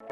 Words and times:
Hey, 0.00 0.06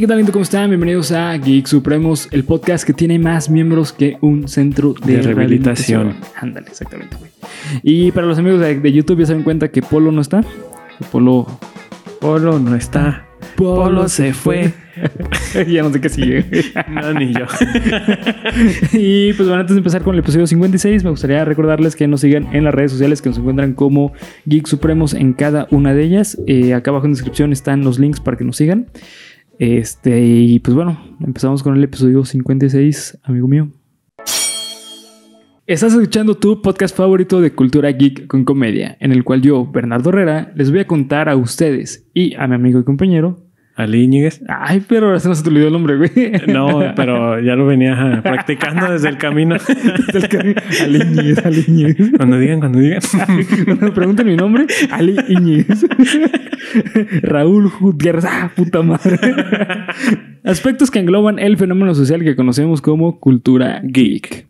¿qué 0.00 0.06
tal, 0.06 0.16
gente? 0.16 0.32
¿Cómo 0.32 0.42
están? 0.42 0.70
Bienvenidos 0.70 1.12
a 1.12 1.36
Geek 1.36 1.66
Supremos, 1.66 2.28
el 2.32 2.44
podcast 2.44 2.86
que 2.86 2.94
tiene 2.94 3.18
más 3.18 3.50
miembros 3.50 3.92
que 3.92 4.16
un 4.22 4.48
centro 4.48 4.94
de, 4.94 5.18
De 5.18 5.22
rehabilitación. 5.22 6.16
Ándale, 6.34 6.68
exactamente, 6.68 7.16
güey. 7.16 7.30
Y 7.82 8.10
para 8.10 8.26
los 8.26 8.38
amigos 8.38 8.60
de, 8.60 8.80
de 8.80 8.92
YouTube 8.92 9.18
ya 9.20 9.26
se 9.26 9.34
dan 9.34 9.42
cuenta 9.42 9.68
que 9.68 9.82
Polo 9.82 10.12
no 10.12 10.22
está. 10.22 10.42
Polo. 11.12 11.46
Polo 12.20 12.58
no 12.58 12.74
está. 12.74 13.26
Polo 13.54 14.08
se 14.08 14.32
fue. 14.32 14.72
ya 15.68 15.82
no 15.82 15.92
sé 15.92 16.00
qué 16.00 16.08
sigue. 16.08 16.44
No, 16.88 17.12
ni 17.12 17.32
yo. 17.32 17.46
y 18.92 19.32
pues 19.34 19.48
bueno, 19.48 19.60
antes 19.60 19.74
de 19.74 19.78
empezar 19.78 20.02
con 20.02 20.14
el 20.14 20.20
episodio 20.20 20.46
56, 20.46 21.04
me 21.04 21.10
gustaría 21.10 21.44
recordarles 21.44 21.96
que 21.96 22.06
nos 22.06 22.20
sigan 22.20 22.54
en 22.54 22.64
las 22.64 22.74
redes 22.74 22.92
sociales 22.92 23.20
que 23.20 23.28
nos 23.28 23.38
encuentran 23.38 23.74
como 23.74 24.12
Geek 24.46 24.66
Supremos 24.66 25.14
en 25.14 25.32
cada 25.32 25.66
una 25.70 25.94
de 25.94 26.04
ellas. 26.04 26.38
Eh, 26.46 26.74
acá 26.74 26.90
abajo 26.90 27.06
en 27.06 27.12
descripción 27.12 27.52
están 27.52 27.82
los 27.84 27.98
links 27.98 28.20
para 28.20 28.36
que 28.36 28.44
nos 28.44 28.56
sigan. 28.56 28.86
Este, 29.58 30.20
y 30.20 30.58
pues 30.60 30.74
bueno, 30.74 30.98
empezamos 31.20 31.62
con 31.62 31.76
el 31.76 31.84
episodio 31.84 32.24
56, 32.24 33.18
amigo 33.24 33.48
mío. 33.48 33.68
Estás 35.66 35.94
escuchando 35.94 36.36
tu 36.36 36.62
podcast 36.62 36.96
favorito 36.96 37.40
de 37.40 37.52
cultura 37.52 37.90
geek 37.90 38.28
con 38.28 38.44
comedia, 38.44 38.96
en 39.00 39.10
el 39.10 39.24
cual 39.24 39.42
yo, 39.42 39.66
Bernardo 39.66 40.10
Herrera, 40.10 40.52
les 40.54 40.70
voy 40.70 40.80
a 40.80 40.86
contar 40.86 41.28
a 41.28 41.34
ustedes 41.34 42.08
y 42.14 42.34
a 42.36 42.46
mi 42.46 42.54
amigo 42.54 42.78
y 42.78 42.84
compañero. 42.84 43.45
Ali 43.76 44.04
Íñiguez. 44.04 44.40
Ay, 44.48 44.82
pero 44.88 45.06
ahora 45.08 45.20
se 45.20 45.28
nos 45.28 45.46
olvidó 45.46 45.66
el 45.66 45.72
nombre, 45.74 45.96
güey. 45.98 46.10
No, 46.48 46.92
pero 46.96 47.38
ya 47.40 47.54
lo 47.56 47.66
venía 47.66 48.20
practicando 48.22 48.90
desde 48.90 49.10
el 49.10 49.18
camino. 49.18 49.56
Del 50.12 50.28
que- 50.28 50.54
Ali 50.82 51.02
Íñiguez, 51.02 51.44
Ali 51.44 51.64
Íñiguez. 51.68 52.10
Cuando 52.16 52.38
digan, 52.38 52.60
cuando 52.60 52.78
digan. 52.78 53.00
Cuando 53.66 53.86
me 53.86 53.92
pregunten 53.92 54.26
mi 54.26 54.36
nombre, 54.36 54.66
Ali 54.90 55.16
Íñiguez. 55.28 55.84
Raúl 57.22 57.70
Gutiérrez. 57.80 58.24
Ah, 58.24 58.50
puta 58.54 58.82
madre. 58.82 59.18
Aspectos 60.44 60.90
que 60.90 60.98
engloban 60.98 61.38
el 61.38 61.56
fenómeno 61.56 61.94
social 61.94 62.22
que 62.24 62.36
conocemos 62.36 62.80
como 62.80 63.20
cultura 63.20 63.80
geek. 63.84 64.46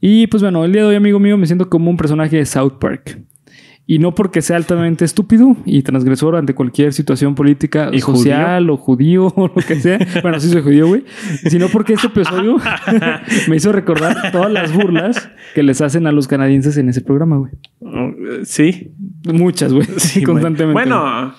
Y 0.00 0.26
pues 0.28 0.42
bueno, 0.42 0.64
el 0.64 0.72
día 0.72 0.82
de 0.82 0.88
hoy, 0.88 0.94
amigo 0.96 1.18
mío, 1.18 1.36
me 1.36 1.46
siento 1.46 1.68
como 1.68 1.90
un 1.90 1.96
personaje 1.96 2.36
de 2.36 2.46
South 2.46 2.74
Park. 2.80 3.18
Y 3.90 3.98
no 4.00 4.14
porque 4.14 4.42
sea 4.42 4.56
altamente 4.58 5.06
estúpido 5.06 5.56
y 5.64 5.80
transgresor 5.82 6.36
ante 6.36 6.54
cualquier 6.54 6.92
situación 6.92 7.34
política, 7.34 7.88
¿Y 7.90 8.00
social 8.02 8.68
o 8.68 8.76
judío 8.76 9.28
o 9.36 9.48
lo 9.48 9.54
que 9.66 9.76
sea. 9.76 9.98
Bueno, 10.20 10.38
sí 10.40 10.50
soy 10.50 10.60
judío, 10.60 10.86
güey. 10.88 11.04
Sino 11.48 11.68
porque 11.68 11.94
este 11.94 12.08
episodio 12.08 12.58
me 13.48 13.56
hizo 13.56 13.72
recordar 13.72 14.30
todas 14.30 14.52
las 14.52 14.74
burlas 14.74 15.30
que 15.54 15.62
les 15.62 15.80
hacen 15.80 16.06
a 16.06 16.12
los 16.12 16.28
canadienses 16.28 16.76
en 16.76 16.90
ese 16.90 17.00
programa, 17.00 17.38
güey. 17.38 17.52
Sí. 18.44 18.92
Muchas, 19.24 19.72
güey. 19.72 19.86
Sí, 19.96 20.22
constantemente. 20.22 20.74
Bueno, 20.74 21.06
a 21.06 21.34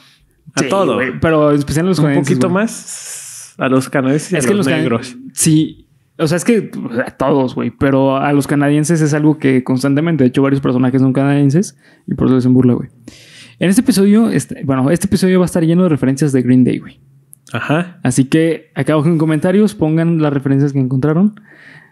Sí, 0.57 0.65
todo. 0.69 0.95
güey, 0.95 1.19
pero 1.21 1.51
en 1.51 1.57
especial 1.59 1.85
a 1.85 1.89
los 1.89 1.99
Un 1.99 2.05
canadienses, 2.05 2.33
poquito 2.33 2.49
güey. 2.49 2.63
más 2.63 3.53
a 3.59 3.69
los 3.69 3.89
canadienses 3.89 4.31
y 4.33 4.35
Es 4.37 4.45
a 4.45 4.47
que 4.47 4.55
los 4.55 4.65
los 4.65 4.73
can- 4.73 4.81
negros. 4.81 5.15
Sí. 5.33 5.85
O 6.19 6.27
sea, 6.27 6.35
es 6.35 6.43
que 6.43 6.69
a 7.05 7.11
todos, 7.11 7.55
güey. 7.55 7.71
Pero 7.71 8.17
a 8.17 8.31
los 8.33 8.45
canadienses 8.45 9.01
es 9.01 9.13
algo 9.13 9.37
que 9.39 9.63
constantemente, 9.63 10.23
de 10.23 10.27
hecho, 10.27 10.41
varios 10.41 10.61
personajes 10.61 11.01
son 11.01 11.13
canadienses 11.13 11.77
y 12.05 12.13
por 12.13 12.27
eso 12.27 12.35
les 12.35 12.43
hacen 12.43 12.53
burla, 12.53 12.73
güey. 12.73 12.89
En 13.59 13.69
este 13.69 13.81
episodio, 13.81 14.29
este, 14.29 14.63
bueno, 14.63 14.89
este 14.91 15.07
episodio 15.07 15.39
va 15.39 15.45
a 15.45 15.47
estar 15.47 15.63
lleno 15.63 15.83
de 15.83 15.89
referencias 15.89 16.31
de 16.31 16.41
Green 16.41 16.63
Day, 16.63 16.79
güey. 16.79 16.99
Ajá. 17.53 17.99
Así 18.03 18.25
que 18.25 18.71
acá 18.75 18.93
abajo 18.93 19.09
en 19.09 19.17
comentarios 19.17 19.75
pongan 19.75 20.21
las 20.21 20.31
referencias 20.31 20.73
que 20.73 20.79
encontraron. 20.79 21.39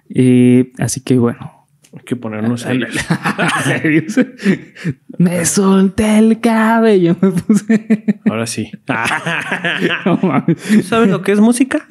Eh, 0.09 0.72
así 0.78 1.02
que 1.02 1.17
bueno. 1.17 1.56
Hay 1.98 2.03
que 2.03 2.16
ponernos 2.16 2.62
serios. 2.62 4.20
Me 5.17 5.45
solté 5.45 6.20
el 6.20 6.39
cabello, 6.39 7.16
me 7.20 7.31
puse. 7.31 8.22
Ahora 8.30 8.45
sí. 8.45 8.72
No. 10.06 10.45
¿Tú 10.45 10.84
sabes 10.84 11.09
lo 11.09 11.22
que 11.23 11.32
es 11.32 11.39
música? 11.39 11.86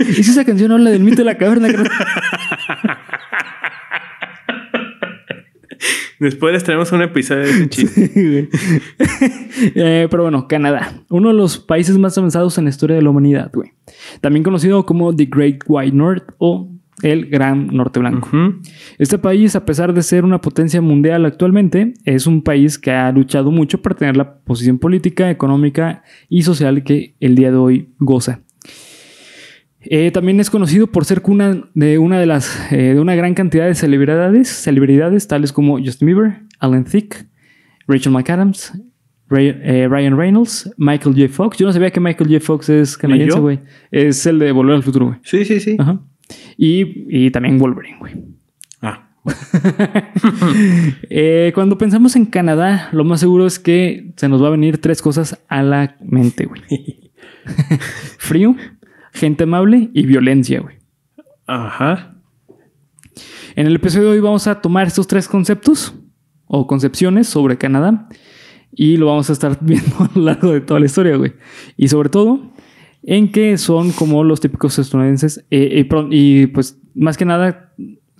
¿Y 0.00 0.22
si 0.22 0.30
esa 0.30 0.44
canción 0.44 0.72
habla 0.72 0.90
del 0.90 1.02
mito 1.02 1.16
de 1.18 1.24
la 1.24 1.36
caverna? 1.36 1.68
Después 6.18 6.52
les 6.52 6.64
traemos 6.64 6.90
un 6.92 7.02
episodio 7.02 7.42
de 7.42 7.50
ese 7.50 7.68
chiste. 7.68 8.48
Eh, 9.74 10.08
pero 10.10 10.22
bueno, 10.22 10.48
Canadá, 10.48 10.92
uno 11.10 11.28
de 11.28 11.34
los 11.34 11.58
países 11.58 11.98
más 11.98 12.16
avanzados 12.16 12.56
en 12.58 12.64
la 12.64 12.70
historia 12.70 12.96
de 12.96 13.02
la 13.02 13.10
humanidad, 13.10 13.50
güey. 13.52 13.72
También 14.20 14.42
conocido 14.42 14.86
como 14.86 15.14
The 15.14 15.26
Great 15.26 15.58
White 15.66 15.96
North 15.96 16.24
o 16.38 16.70
el 17.02 17.26
Gran 17.26 17.68
Norte 17.68 17.98
Blanco. 18.00 18.28
Este 18.98 19.18
país, 19.18 19.54
a 19.56 19.64
pesar 19.64 19.92
de 19.92 20.02
ser 20.02 20.24
una 20.24 20.40
potencia 20.40 20.80
mundial 20.80 21.24
actualmente, 21.26 21.94
es 22.04 22.26
un 22.26 22.42
país 22.42 22.78
que 22.78 22.90
ha 22.92 23.10
luchado 23.12 23.50
mucho 23.50 23.82
para 23.82 23.96
tener 23.96 24.16
la 24.16 24.36
posición 24.38 24.78
política, 24.78 25.30
económica 25.30 26.02
y 26.28 26.42
social 26.42 26.82
que 26.84 27.14
el 27.20 27.34
día 27.34 27.50
de 27.50 27.56
hoy 27.56 27.88
goza. 27.98 28.40
Eh, 29.84 30.12
también 30.12 30.38
es 30.38 30.48
conocido 30.48 30.86
por 30.86 31.04
ser 31.04 31.22
cuna 31.22 31.64
de 31.74 31.98
una 31.98 32.20
de 32.20 32.26
las 32.26 32.70
eh, 32.72 32.94
de 32.94 33.00
una 33.00 33.16
gran 33.16 33.34
cantidad 33.34 33.66
de 33.66 33.74
celebridades, 33.74 34.48
celebridades 34.48 35.26
tales 35.26 35.52
como 35.52 35.78
Justin 35.78 36.06
Bieber, 36.06 36.42
Alan 36.60 36.84
Thicke, 36.84 37.26
Rachel 37.88 38.12
McAdams, 38.12 38.72
Ray- 39.28 39.56
eh, 39.60 39.88
Ryan 39.90 40.16
Reynolds, 40.16 40.72
Michael 40.76 41.16
J. 41.16 41.28
Fox. 41.32 41.58
Yo 41.58 41.66
no 41.66 41.72
sabía 41.72 41.90
que 41.90 41.98
Michael 41.98 42.30
J. 42.30 42.40
Fox 42.44 42.68
es 42.68 42.96
canadiense, 42.96 43.32
güey. 43.42 43.58
Es 43.90 44.24
el 44.26 44.38
de 44.38 44.52
Volver 44.52 44.76
al 44.76 44.84
Futuro, 44.84 45.06
güey. 45.06 45.18
Sí, 45.24 45.44
sí, 45.44 45.58
sí. 45.58 45.74
Ajá. 45.80 46.00
Y, 46.64 47.24
y 47.24 47.30
también 47.32 47.58
Wolverine, 47.58 47.98
güey. 47.98 48.12
Ah, 48.82 49.08
Eh, 51.10 51.50
cuando 51.56 51.76
pensamos 51.76 52.14
en 52.14 52.24
Canadá, 52.24 52.88
lo 52.92 53.02
más 53.02 53.18
seguro 53.18 53.48
es 53.48 53.58
que 53.58 54.12
se 54.16 54.28
nos 54.28 54.40
va 54.40 54.46
a 54.46 54.52
venir 54.52 54.78
tres 54.78 55.02
cosas 55.02 55.42
a 55.48 55.64
la 55.64 55.96
mente, 56.00 56.46
güey. 56.46 56.62
Frío, 58.18 58.54
gente 59.12 59.42
amable 59.42 59.90
y 59.92 60.06
violencia, 60.06 60.60
güey. 60.60 60.76
Ajá. 61.48 62.14
En 63.56 63.66
el 63.66 63.74
episodio 63.74 64.10
de 64.10 64.14
hoy 64.14 64.20
vamos 64.20 64.46
a 64.46 64.60
tomar 64.60 64.86
estos 64.86 65.08
tres 65.08 65.26
conceptos 65.26 65.96
o 66.46 66.68
concepciones 66.68 67.26
sobre 67.26 67.58
Canadá 67.58 68.08
y 68.70 68.98
lo 68.98 69.06
vamos 69.06 69.28
a 69.30 69.32
estar 69.32 69.58
viendo 69.62 69.96
a 69.98 70.10
lo 70.14 70.22
largo 70.26 70.52
de 70.52 70.60
toda 70.60 70.78
la 70.78 70.86
historia, 70.86 71.16
güey. 71.16 71.32
Y 71.76 71.88
sobre 71.88 72.08
todo 72.08 72.51
en 73.04 73.30
que 73.32 73.58
son 73.58 73.90
como 73.92 74.24
los 74.24 74.40
típicos 74.40 74.78
estadounidenses 74.78 75.44
eh, 75.50 75.78
y, 75.80 75.84
pro- 75.84 76.08
y, 76.10 76.46
pues 76.46 76.78
más 76.94 77.16
que 77.16 77.24
nada 77.24 77.72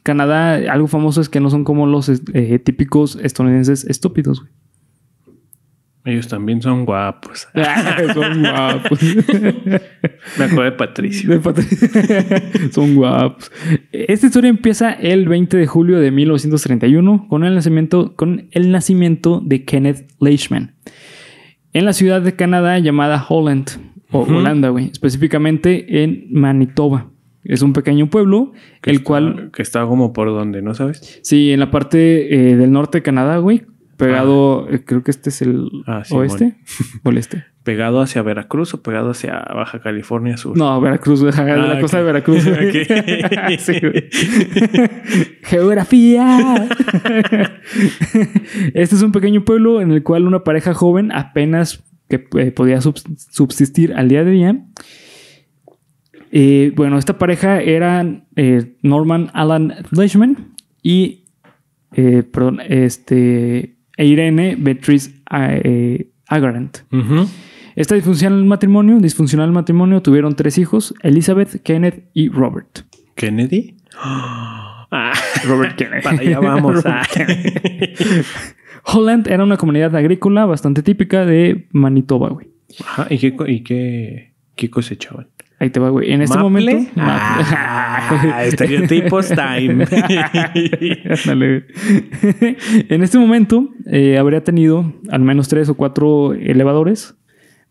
Canadá 0.03 0.55
algo 0.73 0.89
famoso 0.89 1.21
es 1.21 1.29
que 1.29 1.39
no 1.41 1.51
son 1.51 1.63
como 1.65 1.87
los 1.87 2.09
eh, 2.09 2.59
típicos 2.59 3.17
estadounidenses 3.23 3.85
estúpidos, 3.85 4.41
güey. 4.41 4.53
Ellos 6.05 6.27
también 6.27 6.61
son 6.61 6.85
guapos. 6.85 7.47
son 8.15 8.41
guapos. 8.41 8.99
Me 10.37 10.45
acuerdo 10.45 10.63
de 10.65 10.73
Patricio. 10.73 11.31
De. 11.39 11.63
Son 12.73 12.97
guapos. 12.97 13.53
Esta 13.93 14.27
historia 14.27 14.51
empieza 14.51 14.93
el 14.93 15.29
20 15.29 15.57
de 15.57 15.67
julio 15.69 16.01
de 16.01 16.11
1931 16.11 17.29
con 17.29 17.45
el 17.45 17.55
nacimiento, 17.55 18.17
con 18.17 18.49
el 18.51 18.73
nacimiento 18.73 19.41
de 19.45 19.65
Kenneth 19.65 20.11
Leishman 20.21 20.75
en 21.73 21.85
la 21.85 21.93
ciudad 21.93 22.21
de 22.21 22.35
Canadá 22.35 22.81
llamada 22.81 23.25
Holland 23.29 23.69
o. 24.13 24.21
Holanda, 24.23 24.69
güey, 24.71 24.91
específicamente 24.93 26.03
en 26.05 26.27
Manitoba. 26.31 27.09
Es 27.45 27.63
un 27.63 27.73
pequeño 27.73 28.09
pueblo, 28.09 28.53
Que 28.83 28.91
el 28.91 28.97
está- 28.97 29.05
cual, 29.07 29.51
Que 29.53 29.63
está 29.63 29.85
como 29.87 30.13
por 30.13 30.29
donde, 30.29 30.63
¿no 30.63 30.75
sabes? 30.75 31.21
sí, 31.23 31.51
en 31.53 31.59
la 31.61 31.71
parte 31.73 32.51
eh, 32.53 32.57
del 32.57 32.71
norte 32.71 32.99
de 32.99 33.03
Canadá, 33.03 33.39
güey, 33.39 33.63
pegado, 33.97 34.69
eh, 34.71 34.85
creo 34.85 35.03
que 35.03 35.11
este 35.11 35.31
es 35.31 35.43
el 35.43 35.69
Ah, 35.87 36.03
sí, 36.05 36.15
oeste 36.15 36.55
o 37.03 37.11
el 37.11 37.19
este. 37.19 37.45
¿Pegado 37.65 38.01
hacia 38.01 38.23
Veracruz 38.23 38.75
o 38.75 38.83
pegado 38.83 39.11
hacia 39.11 39.39
Baja 39.55 39.81
California 39.81 40.37
Sur? 40.37 40.57
No, 40.57 40.81
Veracruz, 40.81 41.23
la 41.23 41.29
Ah, 41.31 41.79
costa 41.81 41.99
ok. 41.99 42.05
de 42.05 42.13
Veracruz. 42.13 42.45
Sí. 43.59 43.75
Geografía. 45.43 46.69
este 48.75 48.95
es 48.97 49.03
un 49.03 49.13
pequeño 49.13 49.45
pueblo 49.45 49.81
en 49.81 49.93
el 49.93 50.03
cual 50.03 50.27
una 50.27 50.45
pareja 50.45 50.75
joven 50.75 51.13
apenas 51.13 51.85
que 52.19 52.27
eh, 52.41 52.51
podía 52.53 52.79
subs- 52.79 53.05
subsistir 53.31 53.95
al 53.95 54.09
día 54.09 54.23
de 54.25 54.31
día. 54.31 54.65
Eh, 56.31 56.73
bueno, 56.77 56.99
esta 56.99 57.19
pareja 57.19 57.61
eran 57.61 58.27
eh, 58.37 58.75
Norman 58.83 59.31
Alan 59.35 59.75
Leishman 59.91 60.55
y 60.83 61.25
eh, 61.93 62.23
perdón, 62.23 62.61
este, 62.67 63.77
Irene 63.99 64.57
Beatrice 64.59 65.11
eh, 65.31 66.09
Agarant. 66.29 66.79
Ujú. 66.91 67.29
Este 67.77 67.95
disfuncional 67.95 68.45
matrimonio, 68.45 68.99
disfuncional 68.99 69.51
matrimonio, 69.53 70.01
tuvieron 70.03 70.35
tres 70.37 70.59
hijos, 70.59 70.95
Elizabeth, 71.03 71.63
Kenneth 71.63 72.05
y 72.15 72.29
Robert. 72.29 72.81
¿Kennedy? 73.15 73.77
Ah, 74.95 75.15
Robert 75.47 75.75
Kennedy. 75.77 76.03
para 76.03 76.19
allá 76.21 76.39
vamos. 76.39 76.85
Ah. 76.87 77.03
Holland 78.85 79.29
era 79.29 79.45
una 79.45 79.57
comunidad 79.57 79.95
agrícola 79.95 80.45
bastante 80.45 80.83
típica 80.83 81.25
de 81.25 81.67
Manitoba, 81.73 82.31
güey. 82.31 82.49
Ajá, 82.81 83.07
¿Y 83.11 83.19
qué, 83.19 83.35
y 83.47 83.61
qué, 83.63 84.33
qué 84.57 84.71
cosechaban? 84.71 85.29
Ahí 85.63 85.71
te 85.71 85.79
va, 85.79 85.91
güey. 85.91 86.13
En 86.13 86.23
este 86.23 86.37
¿Maple? 86.37 86.51
momento. 86.51 86.91
Ah, 86.97 88.43
estereotipos 88.45 89.29
time. 89.29 89.85
Güey. 91.25 91.65
en 92.89 93.03
este 93.03 93.17
momento 93.19 93.69
eh, 93.87 94.19
habría 94.19 94.43
tenido 94.43 94.93
al 95.11 95.21
menos 95.21 95.47
tres 95.47 95.69
o 95.69 95.75
cuatro 95.75 96.33
elevadores. 96.35 97.15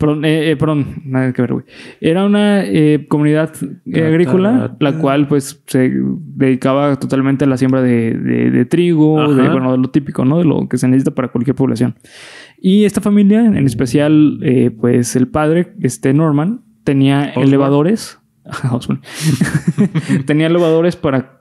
Perdón, 0.02 0.26
eh, 0.26 0.52
eh, 0.52 0.56
perdón, 0.58 0.88
nada 1.06 1.32
que 1.32 1.42
ver, 1.44 1.54
güey. 1.54 1.66
Era 2.02 2.26
una 2.26 2.66
eh, 2.66 3.06
comunidad 3.08 3.52
eh, 3.86 4.04
agrícola, 4.04 4.76
la 4.80 4.98
cual 4.98 5.28
pues 5.28 5.62
se 5.68 5.92
dedicaba 5.94 6.98
totalmente 7.00 7.46
a 7.46 7.48
la 7.48 7.56
siembra 7.56 7.82
de, 7.82 8.14
de- 8.16 8.52
de 8.52 8.66
trigo, 8.66 9.34
de, 9.36 9.44
bueno, 9.52 9.72
de 9.72 9.78
lo 9.78 9.90
típico, 9.92 10.26
¿no? 10.26 10.40
De 10.40 10.44
lo 10.46 10.68
que 10.68 10.78
se 10.78 10.88
necesita 10.88 11.12
para 11.16 11.28
cualquier 11.28 11.56
población. 11.56 11.96
Y 12.60 12.84
esta 12.86 13.00
familia, 13.00 13.46
en 13.46 13.56
especial, 13.66 14.40
pues 14.80 15.16
el 15.16 15.28
padre, 15.28 15.74
este 15.82 16.14
Norman, 16.14 16.62
tenía 16.84 17.26
elevadores. 17.30 18.18
Tenía 20.26 20.48
elevadores 20.48 20.96
para, 20.96 21.40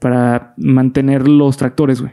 para 0.00 0.54
mantener 0.56 1.28
los 1.28 1.56
tractores, 1.58 2.00
güey. 2.00 2.12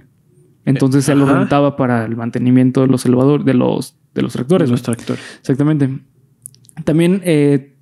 Entonces 0.65 1.05
se 1.05 1.15
lo 1.15 1.25
rentaba 1.25 1.77
para 1.77 2.03
el 2.03 2.17
mantenimiento 2.17 2.81
de 2.81 2.87
los 2.87 3.05
elevadores, 3.05 3.45
de 3.45 3.53
los, 3.53 3.97
de 4.17 4.23
los 4.23 4.33
tractores. 4.33 4.69
Los 4.69 4.81
güey. 4.81 4.95
tractores. 4.95 5.23
Exactamente. 5.39 5.89
También 6.83 7.21
eh, 7.23 7.75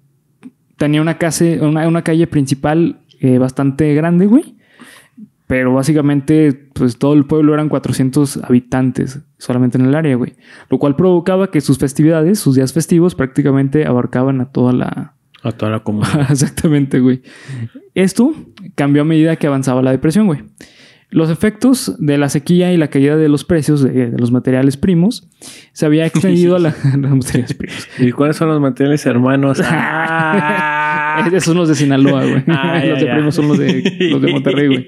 tenía 0.78 1.02
una, 1.02 1.18
casa, 1.18 1.46
una, 1.62 1.88
una 1.88 2.04
calle 2.04 2.28
principal 2.28 3.02
eh, 3.20 3.38
bastante 3.38 3.94
grande, 3.94 4.28
güey. 4.28 4.56
Pero 5.48 5.74
básicamente, 5.74 6.54
pues 6.74 6.98
todo 6.98 7.14
el 7.14 7.26
pueblo 7.26 7.54
eran 7.54 7.70
400 7.70 8.38
habitantes 8.44 9.20
solamente 9.38 9.78
en 9.78 9.86
el 9.86 9.94
área, 9.94 10.16
güey. 10.16 10.34
Lo 10.70 10.80
cual 10.80 10.96
provocaba 10.96 11.52
que 11.52 11.62
sus 11.62 11.78
festividades, 11.78 12.40
sus 12.40 12.56
días 12.56 12.74
festivos, 12.74 13.14
prácticamente 13.14 13.86
abarcaban 13.86 14.42
a 14.42 14.52
toda 14.52 14.74
la, 14.74 15.16
A 15.44 15.52
toda 15.52 15.72
la 15.72 15.80
comunidad. 15.82 16.28
Exactamente, 16.32 17.00
güey. 17.00 17.22
Esto 17.94 18.34
cambió 18.74 19.04
a 19.04 19.06
medida 19.06 19.36
que 19.36 19.46
avanzaba 19.46 19.84
la 19.84 19.92
depresión, 19.92 20.26
güey. 20.26 20.44
Los 21.16 21.30
efectos 21.30 21.96
de 21.98 22.18
la 22.18 22.28
sequía 22.28 22.74
y 22.74 22.78
la 22.78 22.90
caída 22.90 23.16
de 23.16 23.30
los 23.30 23.46
precios 23.46 23.82
de, 23.82 24.12
de 24.12 24.18
los 24.18 24.32
materiales 24.32 24.76
primos 24.76 25.28
se 25.72 25.86
había 25.86 26.06
extendido 26.12 26.58
a 26.58 26.60
la, 26.60 26.76
los 26.98 27.12
materiales 27.12 27.54
primos. 27.54 27.88
¿Y 28.00 28.12
cuáles 28.12 28.36
son 28.36 28.50
los 28.50 28.60
materiales 28.60 29.06
hermanos? 29.06 29.62
Ah. 31.18 31.26
Esos 31.28 31.44
son 31.46 31.56
los 31.58 31.70
de 31.70 31.76
Sinaloa, 31.76 32.26
güey. 32.26 32.44
Ah, 32.48 32.84
los 32.86 33.00
de 33.00 33.06
primos 33.06 33.36
son 33.36 33.48
los 33.48 33.58
de, 33.58 34.10
los 34.12 34.22
de 34.22 34.32
Monterrey, 34.34 34.68
güey. 34.68 34.88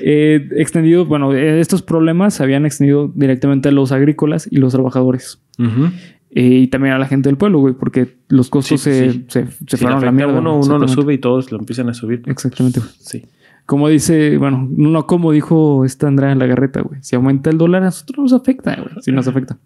Eh, 0.00 0.48
extendido, 0.52 1.06
bueno, 1.06 1.34
eh, 1.34 1.58
estos 1.60 1.82
problemas 1.82 2.34
se 2.34 2.44
habían 2.44 2.64
extendido 2.66 3.10
directamente 3.16 3.68
a 3.70 3.72
los 3.72 3.90
agrícolas 3.90 4.46
y 4.48 4.58
los 4.58 4.72
trabajadores. 4.74 5.40
Eh, 5.58 6.42
y 6.44 6.66
también 6.68 6.94
a 6.94 6.98
la 6.98 7.06
gente 7.08 7.28
del 7.28 7.36
pueblo, 7.36 7.58
güey, 7.58 7.74
porque 7.74 8.14
los 8.28 8.48
costos 8.48 8.80
Sí, 8.80 8.90
se, 8.90 9.10
sí. 9.12 9.24
se, 9.28 9.46
se 9.46 9.76
Si 9.76 9.76
fueron 9.78 10.02
a 10.02 10.06
la 10.06 10.12
mierda. 10.12 10.34
uno, 10.34 10.42
¿no? 10.52 10.60
uno 10.60 10.78
lo 10.78 10.86
sube 10.86 11.14
y 11.14 11.18
todos 11.18 11.50
lo 11.50 11.58
empiezan 11.58 11.88
a 11.88 11.94
subir. 11.94 12.22
Exactamente, 12.26 12.78
güey. 12.78 12.92
Sí. 13.00 13.24
Como 13.66 13.88
dice, 13.88 14.38
bueno, 14.38 14.68
no 14.70 15.06
como 15.06 15.32
dijo 15.32 15.84
esta 15.84 16.06
Andrea 16.06 16.30
en 16.30 16.38
la 16.38 16.46
garreta, 16.46 16.82
güey. 16.82 17.02
Si 17.02 17.16
aumenta 17.16 17.50
el 17.50 17.58
dólar, 17.58 17.82
a 17.82 17.86
nosotros 17.86 18.18
nos 18.18 18.32
afecta, 18.32 18.76
güey. 18.76 19.02
Sí 19.02 19.10
nos 19.10 19.26
afecta. 19.26 19.58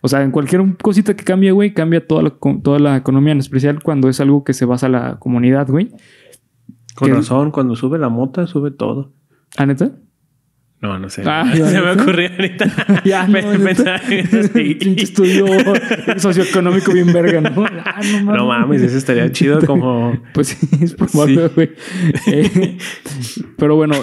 O 0.00 0.08
sea, 0.08 0.22
en 0.22 0.30
cualquier 0.30 0.76
cosita 0.78 1.14
que 1.14 1.22
cambie, 1.22 1.52
güey, 1.52 1.74
cambia 1.74 2.06
toda 2.06 2.22
la, 2.22 2.30
toda 2.62 2.78
la 2.78 2.96
economía, 2.96 3.32
en 3.32 3.40
especial 3.40 3.82
cuando 3.82 4.08
es 4.08 4.20
algo 4.20 4.42
que 4.42 4.54
se 4.54 4.64
basa 4.64 4.88
la 4.88 5.18
comunidad, 5.18 5.68
güey. 5.68 5.90
Con 6.94 7.10
razón, 7.10 7.50
cuando 7.50 7.76
sube 7.76 7.98
la 7.98 8.08
mota, 8.08 8.46
sube 8.46 8.70
todo. 8.70 9.12
¿Ah, 9.56 9.66
neta? 9.66 9.92
No, 10.82 10.98
no 10.98 11.08
sé. 11.08 11.22
Ah, 11.24 11.50
Se 11.54 11.80
me 11.80 11.90
ocurrió 11.92 12.28
ahorita. 12.30 13.02
Ya, 13.04 13.26
no, 13.26 13.34
Pe- 13.34 13.42
¿neta? 13.58 13.64
pensar 13.64 14.12
en 14.12 14.18
eso, 14.26 14.42
sí. 14.52 14.74
Pinche 14.74 15.04
estudio 15.04 15.46
socioeconómico 16.18 16.92
bien 16.92 17.12
verga, 17.12 17.40
¿no? 17.40 17.64
Ah, 17.84 18.00
no 18.04 18.24
mames. 18.24 18.36
No 18.36 18.46
mames, 18.46 18.82
eso 18.82 18.98
estaría 18.98 19.30
chido 19.32 19.60
como... 19.64 20.20
Pues 20.34 20.48
sí, 20.48 20.68
es 20.82 20.94
probable, 20.94 21.48
güey. 21.48 21.70
Eh, 22.26 22.78
pero 23.56 23.76
bueno, 23.76 23.94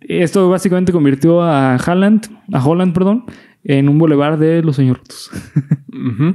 esto 0.00 0.48
básicamente 0.50 0.90
convirtió 0.92 1.42
a 1.42 1.76
Holland, 1.84 2.26
a 2.52 2.64
Holland, 2.64 2.92
perdón, 2.92 3.24
en 3.64 3.88
un 3.88 3.98
bulevar 3.98 4.38
de 4.38 4.62
los 4.62 4.76
señoritos. 4.76 5.30
Ujú. 5.92 6.34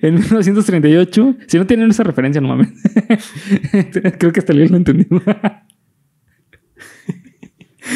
En 0.00 0.14
1938, 0.14 1.36
si 1.46 1.58
no 1.58 1.66
tienen 1.66 1.90
esa 1.90 2.02
referencia, 2.04 2.40
no 2.40 2.48
mames. 2.48 2.72
Creo 4.18 4.32
que 4.32 4.40
hasta 4.40 4.52
Leo 4.52 4.68
lo 4.68 4.76
entendió. 4.76 5.06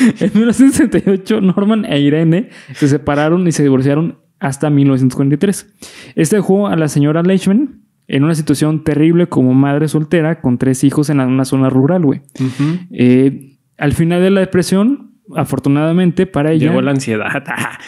en 0.21 0.31
1968, 0.35 1.41
Norman 1.41 1.85
e 1.85 2.01
Irene 2.01 2.49
se 2.75 2.89
separaron 2.89 3.47
y 3.47 3.53
se 3.53 3.63
divorciaron 3.63 4.19
hasta 4.39 4.71
1943. 4.71 5.75
Este 6.17 6.37
dejó 6.37 6.69
a 6.69 6.77
la 6.77 6.89
señora 6.89 7.23
Leishman 7.23 7.83
en 8.09 8.25
una 8.25 8.35
situación 8.35 8.83
terrible 8.83 9.29
como 9.29 9.55
madre 9.55 9.87
soltera 9.87 10.41
con 10.41 10.59
tres 10.59 10.83
hijos 10.83 11.11
en 11.11 11.21
una 11.21 11.45
zona 11.45 11.71
rural, 11.71 12.05
güey. 12.05 12.23
Eh, 12.91 13.59
al 13.79 13.93
final 13.93 14.21
de 14.21 14.31
la 14.31 14.41
depresión, 14.41 15.13
afortunadamente 15.37 16.27
para 16.27 16.53
ella... 16.53 16.69
Llegó 16.69 16.83
la 16.83 16.91
ansiedad. 16.91 17.45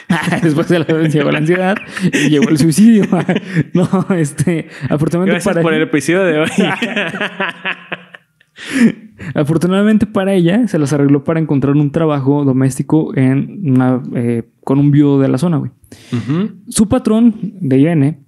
Después 0.42 0.68
de 0.68 0.78
la, 0.78 0.86
llegó 0.86 1.30
la 1.32 1.38
ansiedad 1.38 1.76
y 2.12 2.28
llegó 2.28 2.48
el 2.50 2.58
suicidio. 2.58 3.04
no, 3.74 4.06
este, 4.14 4.68
afortunadamente 4.88 5.32
Gracias 5.32 5.54
para 5.54 5.62
por 5.62 5.74
el 5.74 5.82
episodio 5.82 6.24
de 6.24 6.38
hoy. 6.38 6.48
Afortunadamente 9.34 10.06
para 10.06 10.34
ella 10.34 10.66
se 10.68 10.78
las 10.78 10.92
arregló 10.92 11.24
para 11.24 11.40
encontrar 11.40 11.76
un 11.76 11.90
trabajo 11.90 12.44
doméstico 12.44 13.16
en 13.16 13.70
una, 13.70 14.02
eh, 14.14 14.44
con 14.64 14.78
un 14.78 14.90
viudo 14.90 15.20
de 15.20 15.28
la 15.28 15.38
zona, 15.38 15.58
güey. 15.58 15.70
Su 16.68 16.88
patrón 16.88 17.34
de 17.60 17.78
Irene 17.78 18.20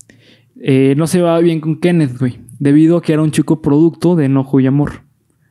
eh, 0.61 0.95
no 0.97 1.07
se 1.07 1.19
llevaba 1.19 1.41
bien 1.41 1.61
con 1.61 1.81
Kenneth, 1.81 2.19
güey, 2.19 2.41
debido 2.59 2.97
a 2.97 3.03
que 3.03 3.13
era 3.13 3.23
un 3.23 3.31
chico 3.31 3.63
producto 3.63 4.17
de 4.17 4.27
enojo 4.27 4.61
y 4.61 4.67
amor. 4.67 5.03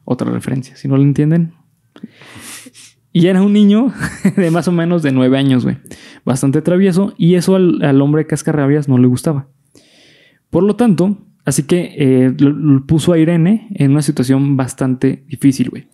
Otra 0.05 0.29
referencia, 0.31 0.75
si 0.75 0.87
no 0.87 0.97
lo 0.97 1.03
entienden. 1.03 1.53
Y 3.11 3.27
era 3.27 3.41
un 3.41 3.53
niño 3.53 3.93
de 4.35 4.51
más 4.51 4.67
o 4.67 4.71
menos 4.71 5.03
de 5.03 5.11
nueve 5.11 5.37
años, 5.37 5.63
güey. 5.63 5.77
Bastante 6.25 6.61
travieso 6.61 7.13
y 7.17 7.35
eso 7.35 7.55
al, 7.55 7.83
al 7.83 8.01
hombre 8.01 8.25
cascarrabias 8.25 8.87
no 8.87 8.97
le 8.97 9.07
gustaba. 9.07 9.47
Por 10.49 10.63
lo 10.63 10.75
tanto, 10.75 11.17
así 11.45 11.63
que 11.63 11.95
eh, 11.97 12.33
lo, 12.39 12.49
lo 12.51 12.85
puso 12.85 13.13
a 13.13 13.17
Irene 13.17 13.67
en 13.75 13.91
una 13.91 14.01
situación 14.01 14.57
bastante 14.57 15.23
difícil, 15.27 15.69
güey. 15.69 15.87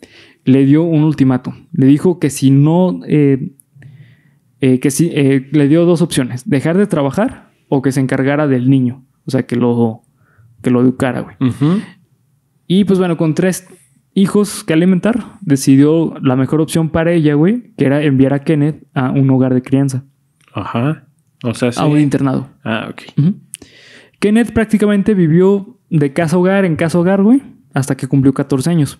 Le 0.45 0.65
dio 0.65 0.83
un 0.83 1.03
ultimato. 1.03 1.53
Le 1.71 1.85
dijo 1.85 2.19
que 2.19 2.29
si 2.29 2.51
no... 2.51 3.01
eh, 3.07 3.53
eh, 4.61 4.79
que 4.79 4.91
sí, 4.91 5.09
eh, 5.13 5.47
le 5.51 5.67
dio 5.67 5.85
dos 5.85 6.01
opciones. 6.01 6.49
Dejar 6.49 6.77
de 6.77 6.85
trabajar 6.87 7.51
o 7.69 7.81
que 7.81 7.91
se 7.91 8.01
encargara 8.01 8.47
del 8.47 8.69
niño. 8.69 9.05
O 9.25 9.31
sea, 9.31 9.43
que 9.43 9.55
lo, 9.55 10.01
que 10.61 10.69
lo 10.69 10.81
educara, 10.81 11.21
güey. 11.21 11.35
Ujú. 11.39 11.81
Y 12.67 12.83
pues 12.83 12.99
bueno, 12.99 13.15
con 13.17 13.35
tres 13.35 13.67
hijos 14.13 14.63
que 14.63 14.73
alimentar, 14.73 15.37
decidió 15.41 16.13
la 16.21 16.35
mejor 16.35 16.61
opción 16.61 16.89
para 16.89 17.11
ella, 17.13 17.35
güey, 17.35 17.73
que 17.77 17.85
era 17.85 18.03
enviar 18.03 18.33
a 18.33 18.43
Kenneth 18.43 18.85
a 18.93 19.11
un 19.11 19.29
hogar 19.29 19.53
de 19.53 19.61
crianza, 19.61 20.05
Ajá. 20.53 21.07
O 21.43 21.53
sea, 21.53 21.71
sí. 21.71 21.79
a 21.79 21.85
un 21.85 21.99
internado. 21.99 22.49
Ah, 22.63 22.89
ok. 22.91 23.01
Ujú. 23.17 23.35
Kenneth 24.19 24.51
prácticamente 24.51 25.13
vivió 25.13 25.79
de 25.89 26.13
casa 26.13 26.35
a 26.35 26.39
hogar 26.39 26.65
en 26.65 26.75
casa 26.75 26.99
hogar, 26.99 27.23
güey, 27.23 27.41
hasta 27.73 27.95
que 27.95 28.07
cumplió 28.07 28.33
14 28.33 28.69
años. 28.69 28.99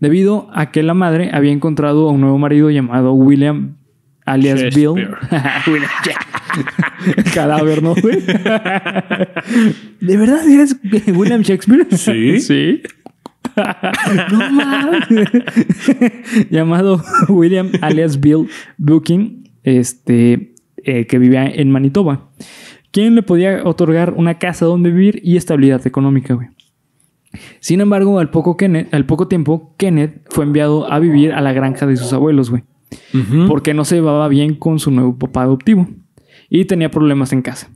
Debido 0.00 0.48
a 0.52 0.70
que 0.70 0.82
la 0.82 0.94
madre 0.94 1.30
había 1.32 1.52
encontrado 1.52 2.08
a 2.08 2.12
un 2.12 2.20
nuevo 2.20 2.38
marido 2.38 2.70
llamado 2.70 3.12
William, 3.12 3.76
alias 4.24 4.74
Bill. 4.74 4.88
William 5.66 5.90
cadáver, 7.34 7.82
¿no, 7.82 7.94
güey? 7.94 8.20
¿De 10.00 10.16
verdad 10.16 10.48
eres 10.48 10.76
William 11.14 11.42
Shakespeare? 11.42 11.86
Sí. 11.96 12.40
Sí. 12.40 12.82
no 14.32 14.50
mames. 14.50 15.08
Llamado 16.50 17.02
William 17.28 17.70
alias 17.80 18.20
Bill 18.20 18.48
Booking, 18.78 19.50
este, 19.62 20.54
eh, 20.84 21.06
que 21.06 21.18
vivía 21.18 21.46
en 21.46 21.70
Manitoba, 21.70 22.30
quien 22.96 23.14
le 23.14 23.22
podía 23.22 23.62
otorgar 23.64 24.14
una 24.16 24.38
casa 24.38 24.64
donde 24.66 24.90
vivir 24.90 25.20
y 25.22 25.36
estabilidad 25.36 25.86
económica, 25.86 26.32
güey. 26.34 26.48
Sin 27.60 27.80
embargo, 27.82 28.18
al 28.18 28.30
poco, 28.30 28.56
Kenneth- 28.56 28.88
al 28.92 29.04
poco 29.04 29.28
tiempo, 29.28 29.74
Kenneth 29.76 30.22
fue 30.30 30.44
enviado 30.44 30.90
a 30.90 30.98
vivir 30.98 31.32
a 31.32 31.40
la 31.42 31.52
granja 31.52 31.86
de 31.86 31.96
sus 31.96 32.12
abuelos, 32.12 32.50
güey 32.50 32.62
porque 33.48 33.74
no 33.74 33.84
se 33.84 33.96
llevaba 33.96 34.28
bien 34.28 34.54
con 34.54 34.78
su 34.78 34.90
nuevo 34.92 35.18
papá 35.18 35.42
adoptivo 35.42 35.88
y 36.48 36.66
tenía 36.66 36.88
problemas 36.90 37.32
en 37.32 37.42
casa. 37.42 37.68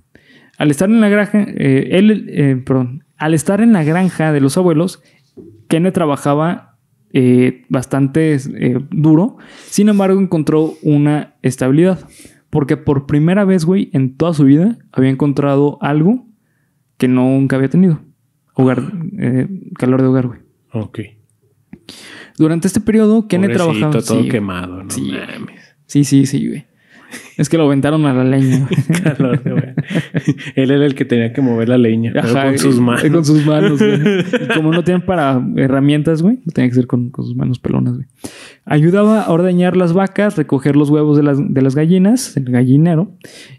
Al 0.57 0.71
estar 0.71 0.89
en 0.89 1.01
la 1.01 1.09
granja, 1.09 1.45
eh, 1.49 1.89
él, 1.99 2.27
eh, 2.31 2.63
perdón, 2.65 3.05
al 3.19 3.35
estar 3.35 3.61
en 3.61 3.73
la 3.73 3.83
granja 3.83 4.33
de 4.33 4.41
los 4.41 4.57
abuelos, 4.57 5.03
Kenneth 5.69 5.95
trabajaba 5.95 6.79
eh, 7.13 7.65
bastante 7.69 8.39
duro, 8.91 9.37
sin 9.67 9.89
embargo 9.89 10.21
encontró 10.21 10.75
una 10.83 11.35
estabilidad, 11.43 11.99
porque 12.51 12.77
por 12.77 13.07
primera 13.07 13.45
vez, 13.45 13.65
güey, 13.65 13.91
en 13.93 14.17
toda 14.17 14.35
su 14.35 14.45
vida 14.45 14.79
había 14.93 15.11
encontrado 15.11 15.79
algo 15.81 16.27
que 16.99 17.09
nunca 17.09 17.57
había 17.57 17.71
tenido. 17.71 18.01
Hogar, 18.55 18.83
eh, 19.19 19.49
calor 19.79 20.03
de 20.03 20.09
hogar, 20.09 20.27
güey. 20.27 20.41
Ok. 20.73 20.99
Durante 22.37 22.67
este 22.69 22.81
periodo, 22.81 23.27
Kenneth 23.29 23.53
trabajaba... 23.55 23.93
todo 24.01 24.23
sí, 24.23 24.29
quemado. 24.29 24.83
No 24.85 24.91
Sí. 24.91 25.13
mames. 25.13 25.77
Sí, 25.87 26.05
sí, 26.05 26.27
sí, 26.27 26.47
güey. 26.49 26.67
Es 27.37 27.49
que 27.49 27.57
lo 27.57 27.65
aventaron 27.65 28.05
a 28.07 28.15
la 28.15 28.25
leña. 28.25 28.69
Calor, 29.03 29.41
güey. 29.43 29.75
Él 30.55 30.71
era 30.71 30.85
el 30.87 30.95
que 30.95 31.05
tenía 31.05 31.33
que 31.33 31.41
mover 31.41 31.69
la 31.69 31.79
leña 31.79 32.13
Ajá, 32.17 32.47
con 32.47 32.59
sus 32.59 32.81
manos. 32.81 33.03
Con 33.11 33.25
sus 33.25 33.45
manos, 33.47 33.79
güey. 33.79 34.01
Y 34.45 34.55
como 34.55 34.73
no 34.73 34.85
tienen 34.85 35.03
para 35.03 35.43
herramientas, 35.57 36.23
güey, 36.23 36.39
tenía 36.55 36.69
que 36.71 36.75
ser 36.75 36.87
con, 36.87 37.11
con 37.11 37.25
sus 37.25 37.35
manos 37.37 37.59
pelonas, 37.59 37.95
güey. 37.95 38.07
Ayudaba 38.65 39.23
a 39.23 39.31
ordeñar 39.33 39.77
las 39.77 39.93
vacas, 39.93 40.37
recoger 40.37 40.77
los 40.77 40.91
huevos 40.91 41.17
de 41.17 41.23
las, 41.23 41.39
de 41.53 41.63
las 41.63 41.75
gallinas, 41.75 42.37
el 42.37 42.45
gallinero, 42.45 43.13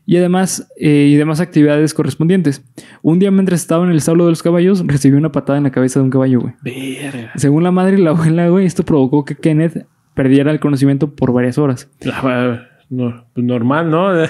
y 0.05 0.17
además, 0.17 0.71
eh, 0.79 1.09
y 1.11 1.15
demás 1.15 1.39
actividades 1.41 1.93
correspondientes. 1.93 2.63
Un 3.01 3.19
día, 3.19 3.31
mientras 3.31 3.61
estaba 3.61 3.83
en 3.83 3.91
el 3.91 3.97
establo 3.97 4.25
de 4.25 4.31
los 4.31 4.43
caballos, 4.43 4.83
recibió 4.85 5.17
una 5.17 5.31
patada 5.31 5.57
en 5.57 5.63
la 5.63 5.71
cabeza 5.71 5.99
de 5.99 6.05
un 6.05 6.11
caballo, 6.11 6.39
güey. 6.41 6.53
Verga. 6.63 7.31
Según 7.35 7.63
la 7.63 7.71
madre 7.71 7.97
y 7.99 8.01
la 8.01 8.11
abuela, 8.11 8.47
güey, 8.49 8.65
esto 8.65 8.83
provocó 8.83 9.25
que 9.25 9.35
Kenneth 9.35 9.85
perdiera 10.13 10.51
el 10.51 10.59
conocimiento 10.59 11.15
por 11.15 11.33
varias 11.33 11.57
horas. 11.57 11.89
La- 12.01 12.67
no, 12.91 13.25
pues 13.33 13.45
normal, 13.45 13.89
¿no? 13.89 14.09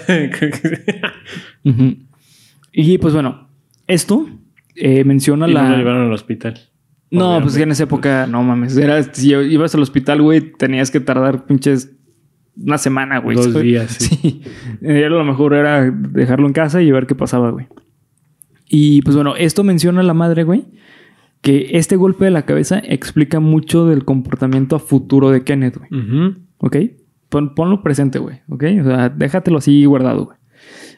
Y 2.74 2.98
pues 3.00 3.14
bueno, 3.14 3.50
esto 3.88 4.30
eh, 4.76 5.04
menciona 5.04 5.46
y 5.50 5.54
no 5.54 5.62
lo 5.62 5.70
la. 5.70 5.78
llevaron 5.78 6.08
al 6.08 6.14
hospital. 6.14 6.58
No, 7.10 7.26
Obviamente. 7.26 7.44
pues 7.44 7.58
que 7.58 7.64
en 7.64 7.72
esa 7.72 7.84
época, 7.84 8.28
no 8.28 8.42
mames. 8.44 8.78
Era, 8.78 9.04
si 9.04 9.34
ibas 9.34 9.76
al 9.76 9.82
hospital, 9.82 10.22
güey, 10.22 10.54
tenías 10.54 10.90
que 10.90 11.02
tardar 11.02 11.46
pinches 11.46 11.92
una 12.56 12.78
semana, 12.78 13.18
güey. 13.18 13.36
Dos 13.36 13.48
¿sabes? 13.48 13.64
días, 13.64 13.92
sí. 13.92 14.16
Sí. 14.16 14.42
Era 14.82 15.10
lo 15.10 15.26
mejor 15.26 15.54
era 15.54 15.92
dejarlo 15.92 16.48
en 16.48 16.54
casa 16.54 16.82
y 16.82 16.90
ver 16.92 17.08
qué 17.08 17.16
pasaba, 17.16 17.50
güey. 17.50 17.68
Y 18.70 19.02
pues 19.02 19.18
bueno, 19.18 19.36
esto 19.36 19.66
menciona 19.66 20.02
la 20.04 20.14
madre, 20.14 20.44
güey, 20.46 20.64
que 21.42 21.72
este 21.74 21.98
golpe 21.98 22.24
de 22.24 22.32
la 22.32 22.44
cabeza 22.46 22.80
explica 22.86 23.42
mucho 23.42 23.86
del 23.88 24.06
comportamiento 24.06 24.78
a 24.78 24.80
futuro 24.80 25.30
de 25.32 25.44
Kenneth, 25.44 25.78
güey. 25.78 25.90
Ujú. 26.02 26.36
¿Ok? 26.60 26.78
Pon- 27.32 27.56
ponlo 27.56 27.82
presente, 27.82 28.20
güey. 28.20 28.42
¿Ok? 28.50 28.64
O 28.82 28.84
sea, 28.84 29.10
déjatelo 29.10 29.58
así 29.58 29.84
guardado, 29.86 30.26
güey. 30.26 30.38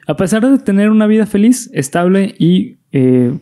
A 0.08 0.18
pesar 0.18 0.42
de 0.46 0.58
tener 0.58 0.90
una 0.90 1.08
vida 1.08 1.25
feliz, 1.25 1.70
estable 1.74 2.36
y, 2.38 2.80
eh, 2.92 3.40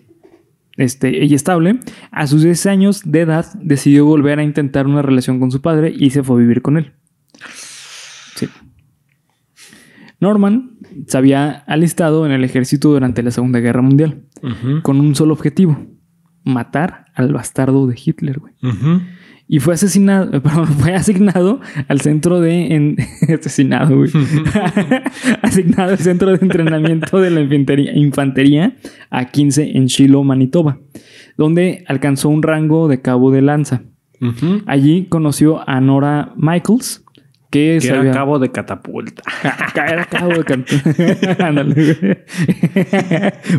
este, 0.77 1.25
y 1.25 1.33
estable, 1.33 1.79
a 2.11 2.27
sus 2.27 2.43
10 2.43 2.65
años 2.67 3.01
de 3.03 3.21
edad 3.21 3.45
decidió 3.59 4.05
volver 4.05 4.37
a 4.37 4.43
intentar 4.43 4.85
una 4.85 5.01
relación 5.01 5.39
con 5.39 5.49
su 5.51 5.61
padre 5.61 5.91
y 5.97 6.11
se 6.11 6.21
fue 6.21 6.35
a 6.35 6.39
vivir 6.39 6.61
con 6.61 6.77
él. 6.77 6.91
Sí. 8.35 8.47
Norman 10.19 10.77
se 11.07 11.17
había 11.17 11.49
alistado 11.67 12.25
en 12.25 12.31
el 12.31 12.43
ejército 12.43 12.89
durante 12.89 13.23
la 13.23 13.31
Segunda 13.31 13.59
Guerra 13.59 13.81
Mundial 13.81 14.23
con 14.83 14.99
un 14.99 15.15
solo 15.15 15.33
objetivo: 15.33 15.77
matar 16.43 17.05
al 17.15 17.33
bastardo 17.33 17.87
de 17.87 17.99
Hitler, 18.03 18.39
güey. 18.39 18.53
Y 19.53 19.59
fue 19.59 19.73
asesinado, 19.73 20.31
perdón, 20.41 20.65
fue 20.67 20.95
asignado 20.95 21.59
al 21.89 21.99
centro 21.99 22.39
de 22.39 22.73
en- 22.73 22.95
asesinado, 23.37 23.97
güey. 23.97 24.09
asignado 25.41 25.91
al 25.91 25.97
centro 25.97 26.31
de 26.31 26.37
entrenamiento 26.41 27.19
de 27.19 27.31
la 27.31 27.41
infantería, 27.41 27.91
infantería 27.93 28.77
a 29.09 29.25
15 29.25 29.75
en 29.77 29.87
Shiloh, 29.87 30.23
Manitoba, 30.23 30.79
donde 31.37 31.83
alcanzó 31.87 32.29
un 32.29 32.43
rango 32.43 32.87
de 32.87 33.01
cabo 33.01 33.29
de 33.29 33.41
lanza. 33.41 33.81
Allí 34.67 35.07
conoció 35.09 35.67
a 35.67 35.81
Nora 35.81 36.31
Michaels, 36.37 37.03
que, 37.49 37.79
Que 37.81 37.87
se 37.87 37.89
era 37.89 38.11
cabo 38.11 38.39
de 38.39 38.51
catapulta. 38.51 39.23
Era 39.75 40.05
cabo 40.05 40.29
de 40.31 40.43
güey. 40.45 42.17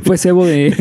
Fue 0.04 0.16
cebo 0.16 0.46
de. 0.46 0.72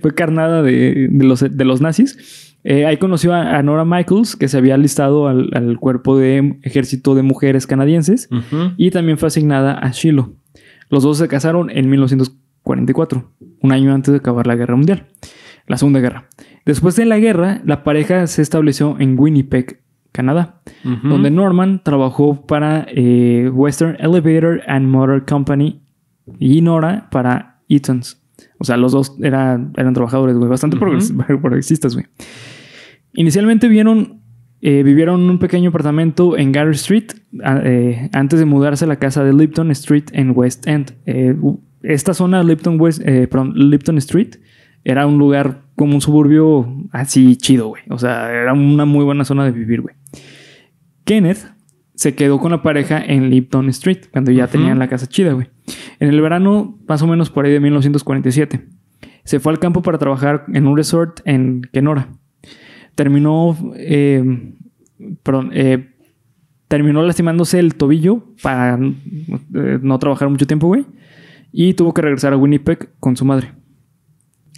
Fue 0.00 0.14
carnada 0.14 0.62
de, 0.62 1.08
de 1.10 1.24
los, 1.24 1.40
de 1.40 1.64
los 1.64 1.80
nazis. 1.80 2.49
Eh, 2.62 2.84
ahí 2.86 2.98
conoció 2.98 3.32
a, 3.34 3.56
a 3.56 3.62
Nora 3.62 3.84
Michaels, 3.84 4.36
que 4.36 4.48
se 4.48 4.58
había 4.58 4.74
alistado 4.74 5.28
al, 5.28 5.50
al 5.54 5.78
cuerpo 5.78 6.18
de 6.18 6.58
ejército 6.62 7.14
de 7.14 7.22
mujeres 7.22 7.66
canadienses. 7.66 8.28
Y 8.76 8.90
también 8.90 9.18
fue 9.18 9.28
asignada 9.28 9.78
a 9.78 9.90
Shiloh. 9.90 10.34
Los 10.90 11.02
dos 11.04 11.18
se 11.18 11.28
casaron 11.28 11.70
en 11.70 11.88
1944, 11.88 13.30
un 13.62 13.72
año 13.72 13.94
antes 13.94 14.12
de 14.12 14.18
acabar 14.18 14.46
la 14.46 14.56
guerra 14.56 14.76
mundial, 14.76 15.06
la 15.66 15.76
Segunda 15.76 16.00
Guerra. 16.00 16.26
Después 16.66 16.96
de 16.96 17.06
la 17.06 17.18
guerra, 17.18 17.60
la 17.64 17.82
pareja 17.84 18.26
se 18.26 18.42
estableció 18.42 18.96
en 18.98 19.18
Winnipeg, 19.18 19.80
Canadá, 20.12 20.60
donde 21.04 21.30
Norman 21.30 21.82
trabajó 21.84 22.44
para 22.44 22.84
eh, 22.88 23.48
Western 23.52 23.96
Elevator 24.00 24.60
and 24.66 24.88
Motor 24.88 25.24
Company 25.24 25.80
y 26.38 26.60
Nora 26.62 27.08
para 27.10 27.60
Eaton's. 27.68 28.19
O 28.60 28.64
sea, 28.64 28.76
los 28.76 28.92
dos 28.92 29.16
era- 29.22 29.58
eran 29.76 29.94
trabajadores, 29.94 30.36
güey, 30.36 30.48
bastante 30.48 30.76
Ujú. 30.76 30.84
progres- 30.86 31.12
progresistas, 31.42 31.94
güey. 31.94 32.06
Inicialmente 33.14 33.66
vieron, 33.68 34.20
eh, 34.60 34.82
vivieron 34.84 35.22
en 35.22 35.30
un 35.30 35.38
pequeño 35.38 35.70
apartamento 35.70 36.36
en 36.38 36.52
Gary 36.52 36.72
Street 36.76 37.06
eh, 37.64 38.08
antes 38.12 38.38
de 38.38 38.44
mudarse 38.44 38.84
a 38.84 38.88
la 38.88 38.96
casa 38.96 39.24
de 39.24 39.32
Lipton 39.32 39.70
Street 39.72 40.04
en 40.12 40.32
West 40.36 40.66
End. 40.68 40.92
Eh, 41.06 41.34
esta 41.82 42.14
zona, 42.14 42.42
Lipton, 42.44 42.78
West, 42.80 43.02
perdón, 43.02 43.54
Lipton 43.56 43.96
Street, 43.98 44.36
era 44.84 45.06
un 45.06 45.18
lugar 45.18 45.62
como 45.76 45.94
un 45.94 46.00
suburbio 46.02 46.68
así 46.92 47.36
chido, 47.36 47.68
güey. 47.68 47.82
O 47.88 47.98
sea, 47.98 48.30
era 48.30 48.52
una 48.52 48.84
muy 48.84 49.04
buena 49.04 49.24
zona 49.24 49.44
de 49.44 49.50
vivir, 49.52 49.80
güey. 49.80 49.94
Kenneth 51.04 51.46
se 52.00 52.14
quedó 52.14 52.38
con 52.38 52.50
la 52.50 52.62
pareja 52.62 52.98
en 52.98 53.28
Lipton 53.28 53.68
Street 53.68 54.06
cuando 54.10 54.32
ya 54.32 54.46
tenían 54.46 54.78
la 54.78 54.88
casa 54.88 55.06
chida, 55.06 55.34
güey. 55.34 55.48
En 55.98 56.08
el 56.08 56.18
verano, 56.22 56.78
más 56.88 57.02
o 57.02 57.06
menos 57.06 57.28
por 57.28 57.44
ahí 57.44 57.52
de 57.52 57.60
1947, 57.60 58.68
se 59.24 59.38
fue 59.38 59.52
al 59.52 59.58
campo 59.58 59.82
para 59.82 59.98
trabajar 59.98 60.46
en 60.54 60.66
un 60.66 60.78
resort 60.78 61.20
en 61.26 61.60
Kenora. 61.74 62.08
Terminó, 62.94 63.54
eh, 63.76 64.54
perdón, 65.22 65.50
eh, 65.52 65.90
terminó 66.68 67.02
lastimándose 67.02 67.58
el 67.58 67.74
tobillo 67.74 68.24
para 68.42 68.78
eh, 68.78 69.78
no 69.82 69.98
trabajar 69.98 70.30
mucho 70.30 70.46
tiempo, 70.46 70.68
güey. 70.68 70.86
Y 71.52 71.74
tuvo 71.74 71.92
que 71.92 72.00
regresar 72.00 72.32
a 72.32 72.38
Winnipeg 72.38 72.94
con 72.98 73.14
su 73.18 73.26
madre. 73.26 73.52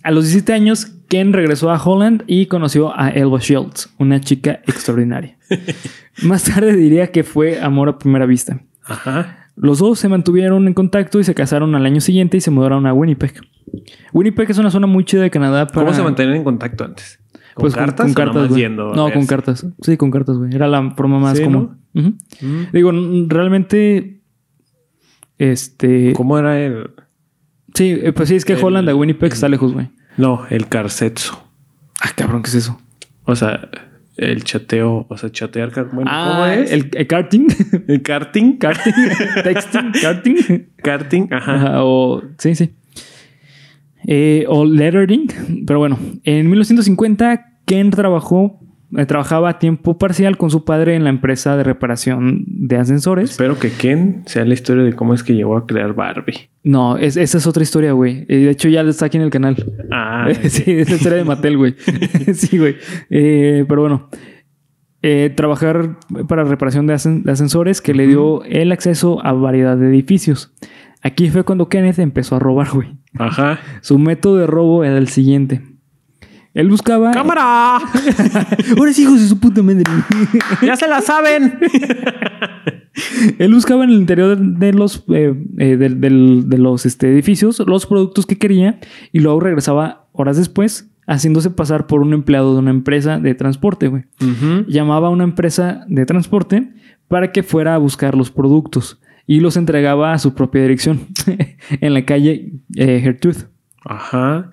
A 0.05 0.13
los 0.13 0.27
17 0.27 0.53
años, 0.53 0.97
Ken 1.13 1.35
regresó 1.35 1.71
a 1.71 1.77
Holland 1.77 2.25
y 2.27 2.47
conoció 2.47 2.99
a 2.99 3.11
Elva 3.11 3.39
Shields, 3.39 3.93
una 3.99 4.19
chica 4.23 4.63
extraordinaria. 4.67 5.37
Más 6.23 6.45
tarde 6.45 6.75
diría 6.75 7.09
que 7.13 7.23
fue 7.23 7.61
amor 7.61 7.91
a 7.91 7.99
primera 7.99 8.25
vista. 8.25 8.63
Ajá. 8.83 9.51
Los 9.55 9.81
dos 9.81 9.99
se 9.99 10.09
mantuvieron 10.09 10.67
en 10.69 10.73
contacto 10.73 11.21
y 11.21 11.25
se 11.25 11.35
casaron 11.35 11.75
al 11.75 11.85
año 11.85 12.01
siguiente 12.01 12.39
y 12.39 12.41
se 12.41 12.51
mudaron 12.51 12.87
a 12.87 12.95
Winnipeg. 12.95 13.35
Winnipeg 14.15 14.51
es 14.53 14.57
una 14.57 14.71
zona 14.71 14.87
muy 14.87 15.05
chida 15.05 15.21
de 15.21 15.31
Canadá 15.31 15.67
para... 15.67 15.85
¿Cómo 15.85 15.95
se 15.95 16.03
mantenían 16.03 16.37
en 16.37 16.45
contacto 16.45 16.83
antes? 16.85 17.21
¿Con 17.53 17.61
Pues 17.61 17.75
cartas 17.75 18.15
con, 18.15 18.57
yendo 18.57 18.95
a 18.95 18.97
No, 18.97 19.13
con 19.13 19.27
cartas. 19.27 19.67
Sí, 19.83 19.99
con 19.99 20.11
cartas, 20.11 20.39
güey. 20.39 20.55
Era 20.55 20.67
la 20.67 20.93
forma 20.93 21.19
más 21.19 21.37
Sí, 21.37 21.45
común. 21.45 21.77
Mm. 21.93 22.09
Digo, 22.73 22.91
realmente... 23.29 24.23
Este... 25.37 26.15
¿Cómo 26.15 26.39
era 26.39 26.59
el...? 26.59 26.91
Sí, 27.75 27.99
eh, 28.03 28.15
pues 28.15 28.31
sí, 28.31 28.37
es 28.37 28.47
que 28.47 28.55
El- 28.55 28.65
Holland 28.65 28.89
a 28.89 28.95
Winnipeg 28.95 29.31
está 29.31 29.51
lejos, 29.51 29.75
güey. 29.75 29.91
No, 30.17 30.47
el 30.51 30.69
carsetzo. 30.69 31.49
Ah, 32.01 32.11
cabrón, 32.15 32.43
¿qué 32.43 32.49
es 32.49 32.55
eso? 32.57 32.81
O 33.25 33.37
sea, 33.37 33.69
el 34.17 34.45
chateo, 34.45 35.07
o 35.09 35.17
sea, 35.17 35.31
chatear. 35.31 35.71
Bueno, 35.93 36.11
¿cómo 36.11 36.43
ah, 36.43 36.55
es? 36.55 36.71
El, 36.71 36.91
el 36.95 37.07
karting. 37.07 37.49
¿El 37.89 38.03
karting. 38.03 38.59
karting. 38.59 38.93
Texting. 39.45 39.93
Karting. 40.01 40.37
Karting, 40.77 41.29
ajá. 41.33 41.55
Ajá, 41.55 41.85
o... 41.85 42.23
Sí, 42.39 42.55
sí. 42.55 42.75
Eh, 44.07 44.45
o 44.49 44.65
lettering. 44.65 45.65
Pero 45.67 45.79
bueno, 45.79 45.99
en 46.25 46.47
1950 46.47 47.59
Ken 47.65 47.91
trabajó... 47.91 48.62
eh, 48.97 49.07
trabajaba 49.07 49.49
a 49.51 49.59
tiempo 49.59 49.99
parcial 49.99 50.37
con 50.37 50.51
su 50.51 50.65
padre 50.65 50.95
en 50.95 51.05
la 51.05 51.11
empresa 51.11 51.57
de 51.57 51.65
reparación 51.65 52.45
de 52.47 52.77
ascensores. 52.77 53.31
Espero 53.33 53.59
que 53.59 53.71
Ken 53.71 54.23
sea 54.27 54.45
la 54.45 54.55
historia 54.55 54.85
de 54.85 54.93
cómo 54.95 55.15
es 55.15 55.23
que 55.23 55.35
llegó 55.35 55.57
a 55.57 55.67
crear 55.67 55.95
Barbie. 55.95 56.51
No, 56.65 56.97
es- 56.97 57.17
esa 57.17 57.39
es 57.39 57.47
otra 57.47 57.63
historia, 57.63 57.93
güey. 57.93 58.25
Eh, 58.29 58.37
de 58.39 58.51
hecho, 58.51 58.69
ya 58.69 58.83
está 58.83 59.07
aquí 59.07 59.17
en 59.17 59.23
el 59.25 59.31
canal. 59.31 59.57
Ah, 59.91 60.29
sí, 60.49 60.65
es 60.73 60.89
la 60.91 60.97
historia 60.97 61.19
de 61.19 61.25
Mattel, 61.25 61.57
güey. 61.57 61.75
sí, 62.35 62.59
güey. 62.59 62.77
Eh, 63.11 63.65
pero 63.69 63.81
bueno. 63.83 64.09
Eh, 65.05 65.33
trabajar 65.35 65.99
para 66.29 66.45
reparación 66.45 66.87
de, 66.87 66.95
ascen- 66.95 67.25
de 67.25 67.33
ascensores 67.33 67.81
que 67.81 67.93
le 67.93 68.07
dio 68.07 68.45
el 68.45 68.71
acceso 68.71 69.25
a 69.27 69.33
variedad 69.33 69.77
de 69.77 69.89
edificios. 69.89 70.55
Aquí 71.03 71.29
fue 71.29 71.43
cuando 71.43 71.69
Kenneth 71.69 71.99
empezó 71.99 72.37
a 72.37 72.39
robar, 72.39 72.69
güey. 72.73 72.89
Ajá. 73.19 73.59
Su 73.81 73.99
método 73.99 74.37
de 74.37 74.47
robo 74.47 74.85
era 74.85 74.99
el 74.99 75.09
siguiente. 75.09 75.61
Él 76.55 76.69
buscaba... 76.69 77.13
¡Cámara! 77.13 77.77
Ahora 78.77 78.93
sí, 78.93 79.03
hijos 79.03 79.21
de 79.21 79.27
su 79.27 79.39
puta 79.39 79.63
madre. 79.63 79.85
¡Ya 80.63 80.77
se 80.77 80.87
la 80.87 81.01
saben! 81.01 81.59
Él 83.39 83.55
buscaba 83.55 83.85
en 83.85 83.91
el 83.91 83.97
interior 83.97 84.37
de 84.37 84.73
los, 84.73 85.05
eh, 85.09 85.35
eh, 85.59 85.77
de 85.77 86.59
los 86.59 86.85
este, 86.85 87.11
edificios 87.11 87.59
los 87.67 87.87
productos 87.87 88.27
que 88.27 88.37
quería 88.37 88.81
y 89.13 89.21
luego 89.21 89.41
regresaba 89.41 90.09
horas 90.13 90.37
después 90.37 90.91
haciéndose 91.07 91.51
pasar 91.51 91.87
por 91.87 92.01
un 92.01 92.13
empleado 92.13 92.53
de 92.53 92.59
una 92.59 92.71
empresa 92.71 93.19
de 93.19 93.35
transporte, 93.35 93.89
güey. 93.89 94.05
Ujú. 94.21 94.67
Llamaba 94.69 95.09
a 95.09 95.11
una 95.11 95.25
empresa 95.25 95.85
de 95.89 96.07
transporte 96.07 96.71
para 97.09 97.33
que 97.33 97.43
fuera 97.43 97.75
a 97.75 97.79
buscar 97.79 98.15
los 98.15 98.31
productos 98.31 99.01
y 99.27 99.41
los 99.41 99.57
entregaba 99.57 100.13
a 100.13 100.19
su 100.19 100.35
propia 100.35 100.63
dirección 100.63 101.01
en 101.81 101.95
la 101.95 102.05
calle 102.05 102.53
eh, 102.77 103.01
Gertrude. 103.01 103.47
Ajá. 103.85 104.51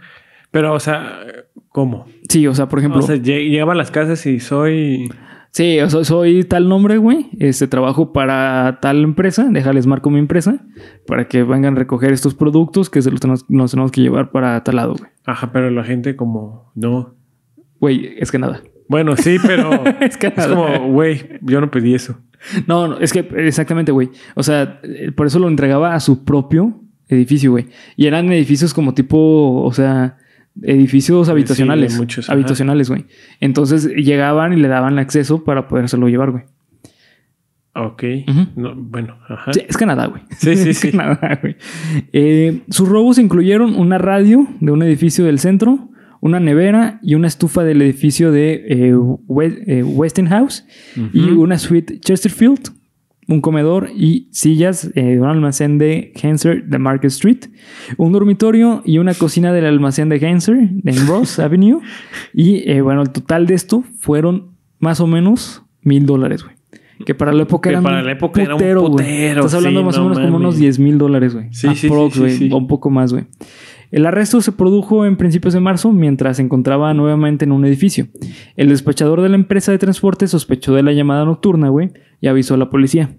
Pero, 0.51 0.73
o 0.73 0.79
sea, 0.79 1.21
¿cómo? 1.69 2.05
Sí, 2.27 2.47
o 2.47 2.55
sea, 2.55 2.67
por 2.69 2.79
ejemplo, 2.79 2.99
O 2.99 3.03
sea, 3.03 3.15
llegaba 3.15 3.73
a 3.73 3.75
las 3.75 3.91
casas 3.91 4.25
y 4.25 4.39
soy... 4.39 5.09
Sí, 5.51 5.79
o 5.79 5.89
sea, 5.89 6.03
soy 6.03 6.43
tal 6.43 6.69
nombre, 6.69 6.97
güey. 6.97 7.27
Este 7.39 7.67
trabajo 7.67 8.13
para 8.13 8.79
tal 8.81 9.03
empresa. 9.03 9.47
Déjales 9.49 9.87
marco 9.87 10.11
mi 10.11 10.19
empresa 10.19 10.63
para 11.07 11.27
que 11.27 11.43
vengan 11.43 11.75
a 11.75 11.79
recoger 11.79 12.11
estos 12.11 12.35
productos 12.35 12.89
que 12.91 13.01
se 13.01 13.09
los 13.09 13.19
tenemos, 13.19 13.49
nos 13.49 13.71
tenemos 13.71 13.91
que 13.91 14.01
llevar 14.01 14.31
para 14.31 14.63
tal 14.63 14.75
lado, 14.75 14.95
güey. 14.95 15.09
Ajá, 15.25 15.51
pero 15.51 15.71
la 15.71 15.83
gente 15.83 16.15
como, 16.15 16.71
no. 16.75 17.15
Güey, 17.79 18.15
es 18.19 18.31
que 18.31 18.37
nada. 18.37 18.61
Bueno, 18.87 19.15
sí, 19.15 19.37
pero 19.45 19.83
Es 20.01 20.17
que 20.17 20.27
es 20.27 20.47
como, 20.47 20.91
güey, 20.91 21.39
yo 21.41 21.61
no 21.61 21.71
pedí 21.71 21.95
eso. 21.95 22.19
No, 22.67 22.87
no, 22.87 22.99
es 22.99 23.11
que 23.11 23.27
exactamente, 23.37 23.91
güey. 23.91 24.09
O 24.35 24.43
sea, 24.43 24.79
eh, 24.83 25.11
por 25.11 25.27
eso 25.27 25.39
lo 25.39 25.47
entregaba 25.47 25.95
a 25.95 25.99
su 25.99 26.23
propio 26.23 26.81
edificio, 27.07 27.51
güey. 27.51 27.67
Y 27.95 28.07
eran 28.07 28.31
edificios 28.31 28.73
como 28.73 28.93
tipo, 28.93 29.63
o 29.63 29.73
sea, 29.73 30.17
edificios 30.61 31.27
Sí, 31.27 31.31
habitacionales. 31.31 31.97
muchos, 31.97 32.29
habitacionales, 32.29 32.89
güey. 32.89 33.05
Entonces 33.39 33.87
llegaban 33.95 34.53
y 34.53 34.57
le 34.57 34.67
daban 34.67 34.99
acceso 34.99 35.43
para 35.43 35.67
podérselo 35.67 36.07
llevar, 36.09 36.31
güey. 36.31 36.43
Ok. 37.75 38.03
No, 38.55 38.75
bueno, 38.75 39.17
ajá. 39.29 39.53
Sí, 39.53 39.61
es 39.67 39.77
Canadá, 39.77 40.07
güey. 40.07 40.21
Sí, 40.37 40.55
sí, 40.57 40.69
Es 40.69 40.79
sí. 40.79 40.91
Canadá, 40.91 41.39
güey. 41.41 41.55
Eh, 42.11 42.61
sus 42.69 42.89
robos 42.89 43.17
incluyeron 43.19 43.75
una 43.75 43.97
radio 43.97 44.47
de 44.59 44.71
un 44.71 44.81
edificio 44.83 45.23
del 45.23 45.39
centro, 45.39 45.89
una 46.19 46.39
nevera 46.39 46.99
y 47.01 47.15
una 47.15 47.27
estufa 47.27 47.63
del 47.63 47.81
edificio 47.81 48.31
de 48.31 48.53
eh, 48.67 48.93
eh, 49.67 49.83
Westinghouse 49.83 50.65
y 51.13 51.29
una 51.29 51.57
suite 51.57 51.99
Chesterfield, 52.01 52.71
un 53.29 53.41
comedor 53.41 53.91
y 53.95 54.27
sillas 54.31 54.91
eh, 54.95 55.03
de 55.03 55.21
un 55.21 55.27
almacén 55.27 55.77
de 55.77 56.11
Hanser 56.21 56.65
de 56.65 56.79
Market 56.79 57.11
Street, 57.11 57.45
un 57.97 58.11
dormitorio 58.11 58.81
y 58.83 58.97
una 58.97 59.13
cocina 59.13 59.53
del 59.53 59.65
almacén 59.65 60.09
de 60.09 60.25
Hanser 60.27 60.57
en 60.57 61.07
Ross 61.07 61.37
Avenue. 61.37 61.79
Y 62.33 62.69
eh, 62.69 62.81
bueno, 62.81 63.03
el 63.03 63.11
total 63.11 63.45
de 63.45 63.53
esto 63.53 63.83
fueron 63.99 64.55
más 64.79 64.99
o 64.99 65.05
menos 65.05 65.63
mil 65.83 66.07
dólares, 66.07 66.43
güey. 66.43 66.55
Que 67.05 67.15
para 67.15 67.31
la 67.31 67.43
época 67.43 67.69
Que 67.69 67.75
era 67.75 67.81
para 67.81 68.01
la 68.01 68.11
época 68.11 68.41
era 68.41 68.55
un 68.55 68.59
putero, 68.59 68.81
güey. 68.81 68.91
putero, 68.91 69.39
Estás 69.45 69.53
hablando 69.53 69.79
sí, 69.79 69.85
más 69.85 69.97
o 69.97 70.01
no 70.01 70.09
menos 70.09 70.25
como 70.25 70.35
unos 70.35 70.57
10 70.57 70.79
mil 70.79 70.97
dólares, 70.97 71.33
güey. 71.33 71.47
Sí, 71.51 71.73
sí, 71.75 71.87
Aprox, 71.87 72.15
sí, 72.15 72.29
sí. 72.31 72.49
o 72.51 72.57
un 72.57 72.67
poco 72.67 72.89
más, 72.89 73.13
güey. 73.13 73.25
El 73.91 74.05
arresto 74.05 74.41
se 74.41 74.51
produjo 74.51 75.05
en 75.05 75.17
principios 75.17 75.53
de 75.53 75.59
marzo 75.59 75.91
mientras 75.91 76.37
se 76.37 76.43
encontraba 76.43 76.93
nuevamente 76.93 77.45
en 77.45 77.51
un 77.51 77.65
edificio. 77.65 78.07
El 78.55 78.69
despachador 78.69 79.21
de 79.21 79.29
la 79.29 79.35
empresa 79.35 79.71
de 79.71 79.77
transporte 79.79 80.27
sospechó 80.27 80.73
de 80.75 80.83
la 80.83 80.91
llamada 80.93 81.25
nocturna, 81.25 81.69
güey, 81.69 81.91
y 82.21 82.27
avisó 82.27 82.53
a 82.53 82.57
la 82.57 82.69
policía. 82.69 83.17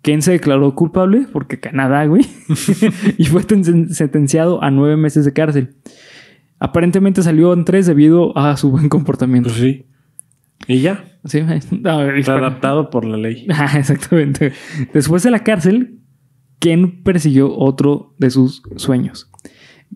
Ken 0.00 0.22
se 0.22 0.32
declaró 0.32 0.74
culpable 0.74 1.26
porque 1.32 1.58
Canadá, 1.60 2.06
güey, 2.06 2.24
y 3.18 3.24
fue 3.26 3.42
ten- 3.44 3.92
sentenciado 3.92 4.62
a 4.62 4.70
nueve 4.70 4.96
meses 4.96 5.24
de 5.24 5.32
cárcel. 5.32 5.74
Aparentemente 6.60 7.22
salió 7.22 7.52
en 7.52 7.64
tres 7.64 7.86
debido 7.86 8.36
a 8.36 8.56
su 8.56 8.70
buen 8.70 8.88
comportamiento. 8.88 9.50
Pues 9.50 9.60
sí. 9.60 9.86
Y 10.66 10.80
ya. 10.80 11.04
Sí, 11.24 11.42
no, 11.82 12.02
Está 12.12 12.34
adaptado 12.36 12.90
por 12.90 13.04
la 13.04 13.16
ley. 13.16 13.46
Ah, 13.52 13.74
exactamente. 13.78 14.52
Después 14.92 15.22
de 15.22 15.30
la 15.30 15.40
cárcel, 15.40 16.00
Ken 16.58 17.02
persiguió 17.02 17.54
otro 17.56 18.14
de 18.18 18.30
sus 18.30 18.62
sueños. 18.76 19.30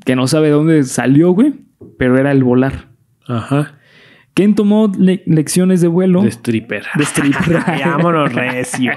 Que 0.05 0.17
no 0.17 0.27
sabe 0.27 0.47
de 0.49 0.53
dónde 0.55 0.83
salió, 0.85 1.31
güey, 1.33 1.55
pero 1.99 2.19
era 2.19 2.33
el 2.33 2.43
volar. 2.45 2.89
Ajá. 3.27 3.79
Ken 4.35 4.55
tomó 4.55 4.91
le- 4.99 5.23
lecciones 5.27 5.81
de 5.81 5.89
vuelo. 5.89 6.23
De 6.23 6.29
stripper. 6.31 6.85
De 6.97 7.05
stripper. 7.05 7.59
Vámonos 7.85 8.33
recio. 8.33 8.93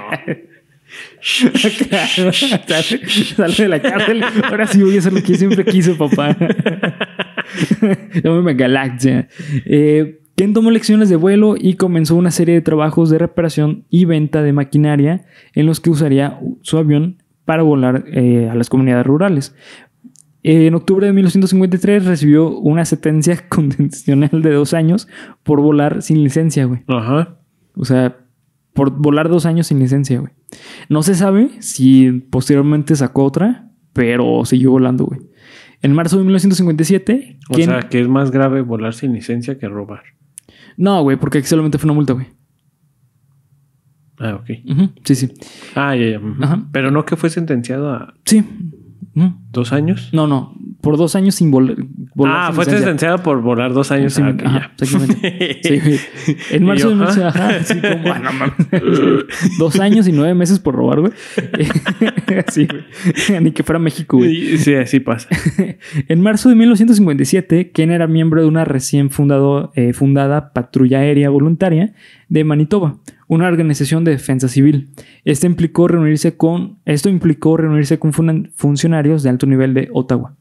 Claro, 1.88 2.32
sale, 3.36 3.54
de 3.56 3.68
la 3.68 3.82
cárcel. 3.82 4.22
Ahora 4.44 4.66
sí 4.66 4.82
voy 4.82 4.96
a 4.96 4.98
hacer 5.00 5.12
lo 5.12 5.22
que 5.22 5.34
siempre 5.34 5.64
quise, 5.64 5.94
papá. 5.94 6.36
Llámame 8.24 8.54
Galaxia. 8.54 9.28
Eh, 9.66 10.20
Ken 10.36 10.52
tomó 10.52 10.70
lecciones 10.70 11.08
de 11.08 11.16
vuelo 11.16 11.54
y 11.58 11.74
comenzó 11.74 12.14
una 12.16 12.30
serie 12.30 12.54
de 12.54 12.60
trabajos 12.60 13.10
de 13.10 13.18
reparación 13.18 13.84
y 13.90 14.04
venta 14.04 14.42
de 14.42 14.52
maquinaria 14.52 15.24
en 15.54 15.66
los 15.66 15.80
que 15.80 15.90
usaría 15.90 16.38
su 16.62 16.78
avión 16.78 17.22
para 17.44 17.62
volar 17.62 18.04
eh, 18.12 18.48
a 18.50 18.54
las 18.54 18.68
comunidades 18.68 19.06
rurales. 19.06 19.54
En 20.48 20.74
octubre 20.76 21.04
de 21.06 21.12
1953 21.12 22.04
recibió 22.04 22.56
una 22.58 22.84
sentencia 22.84 23.36
condicional 23.48 24.30
de 24.42 24.52
dos 24.52 24.74
años 24.74 25.08
por 25.42 25.60
volar 25.60 26.02
sin 26.02 26.22
licencia, 26.22 26.66
güey. 26.66 26.82
Ajá. 26.86 27.40
O 27.74 27.84
sea, 27.84 28.18
por 28.72 28.90
volar 28.90 29.28
dos 29.28 29.44
años 29.44 29.66
sin 29.66 29.80
licencia, 29.80 30.20
güey. 30.20 30.32
No 30.88 31.02
se 31.02 31.16
sabe 31.16 31.50
si 31.60 32.12
posteriormente 32.30 32.94
sacó 32.94 33.24
otra, 33.24 33.72
pero 33.92 34.44
siguió 34.44 34.70
volando, 34.70 35.06
güey. 35.06 35.20
En 35.82 35.92
marzo 35.94 36.16
de 36.18 36.22
1957, 36.24 37.38
O 37.50 37.54
¿quién? 37.54 37.68
sea, 37.70 37.80
que 37.88 38.00
es 38.00 38.06
más 38.08 38.30
grave 38.30 38.60
volar 38.60 38.94
sin 38.94 39.12
licencia 39.14 39.58
que 39.58 39.66
robar. 39.68 40.02
No, 40.76 41.02
güey, 41.02 41.16
porque 41.16 41.38
aquí 41.38 41.48
solamente 41.48 41.78
fue 41.78 41.86
una 41.88 41.94
multa, 41.94 42.12
güey. 42.12 42.26
Ah, 44.18 44.36
ok. 44.36 44.46
Sí, 45.04 45.14
sí. 45.16 45.32
Ah, 45.74 45.96
ya, 45.96 46.06
ya. 46.06 46.20
Pero 46.70 46.90
no 46.92 47.04
que 47.04 47.16
fue 47.16 47.30
sentenciado 47.30 47.90
a 47.92 48.14
Sí. 48.24 48.44
Ujú. 49.16 49.32
dos 49.50 49.72
años. 49.72 50.10
No, 50.12 50.26
no. 50.26 50.54
Por 50.86 50.96
dos 50.96 51.14
años 51.16 51.34
sin 51.34 51.52
vol- 51.52 51.86
volar. 52.14 52.34
ah, 52.36 52.46
sin 52.46 52.54
fue 52.56 52.64
sentenciado 52.64 53.18
por 53.22 53.42
volar 53.42 53.72
dos 53.74 53.90
años. 53.92 54.18
Ah, 54.18 54.30
ok, 54.34 54.42
ajá, 54.44 54.72
exactamente. 54.80 55.60
Sí. 55.62 56.34
En 56.50 56.64
marzo 56.64 56.90
yo, 56.90 56.96
de 56.96 57.04
ajá. 57.04 57.28
ajá, 57.28 57.62
sí, 57.62 57.74
como, 57.80 58.12
ah, 58.12 58.18
no 58.18 58.32
mames. 58.32 58.54
Dos 59.58 59.78
años 59.80 60.06
y 60.08 60.12
nueve 60.12 60.34
meses 60.34 60.58
por 60.58 60.74
robar, 60.74 61.00
güey. 61.00 61.12
sí, 62.48 62.66
güey. 62.66 63.40
Ni 63.42 63.50
que 63.52 63.62
fuera 63.62 63.78
México, 63.78 64.16
güey. 64.18 64.58
Sí, 64.58 64.74
así 64.74 65.00
pasa. 65.00 65.28
En 66.08 66.20
marzo 66.20 66.48
de 66.48 66.54
1957, 66.54 67.70
Ken 67.72 67.90
era 67.90 68.06
miembro 68.06 68.40
de 68.40 68.48
una 68.48 68.64
recién 68.64 69.10
fundado, 69.10 69.72
eh, 69.74 69.92
fundada 69.92 70.52
patrulla 70.52 71.00
aérea 71.00 71.30
voluntaria 71.30 71.92
de 72.28 72.44
Manitoba, 72.44 72.96
una 73.28 73.46
organización 73.46 74.04
de 74.04 74.12
defensa 74.12 74.48
civil. 74.48 74.88
Este 75.24 75.46
implicó 75.46 75.88
reunirse 75.88 76.36
con, 76.36 76.78
esto 76.84 77.08
implicó 77.08 77.56
reunirse 77.56 77.98
con 77.98 78.12
fun- 78.12 78.50
funcionarios 78.56 79.22
de 79.22 79.30
alto 79.30 79.46
nivel 79.46 79.74
de 79.74 79.88
Ottawa. 79.92 80.34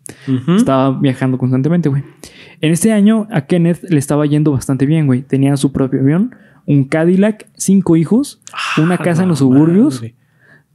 Estaba 0.55 0.97
viajando 0.99 1.37
constantemente, 1.37 1.89
güey. 1.89 2.03
En 2.61 2.71
este 2.71 2.91
año 2.91 3.27
a 3.31 3.41
Kenneth 3.45 3.83
le 3.89 3.97
estaba 3.99 4.25
yendo 4.25 4.51
bastante 4.51 4.85
bien, 4.85 5.07
güey. 5.07 5.21
Tenía 5.21 5.57
su 5.57 5.71
propio 5.71 5.99
avión, 6.01 6.35
un 6.65 6.85
Cadillac, 6.85 7.47
cinco 7.55 7.95
hijos, 7.95 8.41
una 8.77 8.95
Ah, 8.95 9.03
casa 9.03 9.23
en 9.23 9.29
los 9.29 9.39
suburbios 9.39 10.01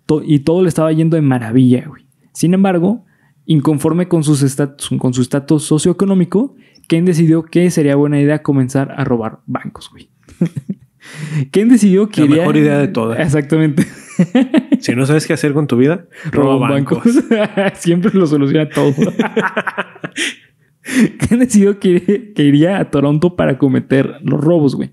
to- 0.06 0.22
y 0.24 0.40
todo 0.40 0.62
le 0.62 0.68
estaba 0.68 0.92
yendo 0.92 1.16
de 1.16 1.22
maravilla, 1.22 1.84
güey. 1.88 2.04
Sin 2.32 2.54
embargo, 2.54 3.04
inconforme 3.46 4.06
con, 4.08 4.22
sus 4.24 4.44
con 4.98 5.14
su 5.14 5.22
estatus 5.22 5.64
socioeconómico, 5.64 6.54
Ken 6.86 7.04
decidió 7.04 7.42
que 7.44 7.70
sería 7.70 7.96
buena 7.96 8.20
idea 8.20 8.42
comenzar 8.42 8.92
a 8.96 9.04
robar 9.04 9.40
bancos, 9.46 9.90
güey. 9.90 10.08
Ken 11.50 11.68
decidió 11.68 12.08
que 12.08 12.20
La 12.22 12.26
iría- 12.26 12.36
mejor 12.40 12.56
idea 12.56 12.78
de 12.78 12.88
todas. 12.88 13.18
Exactamente. 13.20 13.86
Si 14.80 14.94
no 14.94 15.04
sabes 15.06 15.26
qué 15.26 15.34
hacer 15.34 15.52
con 15.52 15.66
tu 15.66 15.76
vida, 15.76 16.06
Roba 16.32 16.56
bancos. 16.56 17.02
Siempre 17.74 18.10
lo 18.14 18.26
soluciona 18.26 18.68
todo. 18.68 18.94
Ken 21.28 21.38
decidió 21.38 21.78
que, 21.78 22.32
que 22.34 22.42
iría 22.42 22.78
a 22.78 22.90
Toronto 22.90 23.36
para 23.36 23.58
cometer 23.58 24.16
los 24.22 24.40
robos, 24.40 24.76
güey. 24.76 24.90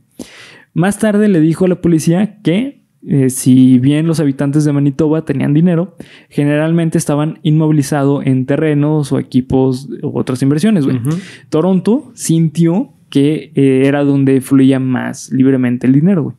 Más 0.73 0.99
tarde 0.99 1.29
le 1.29 1.39
dijo 1.39 1.65
a 1.65 1.67
la 1.69 1.81
policía 1.81 2.41
que 2.41 2.83
eh, 3.09 3.29
si 3.29 3.79
bien 3.79 4.05
los 4.05 4.19
habitantes 4.19 4.65
de 4.65 4.73
Manitoba 4.73 5.23
tenían 5.23 5.53
dinero, 5.53 5.95
generalmente 6.29 6.97
estaban 6.97 7.39
inmovilizados 7.41 8.25
en 8.25 8.45
terrenos 8.45 9.13
o 9.13 9.19
equipos 9.19 9.87
u 10.01 10.17
otras 10.19 10.41
inversiones, 10.41 10.85
güey. 10.85 10.99
Toronto 11.49 12.11
sintió 12.15 12.93
que 13.09 13.51
eh, 13.55 13.83
era 13.85 14.03
donde 14.03 14.41
fluía 14.41 14.79
más 14.79 15.31
libremente 15.31 15.87
el 15.87 15.93
dinero, 15.93 16.23
güey. 16.23 16.35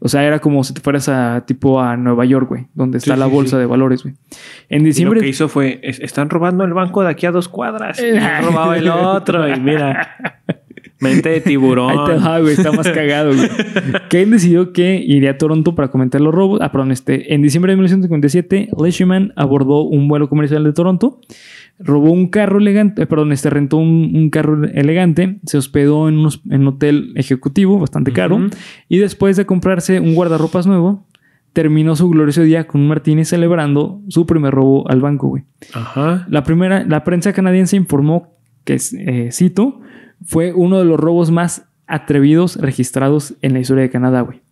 O 0.00 0.08
sea, 0.08 0.22
era 0.24 0.38
como 0.38 0.62
si 0.62 0.72
te 0.74 0.80
fueras 0.80 1.08
a 1.08 1.44
tipo 1.46 1.80
a 1.80 1.96
Nueva 1.96 2.24
York, 2.24 2.48
güey, 2.48 2.66
donde 2.74 2.98
está 2.98 3.14
Sí, 3.14 3.20
la 3.20 3.26
sí, 3.26 3.32
bolsa 3.32 3.56
sí. 3.56 3.60
de 3.60 3.66
valores, 3.66 4.02
güey. 4.04 4.14
En 4.68 4.78
Y 4.80 4.84
lo 4.84 4.86
diciembre. 4.86 5.20
que 5.20 5.28
hizo 5.28 5.48
fue, 5.48 5.80
"Es- 5.82 5.98
están 6.00 6.30
robando 6.30 6.64
el 6.64 6.72
banco 6.72 7.02
de 7.02 7.08
aquí 7.10 7.26
a 7.26 7.30
dos 7.32 7.48
cuadras. 7.48 7.98
Y 8.02 8.18
robaba 8.44 8.76
el 8.78 8.88
otro. 8.88 9.48
Y 9.48 9.58
mira, 9.60 10.16
mente 11.00 11.28
de 11.28 11.40
tiburón. 11.40 11.90
Ahí 11.90 11.98
te 12.06 12.14
va, 12.14 12.40
güey, 12.40 12.54
está 12.54 12.72
más 12.72 12.88
cagado, 12.88 13.32
güey. 13.34 13.48
Kane 14.10 14.26
decidió 14.26 14.72
que 14.72 14.96
iría 15.04 15.32
a 15.32 15.38
Toronto 15.38 15.74
para 15.74 15.88
comentar 15.88 16.20
los 16.20 16.34
robos. 16.34 16.60
Ah, 16.62 16.72
perdón, 16.72 16.92
este. 16.92 17.34
En 17.34 17.42
diciembre 17.42 17.72
de 17.72 17.76
1957, 17.76 18.68
Leishman 18.82 19.32
abordó 19.36 19.82
un 19.82 20.08
vuelo 20.08 20.28
comercial 20.28 20.64
de 20.64 20.72
Toronto, 20.72 21.20
robó 21.78 22.10
un 22.10 22.26
carro 22.28 22.58
elegante, 22.58 23.02
eh, 23.02 23.06
perdón, 23.06 23.32
este 23.32 23.50
rentó 23.50 23.76
un, 23.76 24.12
un 24.14 24.30
carro 24.30 24.64
elegante, 24.64 25.38
se 25.44 25.58
hospedó 25.58 26.08
en, 26.08 26.18
unos- 26.18 26.42
en 26.50 26.62
un 26.62 26.68
hotel 26.68 27.12
ejecutivo 27.14 27.78
bastante 27.78 28.12
caro 28.12 28.40
y 28.88 28.98
después 28.98 29.36
de 29.36 29.46
comprarse 29.46 30.00
un 30.00 30.14
guardarropas 30.16 30.66
nuevo, 30.66 31.06
terminó 31.52 31.94
su 31.96 32.08
glorioso 32.10 32.42
día 32.42 32.66
con 32.66 32.80
un 32.80 32.88
martini 32.88 33.24
celebrando 33.24 34.00
su 34.08 34.26
primer 34.26 34.52
robo 34.54 34.88
al 34.90 35.00
banco, 35.00 35.28
güey. 35.28 35.44
Ajá. 35.72 36.26
La 36.28 36.42
primera, 36.42 36.84
la 36.84 37.04
prensa 37.04 37.32
canadiense 37.32 37.76
informó 37.76 38.34
que, 38.64 38.76
eh, 38.98 39.30
cito, 39.32 39.80
fue 40.24 40.52
uno 40.52 40.78
de 40.78 40.84
los 40.84 40.98
robos 40.98 41.30
más 41.30 41.66
atrevidos 41.86 42.56
registrados 42.56 43.34
en 43.42 43.54
la 43.54 43.60
historia 43.60 43.82
de 43.82 43.90
Canadá, 43.90 44.20
güey. 44.20 44.42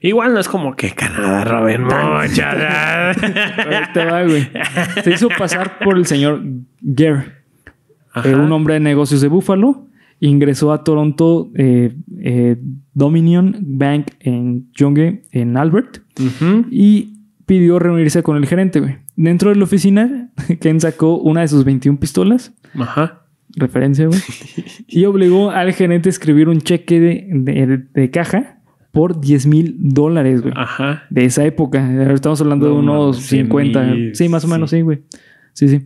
Igual 0.00 0.34
no 0.34 0.40
es 0.40 0.48
como 0.48 0.76
que 0.76 0.90
Canadá 0.90 1.44
roben 1.44 1.84
muchas. 1.84 3.16
Te 3.94 4.04
va, 4.04 4.22
güey. 4.24 4.48
Se 5.02 5.12
hizo 5.12 5.28
pasar 5.30 5.78
por 5.78 5.96
el 5.96 6.04
señor 6.04 6.42
Gare, 6.82 7.24
eh, 8.22 8.34
un 8.34 8.52
hombre 8.52 8.74
de 8.74 8.80
negocios 8.80 9.22
de 9.22 9.28
Búfalo, 9.28 9.86
ingresó 10.20 10.72
a 10.72 10.84
Toronto 10.84 11.50
eh, 11.54 11.96
eh, 12.20 12.56
Dominion 12.92 13.56
Bank 13.60 14.08
en 14.20 14.70
Yonge, 14.72 15.22
en 15.32 15.56
Albert, 15.56 16.02
y 16.70 17.14
pidió 17.46 17.78
reunirse 17.78 18.22
con 18.22 18.36
el 18.36 18.46
gerente, 18.46 18.80
güey. 18.80 18.98
Dentro 19.16 19.50
de 19.50 19.56
la 19.56 19.64
oficina, 19.64 20.30
Ken 20.60 20.80
sacó 20.80 21.16
una 21.16 21.40
de 21.40 21.48
sus 21.48 21.64
21 21.64 21.98
pistolas, 21.98 22.52
Ajá. 22.78 23.23
Referencia, 23.56 24.06
güey, 24.06 24.18
y 24.88 25.04
obligó 25.04 25.50
al 25.50 25.72
gerente 25.72 26.08
a 26.08 26.10
escribir 26.10 26.48
un 26.48 26.60
cheque 26.60 27.00
de, 27.00 27.26
de- 27.30 27.84
de 27.92 28.10
caja 28.10 28.58
por 28.92 29.20
10 29.20 29.46
mil 29.46 29.76
dólares, 29.78 30.42
güey. 30.42 30.54
Ajá. 30.56 31.02
De 31.10 31.24
esa 31.24 31.44
época. 31.44 32.12
Estamos 32.12 32.40
hablando 32.40 32.66
de 32.66 32.72
No 32.72 32.78
unos 32.78 33.16
mames, 33.16 33.26
100 33.28 33.46
50. 33.46 33.82
mil, 33.84 34.14
Sí, 34.14 34.28
más 34.28 34.44
o 34.44 34.48
menos, 34.48 34.70
sí. 34.70 34.76
sí, 34.76 34.82
güey. 34.82 35.02
Sí, 35.52 35.68
sí. 35.68 35.80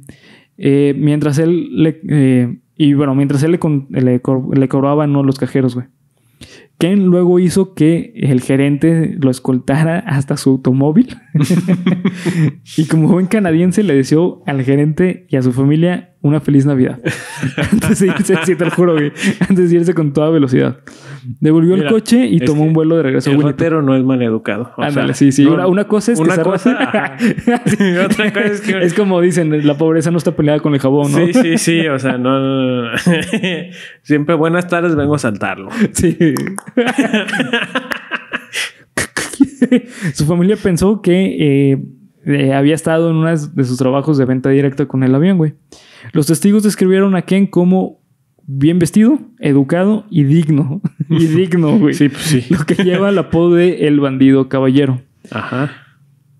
Eh, 0.58 0.94
mientras 0.98 1.38
él 1.38 1.68
le. 1.82 2.00
eh, 2.08 2.58
y 2.76 2.94
bueno, 2.94 3.14
mientras 3.14 3.42
él 3.42 3.52
le, 3.52 3.58
con- 3.58 3.86
le, 3.90 4.20
co- 4.20 4.50
le 4.54 4.68
cobraba 4.68 5.06
no 5.06 5.22
los 5.22 5.38
cajeros, 5.38 5.74
güey. 5.74 5.86
Ken 6.78 7.06
luego 7.06 7.40
hizo 7.40 7.74
que 7.74 8.12
el 8.14 8.40
gerente 8.40 9.16
lo 9.18 9.30
escoltara 9.30 9.98
hasta 9.98 10.36
su 10.36 10.50
automóvil. 10.50 11.16
y 12.76 12.86
como 12.86 13.08
buen 13.08 13.26
canadiense 13.26 13.82
le 13.82 13.94
deseó 13.94 14.42
al 14.46 14.62
gerente 14.62 15.26
y 15.28 15.36
a 15.36 15.42
su 15.42 15.52
familia 15.52 16.14
una 16.20 16.40
feliz 16.40 16.66
Navidad. 16.66 17.00
antes 17.72 17.98
de 17.98 18.06
irse, 18.06 18.36
sí, 18.44 18.54
te 18.54 18.64
lo 18.64 18.70
juro, 18.70 18.92
güey. 18.92 19.12
Antes 19.48 19.70
de 19.70 19.76
irse 19.76 19.94
con 19.94 20.12
toda 20.12 20.30
velocidad. 20.30 20.78
Devolvió 21.40 21.74
Mira, 21.74 21.88
el 21.88 21.92
coche 21.92 22.26
y 22.26 22.40
tomó 22.40 22.64
un 22.64 22.72
vuelo 22.72 22.96
de 22.96 23.02
regreso 23.02 23.30
El 23.30 23.42
ratero 23.42 23.82
no 23.82 23.96
es 23.96 24.04
maleducado. 24.04 24.72
Ándale, 24.76 25.14
sí, 25.14 25.32
sí. 25.32 25.44
no- 25.44 25.54
una, 25.54 25.66
una 25.66 25.84
cosa 25.88 26.12
es 26.12 26.18
que 26.20 26.24
una 26.24 26.42
cosa. 26.42 27.16
Y 27.78 27.96
otra 28.04 28.32
cosa 28.32 28.46
es 28.46 28.60
que 28.60 28.78
es 28.82 28.94
como 28.94 29.20
dicen, 29.20 29.66
la 29.66 29.76
pobreza 29.76 30.10
no 30.10 30.18
está 30.18 30.32
peleada 30.36 30.60
con 30.60 30.74
el 30.74 30.80
jabón, 30.80 31.12
¿no? 31.12 31.18
Sí, 31.18 31.32
sí, 31.34 31.58
sí, 31.58 31.86
o 31.88 31.98
sea, 31.98 32.18
no, 32.18 32.38
no, 32.40 32.82
no. 32.82 32.98
Siempre 34.02 34.34
buenas 34.34 34.68
tardes, 34.68 34.94
vengo 34.96 35.14
a 35.14 35.18
saltarlo. 35.18 35.68
Sí. 35.92 36.16
Su 40.14 40.26
familia 40.26 40.56
pensó 40.56 41.02
que 41.02 41.72
eh, 41.72 41.82
eh, 42.26 42.52
había 42.54 42.74
estado 42.74 43.10
en 43.10 43.16
uno 43.16 43.28
de 43.28 43.64
sus 43.64 43.76
trabajos 43.78 44.18
de 44.18 44.24
venta 44.24 44.50
directa 44.50 44.86
con 44.86 45.02
el 45.02 45.14
avión, 45.14 45.38
güey. 45.38 45.54
Los 46.12 46.26
testigos 46.26 46.62
describieron 46.62 47.16
a 47.16 47.22
Ken 47.22 47.46
como 47.46 47.97
bien 48.50 48.78
vestido, 48.78 49.18
educado 49.38 50.06
y 50.10 50.24
digno. 50.24 50.80
y 51.08 51.26
digno, 51.26 51.78
güey. 51.78 51.94
Sí, 51.94 52.08
pues 52.08 52.22
sí. 52.22 52.44
Lo 52.50 52.64
que 52.64 52.82
lleva 52.82 53.10
el 53.10 53.18
apodo 53.18 53.54
de 53.54 53.86
el 53.86 54.00
bandido 54.00 54.48
caballero. 54.48 55.02
Ajá, 55.30 55.70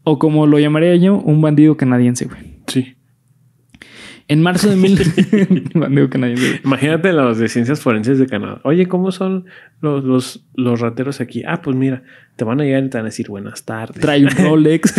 O 0.03 0.19
como 0.19 0.47
lo 0.47 0.59
llamaría 0.59 0.97
yo, 0.97 1.17
un 1.19 1.41
bandido 1.43 1.77
canadiense, 1.77 2.25
güey. 2.25 2.41
sí. 2.67 2.95
En 4.31 4.43
marzo 4.43 4.69
de 4.69 4.77
mil... 4.77 4.99
Imagínate 6.65 7.13
los 7.15 7.39
de 7.39 7.49
ciencias 7.49 7.81
forenses 7.81 8.19
de 8.19 8.27
Canadá. 8.27 8.61
Oye, 8.65 8.87
¿cómo 8.87 9.11
son 9.11 9.47
los, 9.81 10.05
los, 10.05 10.45
los 10.55 10.81
rateros 10.81 11.21
aquí? 11.23 11.43
Ah, 11.47 11.63
pues 11.63 11.75
mira, 11.77 12.03
te 12.37 12.45
van 12.45 12.61
a 12.61 12.65
llegar 12.65 12.85
y 12.85 12.91
te 12.91 12.99
van 12.99 13.07
a 13.07 13.09
decir 13.09 13.29
buenas 13.29 13.65
tardes. 13.65 14.01
Trae 14.03 14.23
un 14.23 14.31
Rolex 14.31 14.93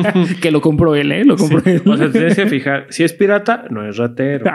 que 0.42 0.50
lo 0.50 0.60
compró 0.60 0.96
él, 0.96 1.12
¿eh? 1.12 1.24
Lo 1.24 1.38
Sí. 1.38 1.48
compró 1.48 1.70
él. 1.72 1.82
O 1.86 1.96
sea, 1.96 2.10
tienes 2.10 2.34
que 2.34 2.46
fijar. 2.48 2.86
Si 2.90 3.04
es 3.04 3.12
pirata, 3.12 3.66
no 3.70 3.88
es 3.88 3.96
ratero. 3.98 4.46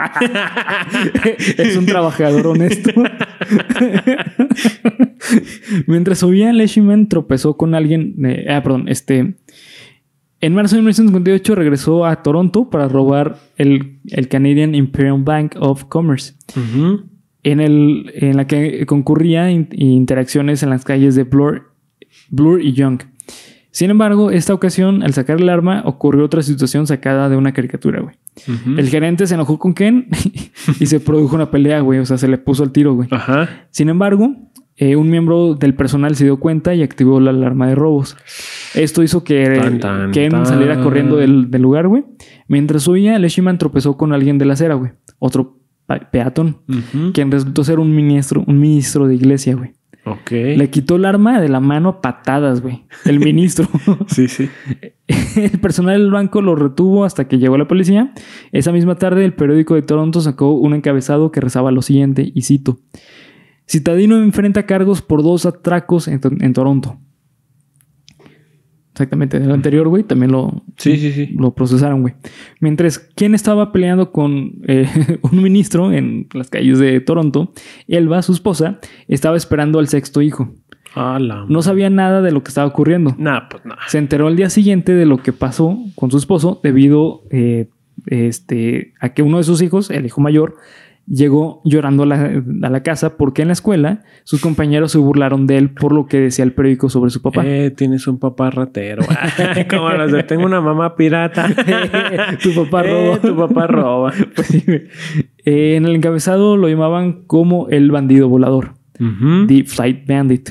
es 1.56 1.76
un 1.76 1.86
trabajador 1.86 2.48
honesto. 2.48 2.90
Mientras 5.86 6.18
subía, 6.18 6.52
Leshiman 6.52 7.08
tropezó 7.08 7.56
con 7.56 7.74
alguien. 7.74 8.14
eh, 8.24 8.46
ah, 8.50 8.62
perdón, 8.62 8.88
este. 8.88 9.34
En 10.40 10.54
marzo 10.54 10.76
de 10.76 10.82
1958 10.82 11.54
regresó 11.54 12.06
a 12.06 12.22
Toronto 12.22 12.70
para 12.70 12.88
robar 12.88 13.36
el, 13.58 13.98
el 14.06 14.28
Canadian 14.28 14.74
Imperial 14.74 15.22
Bank 15.22 15.56
of 15.60 15.84
Commerce, 15.84 16.34
en, 17.42 17.60
el, 17.60 18.10
en 18.14 18.36
la 18.36 18.46
que 18.46 18.84
concurría 18.86 19.50
in- 19.50 19.68
interacciones 19.72 20.62
en 20.62 20.70
las 20.70 20.84
calles 20.84 21.14
de 21.14 21.24
Bloor, 21.24 21.72
Bloor 22.30 22.62
y 22.62 22.72
Young. 22.72 23.00
Sin 23.70 23.90
embargo, 23.90 24.30
esta 24.30 24.54
ocasión, 24.54 25.02
al 25.02 25.12
sacar 25.12 25.40
el 25.40 25.48
arma, 25.48 25.82
ocurrió 25.84 26.24
otra 26.24 26.42
situación 26.42 26.86
sacada 26.86 27.28
de 27.28 27.36
una 27.36 27.52
caricatura, 27.52 28.00
güey. 28.00 28.16
El 28.78 28.88
gerente 28.88 29.26
se 29.26 29.34
enojó 29.34 29.58
con 29.58 29.74
Ken 29.74 30.08
y 30.80 30.86
se 30.86 31.00
produjo 31.00 31.36
una 31.36 31.50
pelea, 31.50 31.80
güey. 31.80 31.98
O 32.00 32.06
sea, 32.06 32.16
se 32.18 32.28
le 32.28 32.38
puso 32.38 32.64
el 32.64 32.72
tiro, 32.72 32.94
güey. 32.94 33.08
Ajá. 33.12 33.66
Sin 33.70 33.88
embargo, 33.88 34.34
eh, 34.76 34.96
un 34.96 35.10
miembro 35.10 35.54
del 35.54 35.74
personal 35.74 36.16
se 36.16 36.24
dio 36.24 36.38
cuenta 36.40 36.74
y 36.74 36.82
activó 36.82 37.20
la 37.20 37.30
alarma 37.30 37.68
de 37.68 37.74
robos. 37.74 38.16
Esto 38.74 39.02
hizo 39.02 39.22
que 39.22 39.44
Tan, 39.60 39.78
tan, 39.80 40.10
Ken 40.12 40.30
tan. 40.30 40.46
saliera 40.46 40.80
corriendo 40.80 41.16
del, 41.16 41.50
del 41.50 41.62
lugar, 41.62 41.88
güey. 41.88 42.04
Mientras 42.48 42.88
huía, 42.88 43.18
Leshiman 43.18 43.58
tropezó 43.58 43.96
con 43.96 44.12
alguien 44.12 44.38
de 44.38 44.44
la 44.46 44.54
acera, 44.54 44.74
güey. 44.74 44.92
Otro 45.18 45.58
peatón. 46.10 46.58
Quien 47.14 47.30
resultó 47.30 47.62
ser 47.64 47.78
un 47.78 47.94
ministro, 47.94 48.42
un 48.46 48.58
ministro 48.58 49.06
de 49.06 49.14
iglesia, 49.14 49.54
güey. 49.54 49.72
Ok. 50.04 50.30
Le 50.30 50.70
quitó 50.70 50.96
el 50.96 51.04
arma 51.04 51.40
de 51.40 51.48
la 51.50 51.60
mano 51.60 51.88
a 51.90 52.00
patadas, 52.00 52.62
güey. 52.62 52.84
El 53.04 53.20
ministro. 53.20 53.68
Sí, 54.08 54.26
sí. 54.28 54.48
El 55.36 55.58
personal 55.60 55.98
del 56.00 56.10
banco 56.10 56.40
lo 56.42 56.54
retuvo 56.56 57.04
hasta 57.04 57.28
que 57.28 57.38
llegó 57.38 57.56
la 57.58 57.68
policía. 57.68 58.12
Esa 58.52 58.72
misma 58.72 58.94
tarde, 58.96 59.24
el 59.24 59.34
periódico 59.34 59.74
de 59.74 59.82
Toronto 59.82 60.20
sacó 60.22 60.52
un 60.52 60.74
encabezado 60.74 61.30
que 61.30 61.40
rezaba 61.40 61.70
lo 61.70 61.82
siguiente, 61.82 62.30
y 62.34 62.42
cito: 62.42 62.78
Citadino 63.68 64.16
enfrenta 64.16 64.64
cargos 64.66 65.02
por 65.02 65.22
dos 65.22 65.44
atracos 65.46 66.08
en, 66.08 66.20
To- 66.20 66.30
en 66.40 66.52
Toronto. 66.52 66.98
Exactamente, 68.98 69.36
el 69.36 69.52
anterior, 69.52 69.86
güey, 69.86 70.02
también 70.02 70.32
lo, 70.32 70.64
Sí, 70.76 70.96
sí, 70.96 71.12
sí. 71.12 71.26
lo 71.38 71.54
procesaron, 71.54 72.00
güey. 72.00 72.14
Mientras 72.58 72.98
quien 72.98 73.32
estaba 73.32 73.70
peleando 73.70 74.10
con 74.10 74.54
eh, 74.66 74.88
un 75.22 75.40
ministro 75.40 75.92
en 75.92 76.26
las 76.32 76.50
calles 76.50 76.80
de 76.80 76.98
Toronto, 77.00 77.52
Elba, 77.86 78.22
su 78.22 78.32
esposa, 78.32 78.80
estaba 79.06 79.36
esperando 79.36 79.78
al 79.78 79.86
sexto 79.86 80.20
hijo. 80.20 80.52
A 80.96 81.20
la 81.20 81.46
No 81.48 81.62
sabía 81.62 81.90
nada 81.90 82.22
de 82.22 82.32
lo 82.32 82.42
que 82.42 82.48
estaba 82.48 82.66
ocurriendo. 82.66 83.14
Nah, 83.18 83.42
pues 83.48 83.64
nada. 83.64 83.82
Se 83.86 83.98
enteró 83.98 84.26
al 84.26 84.34
día 84.34 84.50
siguiente 84.50 84.92
de 84.92 85.06
lo 85.06 85.18
que 85.18 85.32
pasó 85.32 85.78
con 85.94 86.10
su 86.10 86.18
esposo 86.18 86.58
debido 86.60 87.22
eh, 87.30 87.68
este, 88.06 88.94
a 88.98 89.10
que 89.10 89.22
uno 89.22 89.38
de 89.38 89.44
sus 89.44 89.62
hijos, 89.62 89.90
el 89.90 90.06
hijo 90.06 90.20
mayor, 90.20 90.56
llegó 91.10 91.62
llorando 91.64 92.02
a 92.02 92.06
la, 92.06 92.42
a 92.62 92.70
la 92.70 92.82
casa 92.82 93.16
porque 93.16 93.42
en 93.42 93.48
la 93.48 93.52
escuela 93.54 94.02
sus 94.24 94.40
compañeros 94.40 94.92
se 94.92 94.98
burlaron 94.98 95.46
de 95.46 95.56
él 95.58 95.70
por 95.70 95.92
lo 95.92 96.06
que 96.06 96.18
decía 96.20 96.44
el 96.44 96.52
periódico 96.52 96.88
sobre 96.90 97.10
su 97.10 97.22
papá. 97.22 97.42
Eh, 97.46 97.70
tienes 97.70 98.06
un 98.06 98.18
papá 98.18 98.50
ratero. 98.50 99.02
Como 99.70 99.88
los 99.90 100.12
de 100.12 100.22
tengo 100.24 100.44
una 100.44 100.60
mamá 100.60 100.94
pirata. 100.96 101.48
Tu 102.42 102.54
papá 102.54 102.82
Eh, 102.84 102.90
roba. 102.90 103.18
tu 103.20 103.36
papá 103.36 103.66
roba. 103.66 104.12
Pues. 104.34 104.50
Eh, 105.44 105.76
en 105.76 105.86
el 105.86 105.94
encabezado 105.96 106.56
lo 106.56 106.68
llamaban 106.68 107.24
como 107.26 107.68
el 107.68 107.90
bandido 107.90 108.28
volador. 108.28 108.74
The 108.98 109.64
Flight 109.64 110.06
Bandit. 110.06 110.50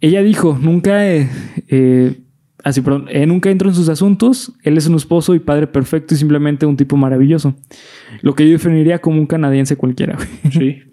Ella 0.00 0.22
dijo, 0.22 0.56
nunca, 0.60 1.06
eh, 1.12 1.28
eh, 1.68 2.20
así, 2.68 2.80
perdón, 2.80 3.06
eh, 3.10 3.26
nunca 3.26 3.50
entro 3.50 3.68
en 3.68 3.74
sus 3.74 3.88
asuntos. 3.88 4.52
Él 4.62 4.76
es 4.78 4.86
un 4.86 4.94
esposo 4.96 5.34
y 5.34 5.38
padre 5.40 5.66
perfecto 5.66 6.14
y 6.14 6.16
simplemente 6.16 6.66
un 6.66 6.76
tipo 6.76 6.96
maravilloso. 6.96 7.54
Lo 8.22 8.34
que 8.34 8.44
yo 8.46 8.52
definiría 8.52 9.00
como 9.00 9.18
un 9.20 9.26
canadiense 9.26 9.76
cualquiera. 9.76 10.16
güey. 10.16 10.52
Sí. 10.52 10.82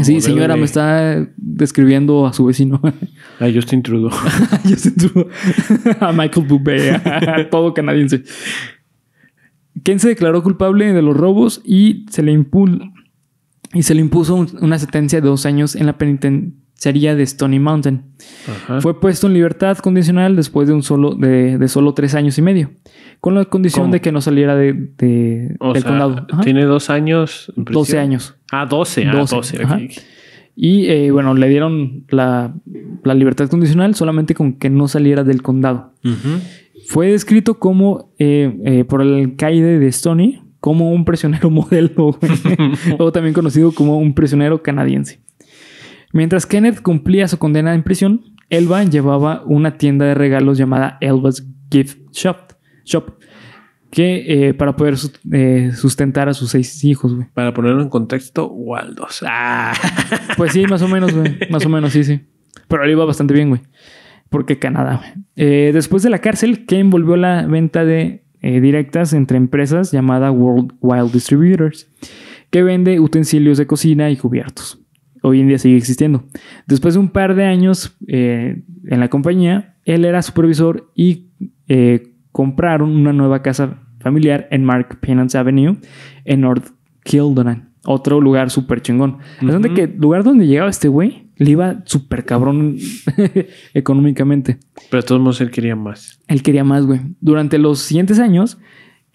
Sí, 0.00 0.20
señora, 0.20 0.54
me 0.56 0.62
está 0.62 1.28
describiendo 1.36 2.24
a 2.28 2.32
su 2.32 2.44
vecino. 2.44 2.80
A 3.40 3.50
Justin 3.52 3.82
Trudeau. 3.82 4.12
Yo 4.64 4.76
siento 4.76 5.26
a 6.00 6.12
Michael 6.12 6.46
Bublé, 6.46 6.92
a 6.92 7.48
todo 7.50 7.74
canadiense. 7.74 8.22
Ken 9.82 9.98
se 9.98 10.08
declaró 10.08 10.42
culpable 10.44 10.92
de 10.92 11.02
los 11.02 11.16
robos 11.16 11.62
y 11.64 12.06
se 12.10 12.22
le, 12.22 12.32
impu- 12.32 12.92
y 13.74 13.82
se 13.82 13.96
le 13.96 14.00
impuso 14.00 14.36
un- 14.36 14.48
una 14.60 14.78
sentencia 14.78 15.20
de 15.20 15.26
dos 15.26 15.46
años 15.46 15.74
en 15.74 15.86
la 15.86 15.98
penitenciaría 15.98 16.54
de 16.82 17.22
Stony 17.24 17.58
Mountain. 17.58 18.02
Ajá. 18.48 18.80
Fue 18.80 18.98
puesto 19.00 19.26
en 19.26 19.34
libertad 19.34 19.78
condicional 19.78 20.36
después 20.36 20.68
de 20.68 20.74
un 20.74 20.82
solo 20.82 21.14
de, 21.14 21.58
de 21.58 21.68
solo 21.68 21.92
tres 21.94 22.14
años 22.14 22.38
y 22.38 22.42
medio, 22.42 22.70
con 23.20 23.34
la 23.34 23.44
condición 23.46 23.84
¿Cómo? 23.84 23.92
de 23.94 24.00
que 24.00 24.12
no 24.12 24.20
saliera 24.20 24.54
de, 24.56 24.72
de- 24.96 25.56
O 25.60 25.72
del 25.72 25.82
sea, 25.82 25.90
condado. 25.90 26.26
Ajá. 26.32 26.42
tiene 26.42 26.64
dos 26.64 26.88
años. 26.90 27.52
en 27.56 27.64
12 27.64 27.72
prisión. 27.92 27.98
años. 28.02 28.36
Ah, 28.52 28.66
12. 28.66 29.06
Ah, 29.06 29.12
12, 29.16 29.36
12. 29.36 29.62
ajá. 29.64 29.74
ok. 29.76 29.90
Y 30.60 30.86
eh, 30.86 31.10
bueno, 31.12 31.34
le 31.34 31.48
dieron 31.48 32.04
la, 32.10 32.52
la 33.04 33.14
libertad 33.14 33.48
condicional 33.48 33.94
solamente 33.94 34.34
con 34.34 34.54
que 34.54 34.70
no 34.70 34.88
saliera 34.88 35.22
del 35.22 35.40
condado. 35.42 35.92
Fue 36.86 37.08
descrito 37.12 37.58
como 37.58 38.12
eh, 38.18 38.56
eh, 38.64 38.84
por 38.84 39.02
el 39.02 39.14
alcaide 39.14 39.78
de 39.78 39.86
Stony 39.88 40.42
como 40.60 40.90
un 40.92 41.04
prisionero 41.04 41.50
modelo, 41.50 42.18
o 42.98 43.12
también 43.12 43.34
conocido 43.34 43.70
como 43.72 43.98
un 43.98 44.14
prisionero 44.14 44.62
canadiense. 44.62 45.20
Mientras 46.12 46.46
Kenneth 46.46 46.80
cumplía 46.80 47.28
su 47.28 47.38
condena 47.38 47.74
en 47.74 47.82
prisión, 47.82 48.24
Elba 48.50 48.82
llevaba 48.84 49.42
una 49.44 49.76
tienda 49.76 50.06
de 50.06 50.14
regalos 50.14 50.58
llamada 50.58 50.96
Elba's 51.00 51.46
Gift 51.70 51.98
Shop, 52.12 52.54
Shop 52.84 53.18
que 53.90 54.48
eh, 54.48 54.54
para 54.54 54.76
poder 54.76 54.96
eh, 55.32 55.72
sustentar 55.74 56.28
a 56.28 56.34
sus 56.34 56.50
seis 56.50 56.84
hijos, 56.84 57.14
güey. 57.14 57.26
Para 57.32 57.54
ponerlo 57.54 57.82
en 57.82 57.88
contexto, 57.88 58.46
Waldos. 58.48 59.24
Ah. 59.26 59.72
Pues 60.36 60.52
sí, 60.52 60.66
más 60.66 60.82
o 60.82 60.88
menos, 60.88 61.12
güey. 61.12 61.38
Más 61.50 61.64
o 61.66 61.68
menos, 61.68 61.92
sí, 61.92 62.04
sí. 62.04 62.20
Pero 62.68 62.84
le 62.84 62.92
iba 62.92 63.04
bastante 63.04 63.34
bien, 63.34 63.48
güey. 63.48 63.62
Porque 64.30 64.58
Canadá, 64.58 64.96
güey. 64.96 65.24
Eh, 65.36 65.70
después 65.72 66.02
de 66.02 66.10
la 66.10 66.20
cárcel, 66.20 66.66
Ken 66.66 66.90
volvió 66.90 67.14
a 67.14 67.16
la 67.16 67.46
venta 67.46 67.84
de 67.84 68.24
directas 68.40 69.14
entre 69.14 69.36
empresas 69.36 69.90
llamada 69.90 70.30
World 70.30 70.74
Wild 70.80 71.10
Distributors, 71.10 71.90
que 72.50 72.62
vende 72.62 73.00
utensilios 73.00 73.58
de 73.58 73.66
cocina 73.66 74.10
y 74.10 74.16
cubiertos. 74.16 74.80
Hoy 75.22 75.40
en 75.40 75.48
día 75.48 75.58
sigue 75.58 75.76
existiendo. 75.76 76.24
Después 76.66 76.94
de 76.94 77.00
un 77.00 77.08
par 77.08 77.34
de 77.34 77.44
años 77.44 77.96
eh, 78.06 78.62
en 78.86 79.00
la 79.00 79.08
compañía, 79.08 79.76
él 79.84 80.04
era 80.04 80.22
supervisor 80.22 80.90
y 80.94 81.28
eh, 81.68 82.14
compraron 82.32 82.94
una 82.96 83.12
nueva 83.12 83.42
casa 83.42 83.82
familiar 84.00 84.48
en 84.50 84.64
Mark 84.64 84.98
Penance 85.00 85.36
Avenue 85.36 85.78
en 86.24 86.40
North 86.42 86.68
Kildonan. 87.04 87.72
Otro 87.84 88.20
lugar 88.20 88.50
súper 88.50 88.82
chingón. 88.82 89.18
Donde 89.40 89.72
que 89.72 89.84
el 89.84 89.96
lugar 89.96 90.24
donde 90.24 90.46
llegaba 90.46 90.68
este 90.68 90.88
güey 90.88 91.30
le 91.36 91.52
iba 91.52 91.82
súper 91.86 92.24
cabrón 92.24 92.76
económicamente. 93.74 94.58
Pero 94.90 95.02
de 95.02 95.06
todos 95.06 95.20
modos 95.20 95.40
él 95.40 95.50
quería 95.50 95.76
más. 95.76 96.20
Él 96.26 96.42
quería 96.42 96.64
más, 96.64 96.84
güey. 96.84 97.00
Durante 97.20 97.58
los 97.58 97.78
siguientes 97.78 98.18
años, 98.18 98.58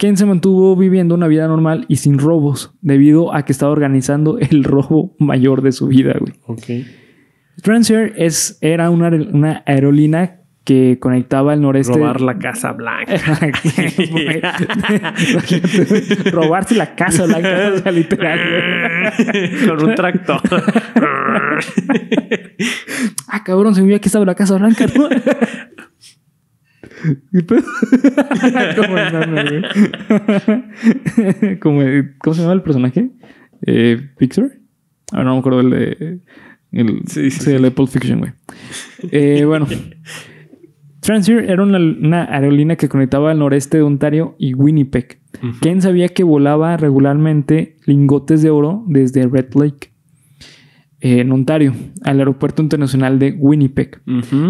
Ken 0.04 0.18
se 0.18 0.26
mantuvo 0.26 0.76
viviendo 0.76 1.16
una 1.16 1.28
vida 1.30 1.48
normal 1.48 1.86
y 1.88 1.96
sin 1.96 2.20
robos, 2.20 2.74
debido 2.82 3.34
a 3.34 3.46
que 3.46 3.54
estaba 3.54 3.72
organizando 3.72 4.38
el 4.52 4.66
robo 4.66 5.16
mayor 5.18 5.62
de 5.62 5.72
su 5.72 5.88
vida, 5.88 6.14
güey. 6.20 6.34
Ok. 6.46 6.86
Transair 7.62 8.12
es, 8.18 8.58
era 8.60 8.90
una, 8.90 9.10
aer- 9.10 9.30
una 9.34 9.64
aerolínea 9.66 10.42
que 10.66 10.98
conectaba 11.00 11.54
el 11.54 11.62
noreste. 11.62 11.94
Robar 11.94 12.20
la 12.20 12.38
Casa 12.38 12.74
Blanca. 12.74 13.14
Robarse 16.34 16.76
la 16.76 16.96
casa 16.96 17.26
blanca, 17.26 17.72
o 17.74 17.78
sea, 17.80 17.92
literal. 17.94 18.40
Con 19.68 19.84
un 19.90 19.96
tractor. 19.96 20.42
Ah, 23.30 23.42
cabrón, 23.46 23.74
se 23.74 23.80
me 23.82 23.86
olvidó 23.86 24.02
que 24.02 24.10
estaba 24.10 24.26
la 24.26 24.36
casa 24.36 24.58
blanca, 24.58 24.86
¿no? 24.96 25.08
Como 28.76 28.98
enano, 28.98 29.42
güey. 29.44 29.62
Como, 31.60 31.82
¿Cómo 32.20 32.34
se 32.34 32.42
llama 32.42 32.54
el 32.54 32.62
personaje? 32.62 33.10
Eh, 33.66 34.10
¿Pixar? 34.18 34.52
Ah, 35.12 35.24
no 35.24 35.34
me 35.34 35.40
acuerdo 35.40 35.62
el 35.62 35.70
de. 35.70 36.20
El, 36.72 37.02
Sí, 37.08 37.30
sí, 37.30 37.44
sí, 37.44 37.52
el 37.52 37.62
de 37.62 37.72
Pulp 37.72 37.90
Fiction, 37.90 38.20
güey. 38.20 38.32
Eh, 39.12 39.44
bueno. 39.46 39.68
Transair 41.02 41.40
era 41.50 41.62
una, 41.62 41.78
una 41.78 42.24
aerolínea 42.24 42.78
que 42.78 42.88
conectaba 42.88 43.32
al 43.32 43.40
noreste 43.40 43.78
de 43.78 43.84
Ontario 43.84 44.36
y 44.40 44.54
Winnipeg. 44.54 45.20
Ken 45.62 45.82
sabía 45.82 46.08
que 46.08 46.24
volaba 46.24 46.78
regularmente 46.78 47.78
lingotes 47.86 48.42
de 48.42 48.50
oro 48.50 48.86
desde 48.88 49.28
Red 49.28 49.54
Lake, 49.56 49.92
eh, 51.02 51.20
en 51.20 51.32
Ontario, 51.34 51.74
al 52.04 52.20
aeropuerto 52.20 52.62
internacional 52.62 53.20
de 53.20 53.34
Winnipeg, 53.38 54.02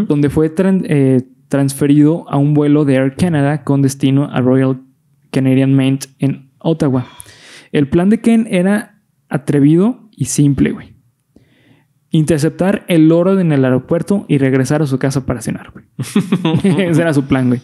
donde 0.08 0.30
fue 0.30 0.54
eh, 0.56 1.22
transferido 1.54 2.26
a 2.30 2.38
un 2.38 2.56
vuelo 2.56 2.84
de 2.84 2.96
Air 2.96 3.16
Canada 3.16 3.64
con 3.64 3.84
destino 3.84 4.28
a 4.34 4.42
Royal 4.42 4.82
Canadian 5.30 5.76
Mint 5.76 6.06
en 6.18 6.50
Ottawa. 6.58 7.06
El 7.72 7.88
plan 7.88 8.10
de 8.10 8.22
Ken 8.22 8.48
era 8.50 9.04
atrevido 9.30 10.10
y 10.10 10.26
simple, 10.26 10.72
güey. 10.72 10.96
Interceptar 12.10 12.86
el 12.88 13.12
oro 13.12 13.40
en 13.40 13.52
el 13.52 13.64
aeropuerto 13.66 14.26
y 14.28 14.40
regresar 14.40 14.82
a 14.82 14.88
su 14.88 14.98
casa 14.98 15.28
para 15.28 15.42
cenar, 15.44 15.70
güey. 15.70 15.86
Ese 16.90 17.00
era 17.04 17.14
su 17.14 17.26
plan, 17.26 17.50
güey. 17.50 17.62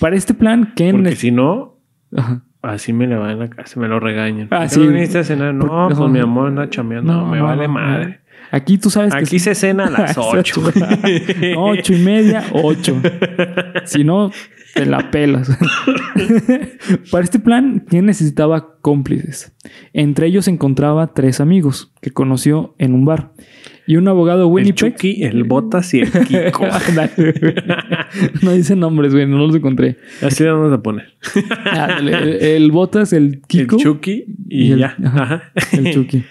Para 0.00 0.16
este 0.16 0.32
plan, 0.32 0.72
Ken... 0.74 0.96
Porque 0.96 1.16
si 1.16 1.30
no, 1.30 1.78
Ajá. 2.16 2.42
así 2.62 2.94
me 2.94 3.06
le 3.06 3.16
va 3.16 3.32
en 3.32 3.38
la 3.38 3.50
casa, 3.50 3.78
me 3.78 3.86
lo 3.86 4.00
regañan. 4.00 4.48
Ah, 4.50 4.60
¿Por 4.60 4.62
qué 4.62 4.68
sí. 4.70 4.80
no 4.80 4.86
viniste 4.92 5.18
a 5.18 5.24
cenar? 5.24 5.52
No, 5.52 5.90
pues 5.94 6.10
mi 6.10 6.20
amor 6.20 6.48
anda 6.48 6.70
chambeando. 6.70 7.12
No, 7.12 7.26
me 7.26 7.42
vale 7.42 7.68
madre. 7.68 8.20
Aquí 8.50 8.78
tú 8.78 8.90
sabes 8.90 9.12
que... 9.12 9.20
Aquí 9.20 9.38
se 9.38 9.54
cena 9.54 9.86
a 9.86 9.90
las 9.90 10.16
8. 10.18 10.62
No, 11.54 11.64
ocho 11.66 11.92
y 11.94 11.98
media, 11.98 12.44
ocho. 12.52 13.00
Si 13.84 14.04
no, 14.04 14.30
te 14.74 14.86
la 14.86 15.10
pelas. 15.10 15.48
Para 17.10 17.24
este 17.24 17.38
plan, 17.38 17.84
Ken 17.88 18.06
necesitaba 18.06 18.76
cómplices. 18.80 19.52
Entre 19.92 20.26
ellos 20.26 20.44
se 20.46 20.50
encontraba 20.50 21.12
tres 21.14 21.40
amigos 21.40 21.92
que 22.00 22.10
conoció 22.10 22.74
en 22.78 22.94
un 22.94 23.04
bar. 23.04 23.32
Y 23.88 23.96
un 23.96 24.08
abogado 24.08 24.40
de 24.40 24.46
el 24.46 24.52
Winnipeg. 24.52 24.94
Chucky, 24.94 25.22
el 25.22 25.44
Botas 25.44 25.94
y 25.94 26.00
el 26.00 26.10
Kiko. 26.26 26.66
No 28.42 28.52
dice 28.52 28.74
nombres, 28.74 29.12
güey, 29.14 29.26
no 29.26 29.38
los 29.38 29.54
encontré. 29.54 29.96
Así 30.22 30.42
le 30.42 30.50
vamos 30.50 30.72
a 30.72 30.82
poner. 30.82 31.14
Ándale, 31.70 32.56
el 32.56 32.72
Botas, 32.72 33.12
el 33.12 33.42
Kiko. 33.46 33.76
El 33.76 33.82
Chucky 33.82 34.24
y, 34.48 34.64
y 34.68 34.72
el- 34.72 34.78
ya. 34.80 34.96
ajá. 35.04 35.22
Ajá. 35.22 35.42
el 35.72 35.94
Chucky. 35.94 36.24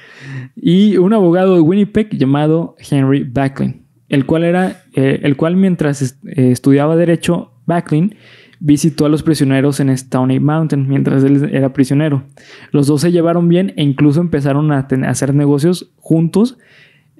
Y 0.55 0.97
un 0.97 1.13
abogado 1.13 1.55
de 1.55 1.61
Winnipeg 1.61 2.09
llamado 2.17 2.75
Henry 2.79 3.23
Backlin, 3.23 3.85
el 4.09 4.25
cual 4.25 4.43
era, 4.43 4.83
eh, 4.93 5.19
el 5.23 5.35
cual 5.35 5.55
mientras 5.55 6.01
eh, 6.25 6.51
estudiaba 6.51 6.95
derecho, 6.95 7.51
Backlin 7.65 8.15
visitó 8.59 9.05
a 9.05 9.09
los 9.09 9.23
prisioneros 9.23 9.79
en 9.79 9.89
Stony 9.89 10.39
Mountain 10.39 10.87
mientras 10.87 11.23
él 11.23 11.49
era 11.51 11.73
prisionero. 11.73 12.23
Los 12.71 12.87
dos 12.87 13.01
se 13.01 13.11
llevaron 13.11 13.47
bien 13.47 13.73
e 13.75 13.83
incluso 13.83 14.21
empezaron 14.21 14.71
a 14.71 14.87
hacer 15.07 15.33
negocios 15.33 15.91
juntos 15.97 16.57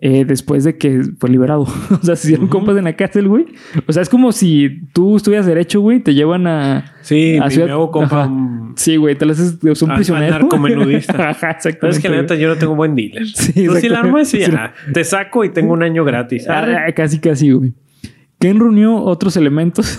eh, 0.02 0.26
después 0.26 0.64
de 0.64 0.78
que 0.78 1.02
fue 1.20 1.30
liberado. 1.30 1.62
o 1.92 2.00
sea, 2.04 2.16
se 2.16 2.28
hicieron 2.28 2.48
compas 2.48 2.78
en 2.78 2.84
la 2.84 2.96
cárcel, 2.96 3.28
güey. 3.28 3.46
O 3.88 3.94
sea, 3.94 4.02
es 4.04 4.10
como 4.10 4.32
si 4.32 4.82
tú 4.94 5.16
estudias 5.16 5.46
derecho, 5.46 5.80
güey, 5.82 6.00
te 6.02 6.14
llevan 6.14 6.48
a... 6.48 6.94
Sí, 7.02 7.38
a 7.42 7.50
Ciudad- 7.50 7.70
hago 7.72 7.92
compa. 7.92 8.30
Sí, 8.76 8.98
güey, 8.98 9.16
te 9.18 9.26
lo 9.26 9.32
haces, 9.32 9.58
es 9.64 9.82
un 9.82 9.92
A- 9.92 9.94
a 9.94 9.96
prisionero. 9.98 10.32
narcomenudista. 10.40 11.30
Ajá, 11.30 11.52
exactamente. 11.52 11.98
es 11.98 12.00
que 12.04 12.10
la 12.10 12.18
neta 12.22 12.36
yo 12.36 12.50
no 12.50 12.56
tengo 12.56 12.76
buen 12.76 12.96
dealer. 12.96 13.26
Sí, 13.28 13.66
Tú 13.66 13.76
sí 13.76 13.88
la 13.90 14.00
armas 14.00 14.34
y 14.34 14.40
ya. 14.40 14.74
Te 14.94 15.04
saco 15.04 15.44
y 15.46 15.50
tengo 15.50 15.74
un 15.74 15.82
año 15.84 16.04
gratis. 16.04 16.48
Ah, 16.50 16.86
casi, 16.96 17.20
casi, 17.20 17.52
güey. 17.52 17.74
Ken 18.38 18.60
reunió 18.60 18.98
otros 19.02 19.38
elementos 19.38 19.98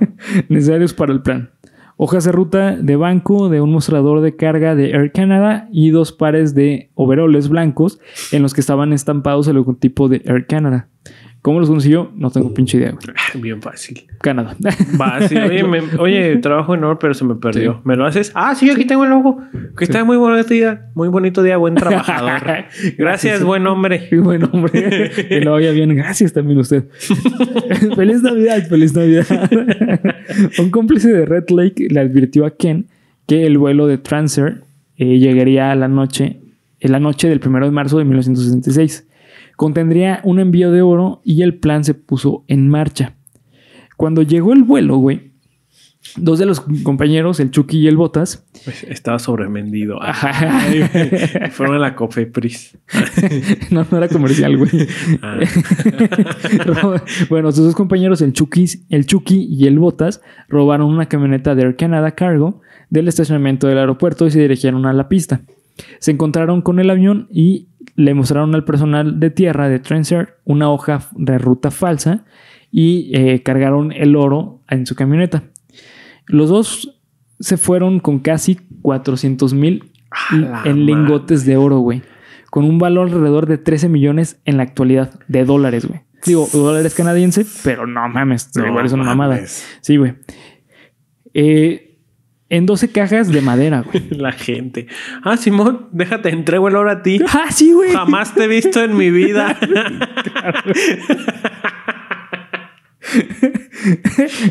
necesarios 0.48 0.92
para 0.92 1.12
el 1.12 1.22
plan. 1.22 1.50
Hojas 1.98 2.24
de 2.24 2.32
ruta 2.32 2.76
de 2.76 2.96
banco 2.96 3.48
de 3.48 3.62
un 3.62 3.72
mostrador 3.72 4.20
de 4.20 4.36
carga 4.36 4.74
de 4.74 4.90
Air 4.90 5.12
Canada 5.12 5.66
y 5.72 5.88
dos 5.88 6.12
pares 6.12 6.54
de 6.54 6.90
overoles 6.94 7.48
blancos 7.48 7.98
en 8.32 8.42
los 8.42 8.52
que 8.52 8.60
estaban 8.60 8.92
estampados 8.92 9.48
el 9.48 9.56
logotipo 9.56 10.08
de 10.08 10.20
Air 10.26 10.46
Canada. 10.46 10.90
¿Cómo 11.46 11.60
los 11.60 11.68
consiguió? 11.68 12.10
No 12.16 12.28
tengo 12.32 12.52
pinche 12.52 12.76
idea, 12.76 12.90
güey. 12.90 13.04
Ah, 13.16 13.38
Bien 13.38 13.62
fácil. 13.62 14.02
Canadá. 14.20 14.56
Fácil. 14.98 15.38
Oye, 15.38 15.62
me- 15.62 15.80
oye, 16.00 16.38
trabajo 16.38 16.74
en 16.74 16.82
oro, 16.82 16.98
pero 16.98 17.14
se 17.14 17.24
me 17.24 17.36
perdió. 17.36 17.74
Sí. 17.74 17.78
¿Me 17.84 17.94
lo 17.94 18.04
haces? 18.04 18.32
Ah, 18.34 18.56
sí, 18.56 18.68
aquí 18.68 18.84
tengo 18.84 19.04
el 19.04 19.10
logo. 19.10 19.40
Que 19.78 19.84
está 19.84 20.02
muy 20.02 20.16
bonito 20.16 20.52
día. 20.52 20.90
Muy 20.96 21.06
bonito 21.06 21.44
día, 21.44 21.56
buen 21.56 21.76
trabajador. 21.76 22.42
Gracias, 22.98 23.44
buen 23.44 23.64
hombre. 23.68 24.08
Buen 24.20 24.42
hombre. 24.42 25.12
Que 25.28 25.40
lo 25.40 25.52
vaya 25.52 25.70
bien. 25.70 25.94
Gracias 25.94 26.32
también 26.32 26.58
usted. 26.58 26.82
feliz 27.94 28.22
Navidad, 28.22 28.66
feliz 28.68 28.92
Navidad. 28.96 29.48
Un 30.58 30.70
cómplice 30.72 31.12
de 31.12 31.26
Red 31.26 31.50
Lake 31.50 31.86
le 31.88 32.00
advirtió 32.00 32.44
a 32.44 32.56
Ken 32.56 32.86
que 33.28 33.46
el 33.46 33.56
vuelo 33.56 33.86
de 33.86 33.98
Transair 33.98 34.62
eh, 34.96 35.20
llegaría 35.20 35.70
a 35.70 35.76
la 35.76 35.86
noche, 35.86 36.40
en 36.80 36.90
la 36.90 36.98
noche 36.98 37.28
del 37.28 37.40
1 37.46 37.66
de 37.66 37.70
marzo 37.70 37.98
de 37.98 38.04
1966. 38.04 39.05
Contendría 39.56 40.20
un 40.22 40.38
envío 40.38 40.70
de 40.70 40.82
oro 40.82 41.20
y 41.24 41.42
el 41.42 41.58
plan 41.58 41.84
se 41.84 41.94
puso 41.94 42.44
en 42.46 42.68
marcha. 42.68 43.16
Cuando 43.96 44.22
llegó 44.22 44.52
el 44.52 44.62
vuelo, 44.62 44.98
güey, 44.98 45.32
dos 46.16 46.38
de 46.38 46.46
los 46.46 46.60
compañeros, 46.82 47.40
el 47.40 47.50
Chucky 47.50 47.78
y 47.78 47.88
el 47.88 47.96
Botas, 47.96 48.44
Pues, 48.64 48.84
estaba 48.84 49.18
sobrevendido. 49.18 49.98
Fueron 51.52 51.76
a 51.76 51.78
la 51.78 51.94
Cofepris. 51.94 52.78
no, 53.70 53.86
no 53.90 53.96
era 53.96 54.08
comercial, 54.08 54.56
güey. 54.56 54.70
Ah. 55.22 55.40
Bueno, 57.30 57.50
sus 57.52 57.64
dos 57.64 57.74
compañeros, 57.74 58.20
el 58.20 58.32
Chucky, 58.32 58.66
el 58.90 59.06
Chucky 59.06 59.46
y 59.50 59.66
el 59.66 59.78
Botas, 59.78 60.20
robaron 60.48 60.92
una 60.92 61.06
camioneta 61.06 61.54
de 61.54 61.62
Air 61.62 61.76
Canada 61.76 62.12
Cargo 62.12 62.60
del 62.90 63.08
estacionamiento 63.08 63.66
del 63.66 63.78
aeropuerto 63.78 64.26
y 64.26 64.30
se 64.30 64.40
dirigieron 64.40 64.86
a 64.86 64.92
la 64.92 65.08
pista. 65.08 65.40
Se 65.98 66.10
encontraron 66.10 66.62
con 66.62 66.78
el 66.78 66.90
avión 66.90 67.28
y 67.30 67.68
le 67.96 68.14
mostraron 68.14 68.54
al 68.54 68.64
personal 68.64 69.18
de 69.18 69.30
tierra 69.30 69.68
de 69.68 69.78
Transair 69.78 70.36
una 70.44 70.70
hoja 70.70 71.00
de 71.16 71.38
ruta 71.38 71.70
falsa 71.70 72.24
y 72.70 73.10
eh, 73.14 73.42
cargaron 73.42 73.90
el 73.92 74.16
oro 74.16 74.62
en 74.68 74.86
su 74.86 74.94
camioneta. 74.94 75.44
Los 76.26 76.50
dos 76.50 77.00
se 77.40 77.56
fueron 77.56 78.00
con 78.00 78.18
casi 78.18 78.56
400 78.82 79.54
mil 79.54 79.90
en 80.64 80.86
lingotes 80.86 81.44
de 81.46 81.56
oro, 81.56 81.78
güey. 81.78 82.02
Con 82.50 82.64
un 82.64 82.78
valor 82.78 83.08
alrededor 83.08 83.46
de 83.46 83.58
13 83.58 83.88
millones 83.88 84.40
en 84.44 84.56
la 84.56 84.62
actualidad 84.62 85.18
de 85.28 85.44
dólares, 85.44 85.86
güey. 85.86 86.02
Digo, 86.24 86.48
dólares 86.52 86.94
canadienses, 86.94 87.60
pero 87.62 87.86
no 87.86 88.08
mames, 88.08 88.50
No 88.56 88.66
igual 88.66 88.86
es 88.86 88.92
una 88.92 89.04
mamada. 89.04 89.40
Sí, 89.80 89.96
güey. 89.96 90.14
Eh, 91.34 91.85
en 92.48 92.66
12 92.66 92.92
cajas 92.92 93.32
de 93.32 93.40
madera, 93.40 93.82
güey. 93.82 94.04
La 94.10 94.30
gente. 94.32 94.86
Ah, 95.22 95.36
Simón, 95.36 95.88
déjate, 95.92 96.30
entrego 96.30 96.68
el 96.68 96.76
oro 96.76 96.90
a 96.90 97.02
ti. 97.02 97.20
ah, 97.28 97.50
sí, 97.50 97.72
güey. 97.72 97.92
Jamás 97.92 98.34
te 98.34 98.44
he 98.44 98.48
visto 98.48 98.82
en 98.82 98.96
mi 98.96 99.10
vida. 99.10 99.58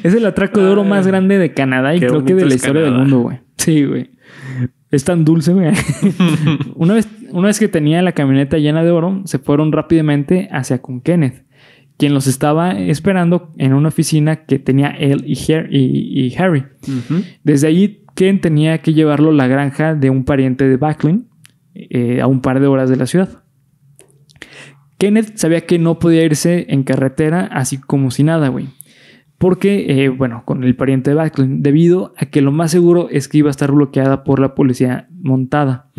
es 0.04 0.14
el 0.14 0.26
atraco 0.26 0.62
de 0.62 0.70
oro 0.70 0.84
más 0.84 1.08
grande 1.08 1.38
de 1.38 1.54
Canadá 1.54 1.96
y 1.96 2.00
creo 2.00 2.26
que 2.26 2.36
de 2.36 2.46
la 2.46 2.56
historia 2.56 2.84
del 2.84 2.94
mundo, 2.94 3.20
güey. 3.20 3.40
Sí, 3.58 3.86
güey. 3.86 4.12
Es 4.92 5.04
tan 5.04 5.26
dulce, 5.26 5.54
güey. 5.54 5.72
una, 6.76 6.94
vez, 6.94 7.08
una 7.32 7.48
vez 7.48 7.60
que 7.60 7.68
tenía 7.68 8.02
la 8.02 8.14
camioneta 8.14 8.58
llena 8.58 8.84
de 8.84 8.92
oro, 8.92 9.22
se 9.26 9.40
fueron 9.40 9.72
rápidamente 9.72 10.48
hacia 10.52 10.82
con 10.82 11.02
Kenneth, 11.02 11.45
quien 11.98 12.14
los 12.14 12.28
estaba 12.28 12.72
esperando 12.78 13.52
en 13.58 13.74
una 13.74 13.88
oficina 13.90 14.46
que 14.46 14.60
tenía 14.60 14.90
él 14.90 15.24
y, 15.26 15.36
Har- 15.36 15.68
y- 15.72 16.26
y 16.28 16.36
Harry. 16.38 16.66
Desde 17.44 17.68
allí, 17.68 18.02
Ken 18.16 18.42
tenía 18.42 18.80
que 18.80 18.94
llevarlo 18.94 19.30
a 19.32 19.34
la 19.34 19.48
granja 19.48 19.96
de 19.96 20.10
un 20.10 20.24
pariente 20.26 20.68
de 20.68 20.78
Backlin 20.78 21.28
eh, 21.74 22.22
a 22.22 22.28
un 22.28 22.42
par 22.42 22.60
de 22.60 22.68
horas 22.68 22.90
de 22.90 22.96
la 22.96 23.06
ciudad. 23.06 23.44
Kenneth 24.98 25.38
sabía 25.38 25.62
que 25.62 25.78
no 25.80 26.00
podía 26.00 26.24
irse 26.24 26.68
en 26.70 26.84
carretera 26.84 27.50
así 27.52 27.78
como 27.78 28.12
si 28.12 28.24
nada, 28.24 28.48
güey. 28.50 28.68
Porque, 29.38 30.06
eh, 30.06 30.10
bueno, 30.10 30.44
con 30.46 30.64
el 30.64 30.78
pariente 30.78 31.10
de 31.12 31.16
Backlund, 31.18 31.62
debido 31.62 32.14
a 32.18 32.28
que 32.28 32.40
lo 32.42 32.54
más 32.54 32.72
seguro 32.72 33.10
es 33.12 33.28
que 33.28 33.40
iba 33.40 33.50
a 33.50 33.52
estar 33.52 33.70
bloqueada 33.74 34.24
por 34.24 34.40
la 34.40 34.56
policía 34.56 35.10
montada. 35.12 35.90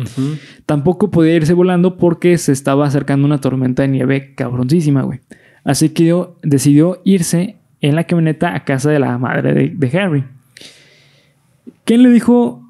Tampoco 0.65 1.11
podía 1.11 1.35
irse 1.35 1.53
volando 1.53 1.97
porque 1.97 2.35
se 2.39 2.51
estaba 2.51 2.87
acercando 2.87 3.27
una 3.27 3.39
tormenta 3.39 3.83
de 3.83 3.89
nieve 3.89 4.33
cabroncísima, 4.33 5.03
güey. 5.03 5.19
Así 5.67 5.89
que 5.89 6.15
decidió 6.43 7.01
irse 7.03 7.57
en 7.81 7.95
la 7.95 8.05
camioneta 8.05 8.55
a 8.55 8.63
casa 8.63 8.89
de 8.89 8.99
la 8.99 9.17
madre 9.17 9.69
de, 9.69 9.99
Harry. 9.99 10.23
¿Quién 11.83 12.03
le 12.03 12.09
dijo 12.09 12.63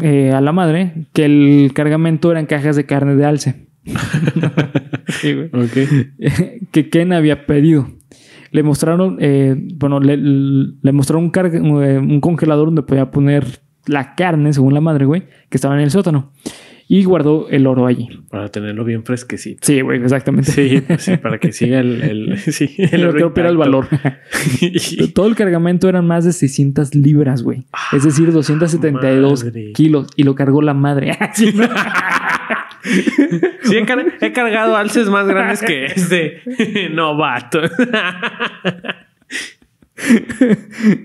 eh, 0.00 0.32
a 0.32 0.40
la 0.40 0.52
madre 0.52 1.06
que 1.12 1.26
el 1.26 1.72
cargamento 1.74 2.30
eran 2.30 2.46
cajas 2.46 2.76
de 2.76 2.86
carne 2.86 3.14
de 3.14 3.26
alce? 3.26 3.66
que 6.72 6.88
Ken 6.88 7.12
había 7.12 7.44
pedido. 7.44 7.90
Le 8.52 8.62
mostraron, 8.62 9.18
eh, 9.20 9.54
bueno, 9.74 10.00
le, 10.00 10.16
mostraron 10.92 11.24
un, 11.24 11.30
eh, 11.84 11.98
un 11.98 12.22
congelador 12.22 12.68
donde 12.68 12.84
podía 12.84 13.10
poner 13.10 13.60
la 13.84 14.14
carne, 14.14 14.54
según 14.54 14.72
la 14.72 14.80
madre, 14.80 15.04
güey, 15.04 15.24
que 15.50 15.58
estaba 15.58 15.74
en 15.74 15.82
el 15.82 15.90
sótano. 15.90 16.32
Y 16.86 17.04
guardó 17.04 17.48
el 17.50 17.66
oro 17.66 17.86
allí. 17.86 18.08
Para 18.30 18.50
tenerlo 18.50 18.84
bien 18.84 19.04
fresquecito. 19.04 19.60
Sí, 19.62 19.80
güey, 19.80 20.02
exactamente. 20.02 20.52
Sí, 20.52 20.82
sí, 20.98 21.16
para 21.16 21.38
que 21.38 21.52
siga 21.52 21.80
el... 21.80 22.02
el 22.02 22.38
sí, 22.52 22.74
el 22.78 23.06
oro 23.06 23.32
que 23.32 23.40
el 23.40 23.56
valor. 23.56 23.88
Todo 25.14 25.26
el 25.26 25.34
cargamento 25.34 25.88
eran 25.88 26.06
más 26.06 26.24
de 26.24 26.32
600 26.32 26.94
libras, 26.94 27.42
güey. 27.42 27.64
Es 27.92 28.04
decir, 28.04 28.32
272 28.32 29.46
kilos. 29.74 30.08
Y 30.16 30.24
lo 30.24 30.34
cargó 30.34 30.62
la 30.62 30.74
madre. 30.74 31.16
Sí, 31.32 31.54
he, 34.20 34.32
cargado 34.32 34.76
alces 34.76 35.08
más 35.08 35.26
grandes 35.26 35.62
que 35.62 35.86
este. 35.86 36.42
Novato. 36.90 37.60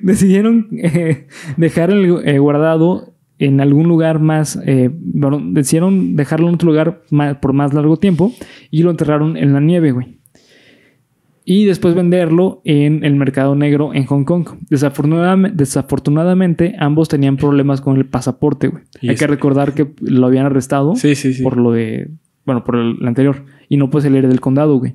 Decidieron 0.01 0.67
eh, 0.71 1.27
dejar 1.57 1.91
el 1.91 2.21
eh, 2.25 2.39
guardado 2.39 3.08
en 3.39 3.61
algún 3.61 3.87
lugar 3.87 4.19
más. 4.19 4.59
Eh, 4.65 4.91
bueno, 4.93 5.41
decidieron 5.43 6.15
dejarlo 6.15 6.49
en 6.49 6.55
otro 6.55 6.67
lugar 6.67 7.01
por 7.41 7.53
más 7.53 7.73
largo 7.73 7.97
tiempo 7.97 8.31
y 8.69 8.83
lo 8.83 8.91
enterraron 8.91 9.37
en 9.37 9.53
la 9.53 9.59
nieve, 9.59 9.91
güey 9.91 10.19
y 11.49 11.65
después 11.65 11.95
venderlo 11.95 12.61
en 12.63 13.03
el 13.03 13.15
mercado 13.15 13.55
negro 13.55 13.91
en 13.95 14.05
Hong 14.05 14.23
Kong. 14.23 14.47
Desafortunadamente, 14.69 16.75
ambos 16.77 17.09
tenían 17.09 17.37
problemas 17.37 17.81
con 17.81 17.97
el 17.97 18.05
pasaporte, 18.05 18.67
güey. 18.67 18.83
Hay 19.01 19.15
que 19.15 19.25
recordar 19.25 19.73
que 19.73 19.91
lo 19.99 20.27
habían 20.27 20.45
arrestado 20.45 20.93
por 21.41 21.57
lo 21.57 21.71
de, 21.71 22.11
bueno, 22.45 22.63
por 22.63 22.75
el 22.75 22.97
anterior 23.03 23.45
y 23.67 23.77
no 23.77 23.89
puede 23.89 24.03
salir 24.03 24.27
del 24.27 24.39
condado, 24.39 24.77
güey. 24.77 24.93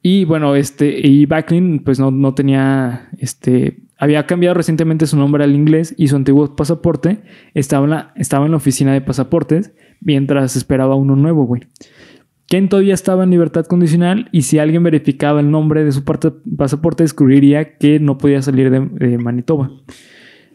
Y 0.00 0.24
bueno, 0.24 0.54
este, 0.54 1.06
y 1.06 1.26
Backlin, 1.26 1.80
pues 1.80 2.00
no, 2.00 2.10
no 2.10 2.32
tenía, 2.32 3.10
este, 3.18 3.82
había 3.98 4.26
cambiado 4.26 4.54
recientemente 4.54 5.06
su 5.06 5.16
nombre 5.16 5.44
al 5.44 5.54
inglés 5.54 5.94
y 5.96 6.08
su 6.08 6.16
antiguo 6.16 6.56
pasaporte 6.56 7.22
estaba 7.54 7.84
en 7.84 7.90
la, 7.90 8.12
estaba 8.16 8.44
en 8.44 8.52
la 8.52 8.56
oficina 8.56 8.92
de 8.92 9.00
pasaportes 9.00 9.72
mientras 10.00 10.56
esperaba 10.56 10.94
uno 10.94 11.16
nuevo, 11.16 11.44
güey. 11.44 11.62
Ken 12.46 12.68
todavía 12.68 12.94
estaba 12.94 13.24
en 13.24 13.30
libertad 13.30 13.64
condicional 13.64 14.28
y 14.30 14.42
si 14.42 14.58
alguien 14.58 14.82
verificaba 14.82 15.40
el 15.40 15.50
nombre 15.50 15.84
de 15.84 15.92
su 15.92 16.04
pasaporte 16.04 17.02
descubriría 17.02 17.78
que 17.78 17.98
no 18.00 18.18
podía 18.18 18.42
salir 18.42 18.70
de, 18.70 19.18
Manitoba. 19.18 19.70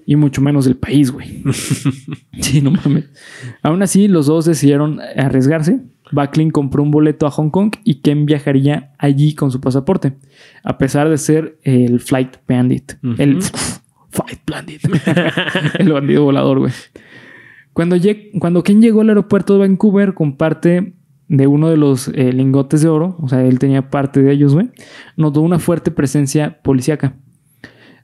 Y 0.05 0.15
mucho 0.15 0.41
menos 0.41 0.65
del 0.65 0.75
país, 0.75 1.11
güey. 1.11 1.43
sí, 2.39 2.61
no 2.61 2.71
mames. 2.71 3.09
Aún 3.61 3.81
así, 3.83 4.07
los 4.07 4.25
dos 4.27 4.45
decidieron 4.45 4.99
arriesgarse. 5.01 5.81
Backlin 6.11 6.51
compró 6.51 6.83
un 6.83 6.91
boleto 6.91 7.27
a 7.27 7.31
Hong 7.31 7.49
Kong 7.49 7.75
y 7.83 8.01
Ken 8.01 8.25
viajaría 8.25 8.93
allí 8.97 9.35
con 9.35 9.51
su 9.51 9.61
pasaporte, 9.61 10.13
a 10.63 10.77
pesar 10.77 11.09
de 11.09 11.17
ser 11.17 11.59
el 11.63 11.99
Flight 11.99 12.37
Bandit. 12.47 12.93
El 13.17 13.41
Flight 14.09 14.41
Bandit. 14.49 14.81
el 15.79 15.91
bandido 15.91 16.23
volador, 16.23 16.59
güey. 16.59 16.73
Cuando, 17.73 17.95
cuando 18.39 18.63
Ken 18.63 18.81
llegó 18.81 19.01
al 19.01 19.09
aeropuerto 19.09 19.53
de 19.53 19.59
Vancouver 19.59 20.13
con 20.13 20.35
parte 20.35 20.95
de 21.27 21.47
uno 21.47 21.69
de 21.69 21.77
los 21.77 22.09
eh, 22.09 22.33
lingotes 22.33 22.81
de 22.81 22.89
oro, 22.89 23.15
o 23.21 23.29
sea, 23.29 23.43
él 23.43 23.59
tenía 23.59 23.89
parte 23.89 24.21
de 24.21 24.31
ellos, 24.31 24.53
güey, 24.53 24.71
notó 25.15 25.41
una 25.41 25.59
fuerte 25.59 25.91
presencia 25.91 26.59
policíaca. 26.63 27.15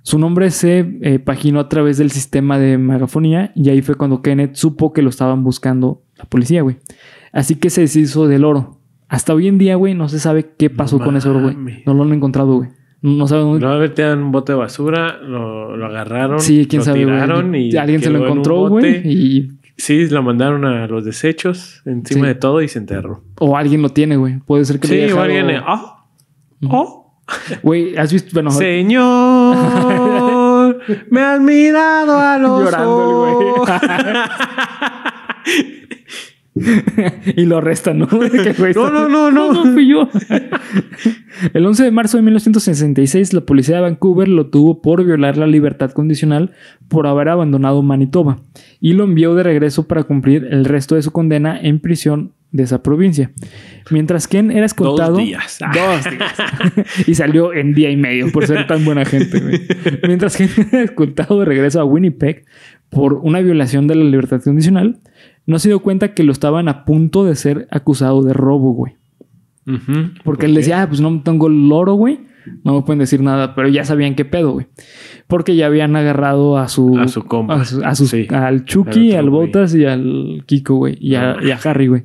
Su 0.04 0.20
nombre 0.20 0.52
se 0.52 1.00
eh, 1.02 1.18
paginó 1.18 1.60
a 1.60 1.68
través 1.68 1.98
del 1.98 2.12
sistema 2.12 2.60
de 2.60 2.78
megafonía 2.78 3.52
y 3.56 3.70
ahí 3.70 3.82
fue 3.82 3.96
cuando 3.96 4.22
Kenneth 4.22 4.54
supo 4.54 4.94
que 4.94 5.02
lo 5.02 5.10
estaban 5.10 5.44
buscando 5.44 6.04
la 6.16 6.26
policía, 6.26 6.62
güey. 6.62 6.78
Así 7.36 7.56
que 7.56 7.70
se 7.70 7.82
deshizo 7.82 8.28
del 8.28 8.46
oro. 8.46 8.80
Hasta 9.08 9.36
hoy 9.36 9.48
en 9.48 9.60
día, 9.60 9.76
güey, 9.76 9.94
no 9.94 10.10
se 10.10 10.20
sabe 10.20 10.54
qué 10.58 10.72
pasó 10.72 10.98
con 11.00 11.16
ese 11.16 11.30
oro, 11.30 11.42
güey. 11.42 11.84
No 11.86 11.94
lo 11.94 12.04
han 12.04 12.14
encontrado, 12.14 12.56
güey. 12.56 12.70
No 13.02 13.28
sabe 13.28 13.42
dónde. 13.44 13.60
Lo 13.60 13.78
metían 13.78 14.24
un 14.24 14.32
bote 14.32 14.54
de 14.54 14.58
basura, 14.58 15.18
lo, 15.22 15.86
agarraron. 15.86 16.40
Sí, 16.40 16.66
quién 16.66 16.82
sabe. 16.82 17.02
y 17.02 17.78
alguien 17.78 18.02
se 18.02 18.10
lo 18.10 18.26
encontró, 18.26 18.68
güey. 18.68 19.02
Y 19.06 19.52
Sí, 19.78 20.08
lo 20.08 20.24
mandaron 20.24 20.64
a 20.64 20.88
los 20.88 21.04
desechos 21.04 21.82
encima 21.86 22.28
de 22.28 22.36
todo 22.36 22.62
y 22.62 22.70
se 22.70 22.80
enterró. 22.80 23.26
O 23.40 23.58
alguien 23.58 23.82
lo 23.82 23.90
tiene, 23.90 24.16
güey. 24.16 24.40
Puede 24.40 24.64
ser 24.64 24.80
que 24.80 24.88
Sí, 24.88 25.12
o 25.12 25.20
alguien. 25.20 25.62
¡Oh! 25.68 25.98
¡Oh! 26.70 27.20
Güey, 27.62 27.98
has 27.98 28.14
visto. 28.14 28.30
Bueno, 28.34 28.52
Señor, 28.58 29.58
me 31.10 31.22
has 31.22 31.42
mirado 31.42 32.18
a 32.18 32.38
los 32.38 32.64
Llorando, 32.64 33.66
güey. 33.66 33.78
y 37.36 37.46
lo 37.46 37.58
arrestan, 37.58 38.00
¿no? 38.00 38.08
no, 38.76 38.90
no, 38.90 39.10
no, 39.10 39.32
no. 39.32 39.54
No, 39.54 39.74
fui 39.74 39.90
yo. 39.90 40.10
El 41.54 41.66
11 41.66 41.84
de 41.84 41.92
marzo 41.92 42.18
de 42.18 42.24
1966, 42.24 43.34
la 43.34 43.42
policía 43.42 43.76
de 43.76 43.82
Vancouver 43.82 44.30
lo 44.30 44.48
tuvo 44.48 44.82
por 44.82 45.04
violar 45.04 45.36
la 45.36 45.48
libertad 45.48 45.92
condicional 45.92 46.52
por 46.88 47.08
haber 47.08 47.28
abandonado 47.28 47.82
Manitoba 47.82 48.40
y 48.80 48.94
lo 48.94 49.04
envió 49.04 49.36
de 49.36 49.44
regreso 49.44 49.88
para 49.88 50.04
cumplir 50.04 50.48
el 50.50 50.64
resto 50.64 50.96
de 50.96 51.02
su 51.02 51.12
condena 51.12 51.60
en 51.62 51.80
prisión 51.80 52.32
de 52.52 52.64
esa 52.64 52.82
provincia. 52.82 53.32
Mientras 53.92 54.30
Ken 54.30 54.50
era 54.50 54.66
escoltado. 54.66 55.18
Dos 55.18 55.26
días. 55.26 55.60
Dos 55.74 56.06
días. 56.10 57.06
y 57.06 57.16
salió 57.16 57.54
en 57.54 57.74
día 57.74 57.92
y 57.92 57.98
medio 57.98 58.32
por 58.32 58.48
ser 58.48 58.66
tan 58.66 58.86
buena 58.86 59.04
gente, 59.04 59.42
Mientras 60.08 60.38
Ken 60.38 60.50
era 60.72 60.84
escoltado 60.84 61.40
de 61.40 61.46
regreso 61.46 61.82
a 61.82 61.84
Winnipeg 61.84 62.46
por 62.90 63.16
una 63.16 63.42
violación 63.42 63.88
de 63.88 63.96
la 63.96 64.06
libertad 64.06 64.42
condicional, 64.42 65.02
no 65.46 65.60
se 65.60 65.70
dio 65.70 65.80
cuenta 65.80 66.14
que 66.14 66.24
lo 66.24 66.32
estaban 66.32 66.68
a 66.68 66.86
punto 66.86 67.24
de 67.26 67.36
ser 67.36 67.68
acusado 67.72 68.24
de 68.24 68.34
robo, 68.34 68.74
güey. 68.74 68.96
Porque 70.24 70.46
él 70.46 70.54
decía, 70.54 70.84
ah, 70.84 70.88
pues 70.88 71.02
no 71.02 71.22
tengo 71.24 71.48
el 71.48 71.72
oro, 71.72 71.94
güey. 71.96 72.20
No 72.64 72.76
me 72.76 72.82
pueden 72.84 73.00
decir 73.00 73.22
nada, 73.22 73.56
pero 73.56 73.68
ya 73.68 73.84
sabían 73.84 74.14
qué 74.14 74.24
pedo, 74.24 74.52
güey. 74.52 74.68
Porque 75.28 75.56
ya 75.56 75.66
habían 75.66 75.96
agarrado 75.96 76.58
a 76.60 76.68
su... 76.68 77.00
A 77.00 77.08
su 77.08 77.24
compa. 77.24 77.64
Al 77.84 78.66
Chucky, 78.66 79.14
al, 79.14 79.32
Botas 79.32 79.74
y 79.74 79.86
al 79.86 80.44
Kiko, 80.46 80.76
güey. 80.76 80.98
Y, 81.00 81.16
a, 81.16 81.38
y 81.42 81.50
a 81.50 81.60
Harry, 81.64 81.88
güey. 81.88 82.04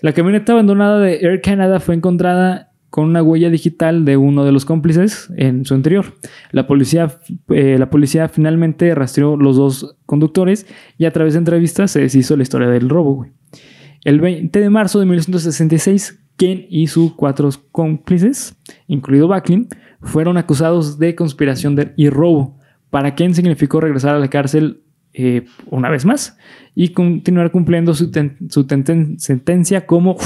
La 0.00 0.12
camioneta 0.12 0.52
abandonada 0.52 1.00
de 1.00 1.16
Air 1.16 1.40
Canada 1.40 1.80
fue 1.80 1.96
encontrada 1.96 2.70
con 2.96 3.04
una 3.04 3.22
huella 3.22 3.50
digital 3.50 4.06
de 4.06 4.16
uno 4.16 4.46
de 4.46 4.52
los 4.52 4.64
cómplices 4.64 5.30
en 5.36 5.66
su 5.66 5.74
interior. 5.74 6.14
La 6.50 6.66
policía, 6.66 7.18
eh, 7.50 7.76
la 7.78 7.90
policía 7.90 8.30
finalmente 8.30 8.94
rastreó 8.94 9.36
los 9.36 9.56
dos 9.56 9.98
conductores 10.06 10.66
y 10.96 11.04
a 11.04 11.10
través 11.10 11.34
de 11.34 11.40
entrevistas 11.40 11.90
se 11.90 12.00
deshizo 12.00 12.38
la 12.38 12.42
historia 12.42 12.68
del 12.68 12.88
robo. 12.88 13.26
El 14.02 14.22
20 14.22 14.58
de 14.58 14.70
marzo 14.70 14.98
de 14.98 15.04
1966, 15.04 16.22
Ken 16.38 16.64
y 16.70 16.86
sus 16.86 17.12
cuatro 17.12 17.50
cómplices, 17.70 18.56
incluido 18.86 19.28
Backlin, 19.28 19.68
fueron 20.00 20.38
acusados 20.38 20.98
de 20.98 21.14
conspiración 21.14 21.92
y 21.98 22.08
robo. 22.08 22.56
Para 22.88 23.14
Ken 23.14 23.34
significó 23.34 23.78
regresar 23.78 24.14
a 24.14 24.18
la 24.18 24.30
cárcel 24.30 24.80
eh, 25.12 25.44
una 25.66 25.90
vez 25.90 26.06
más 26.06 26.38
y 26.74 26.94
continuar 26.94 27.50
cumpliendo 27.50 27.92
su 27.92 28.10
sentencia 29.18 29.84
como 29.84 30.16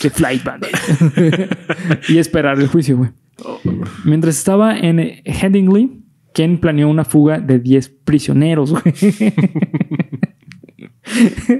The 0.00 0.10
Flight 0.10 0.44
Bandit. 0.44 0.76
y 2.08 2.18
esperar 2.18 2.60
el 2.60 2.68
juicio, 2.68 2.96
güey. 2.96 3.10
Mientras 4.04 4.36
estaba 4.36 4.78
en 4.78 5.00
Headingley, 5.24 6.02
Ken 6.32 6.58
planeó 6.58 6.88
una 6.88 7.04
fuga 7.04 7.40
de 7.40 7.58
10 7.58 7.88
prisioneros, 8.04 8.70
güey. 8.70 8.82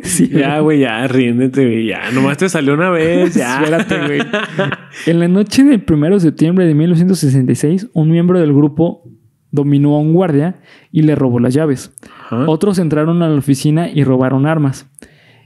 Sí, 0.03 0.29
ya, 0.29 0.59
güey, 0.61 0.81
ya, 0.81 1.07
ríndete, 1.07 1.65
güey. 1.65 1.87
Ya, 1.87 2.11
nomás 2.11 2.39
te 2.39 2.49
salió 2.49 2.75
una 2.75 2.91
vez, 2.91 3.35
ya. 3.35 3.63
Espérate, 3.63 3.99
güey. 4.07 4.21
En 5.07 5.21
la 5.21 5.29
noche 5.29 5.65
del 5.65 5.85
1 5.89 6.11
de 6.11 6.21
septiembre 6.21 6.67
de 6.67 6.75
1966, 6.75 7.89
un 7.93 8.11
miembro 8.11 8.41
del 8.41 8.53
grupo 8.53 9.03
dominó 9.51 9.95
a 9.95 10.01
un 10.01 10.13
guardia 10.13 10.57
y 10.91 11.03
le 11.03 11.15
robó 11.15 11.39
las 11.41 11.55
llaves. 11.55 11.93
Otros 12.31 12.79
entraron 12.79 13.23
a 13.23 13.29
la 13.29 13.37
oficina 13.37 13.89
y 13.89 14.03
robaron 14.03 14.47
armas. 14.47 14.91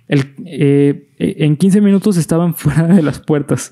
Eh, 0.08 1.08
en 1.18 1.56
15 1.56 1.80
minutos 1.80 2.16
estaban 2.16 2.54
fuera 2.56 2.86
de 2.86 3.02
las 3.02 3.20
puertas. 3.20 3.70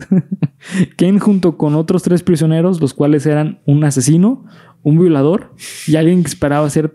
Ken 0.97 1.19
junto 1.19 1.57
con 1.57 1.75
otros 1.75 2.03
tres 2.03 2.23
prisioneros, 2.23 2.81
los 2.81 2.95
cuales 2.95 3.27
eran 3.27 3.61
un 3.67 3.85
asesino, 3.85 4.45
un 4.83 4.99
violador 4.99 5.55
y 5.87 5.97
alguien 5.97 6.23
que 6.23 6.29
esperaba 6.29 6.69
ser 6.71 6.93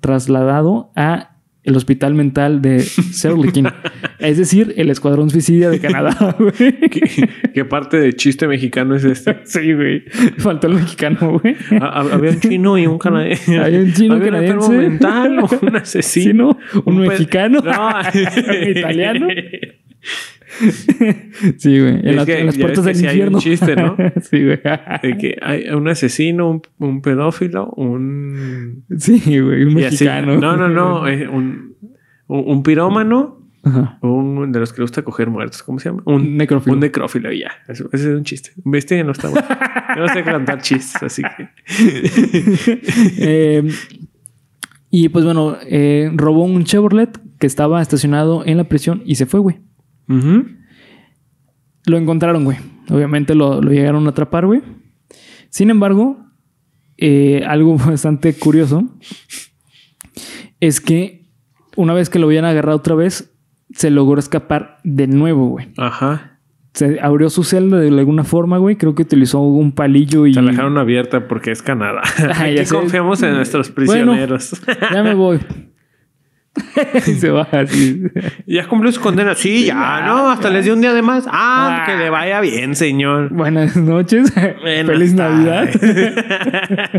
trasladado 0.00 0.90
a 0.96 1.37
el 1.64 1.76
hospital 1.76 2.14
mental 2.14 2.62
de 2.62 2.80
Serlikin. 2.80 3.68
es 4.18 4.38
decir, 4.38 4.74
el 4.76 4.90
escuadrón 4.90 5.28
suicida 5.30 5.68
de 5.70 5.80
Canadá, 5.80 6.34
güey. 6.38 6.52
¿Qué, 6.88 7.28
qué 7.52 7.64
parte 7.64 7.98
de 7.98 8.14
chiste 8.14 8.46
mexicano 8.48 8.94
es 8.94 9.04
este? 9.04 9.38
Sí, 9.44 9.72
güey. 9.74 10.04
Faltó 10.38 10.66
el 10.68 10.74
mexicano, 10.74 11.38
güey. 11.40 11.56
Ah, 11.80 12.06
Había 12.12 12.30
un 12.30 12.40
chino 12.40 12.78
y 12.78 12.86
un 12.86 12.98
canadiense. 12.98 13.58
Había 13.58 13.80
un 13.80 13.92
chino 13.92 14.14
Había 14.14 14.26
un 14.28 14.32
canadiense. 14.34 14.72
mental, 14.76 15.38
un 15.60 15.76
asesino. 15.76 16.58
Un, 16.84 16.98
mexicano. 16.98 17.60
No. 17.60 17.88
Un 17.88 18.68
italiano. 18.76 19.28
Sí, 21.58 21.78
güey. 21.78 22.00
En, 22.08 22.16
las- 22.16 22.26
que 22.26 22.38
en 22.40 22.46
las 22.46 22.56
puertas 22.56 22.84
del 22.84 22.94
que 22.94 22.98
sí 23.00 23.06
hay 23.06 23.20
un 23.20 23.32
infierno. 23.34 23.38
chiste, 23.40 23.76
¿no? 23.76 23.96
sí, 24.22 24.44
güey. 24.44 24.60
De 25.02 25.18
que 25.18 25.36
hay 25.42 25.68
un 25.70 25.86
asesino, 25.88 26.50
un, 26.50 26.62
un 26.78 27.02
pedófilo, 27.02 27.66
un... 27.76 28.84
Sí, 28.98 29.18
güey. 29.40 29.64
Un 29.64 29.70
así. 29.72 29.74
mexicano. 29.84 30.38
No, 30.38 30.56
no, 30.56 30.68
no. 30.68 31.02
un, 31.32 31.74
un, 32.26 32.62
pirómano, 32.62 33.46
Ajá. 33.62 33.98
un 34.02 34.50
de 34.50 34.58
los 34.60 34.72
que 34.72 34.78
le 34.78 34.84
gusta 34.84 35.02
coger 35.02 35.28
muertos. 35.30 35.62
¿Cómo 35.62 35.78
se 35.78 35.90
llama? 35.90 36.02
Un, 36.06 36.36
necrófilo. 36.36 36.74
Un 36.74 36.80
necrófilo 36.80 37.30
y 37.32 37.40
ya. 37.40 37.50
Ese 37.68 37.84
es 37.92 38.04
un 38.06 38.24
chiste. 38.24 38.50
Viste, 38.64 39.04
no 39.04 39.12
está 39.12 39.28
bueno. 39.28 39.46
Yo 39.96 40.02
no 40.06 40.08
sé 40.08 40.22
cantar 40.24 40.60
chistes, 40.62 41.02
así 41.02 41.22
que... 41.22 41.48
Eh, 43.20 43.68
y 44.90 45.08
pues 45.10 45.24
bueno, 45.24 45.56
eh, 45.66 46.10
robó 46.14 46.44
un 46.44 46.64
Chevrolet 46.64 47.10
que 47.38 47.46
estaba 47.46 47.82
estacionado 47.82 48.44
en 48.46 48.56
la 48.56 48.64
prisión 48.64 49.02
y 49.04 49.16
se 49.16 49.26
fue, 49.26 49.40
güey. 49.40 49.60
Lo 51.86 51.96
encontraron, 51.96 52.44
güey. 52.44 52.58
Obviamente 52.90 53.34
lo, 53.34 53.60
lo 53.62 53.70
llegaron 53.70 54.06
a 54.06 54.10
atrapar, 54.10 54.46
güey. 54.46 54.62
Sin 55.50 55.70
embargo, 55.70 56.18
eh, 56.96 57.44
algo 57.46 57.76
bastante 57.86 58.34
curioso 58.34 58.84
es 60.60 60.80
que 60.80 61.26
una 61.76 61.94
vez 61.94 62.10
que 62.10 62.18
lo 62.18 62.26
habían 62.26 62.44
agarrado 62.44 62.76
otra 62.76 62.94
vez, 62.94 63.32
se 63.72 63.90
logró 63.90 64.18
escapar 64.18 64.78
de 64.82 65.06
nuevo, 65.06 65.48
güey. 65.48 65.68
Ajá. 65.76 66.40
Se 66.74 66.98
abrió 67.00 67.28
su 67.30 67.44
celda 67.44 67.78
de 67.78 67.88
alguna 67.88 68.24
forma, 68.24 68.58
güey. 68.58 68.76
Creo 68.76 68.94
que 68.94 69.02
utilizó 69.02 69.40
un 69.40 69.72
palillo 69.72 70.26
y... 70.26 70.34
Se 70.34 70.42
la 70.42 70.50
dejaron 70.50 70.78
abierta 70.78 71.26
porque 71.28 71.50
es 71.50 71.62
Canadá. 71.62 72.02
Ya 72.18 72.62
Aquí 72.62 72.70
confiamos 72.70 73.22
en 73.22 73.34
nuestros 73.34 73.72
Bueno. 73.74 73.92
prisioneros. 74.12 74.60
Ya 74.92 75.02
me 75.02 75.14
voy. 75.14 75.38
y 77.06 77.12
se 77.12 77.30
va 77.30 77.48
así. 77.52 78.02
ya 78.46 78.66
cumplió 78.66 78.92
su 78.92 79.00
condena. 79.00 79.34
Sí, 79.34 79.66
ya, 79.66 80.02
¿no? 80.06 80.30
Hasta 80.30 80.50
les 80.50 80.64
dio 80.64 80.74
un 80.74 80.80
día 80.80 80.92
de 80.92 81.02
más. 81.02 81.26
Ah, 81.28 81.80
Ah. 81.82 81.86
que 81.86 81.96
le 81.96 82.10
vaya 82.10 82.40
bien, 82.40 82.74
señor. 82.74 83.32
Buenas 83.32 83.76
noches. 83.76 84.32
Buenas 84.62 84.86
Feliz 84.86 85.14
Navidad. 85.14 85.68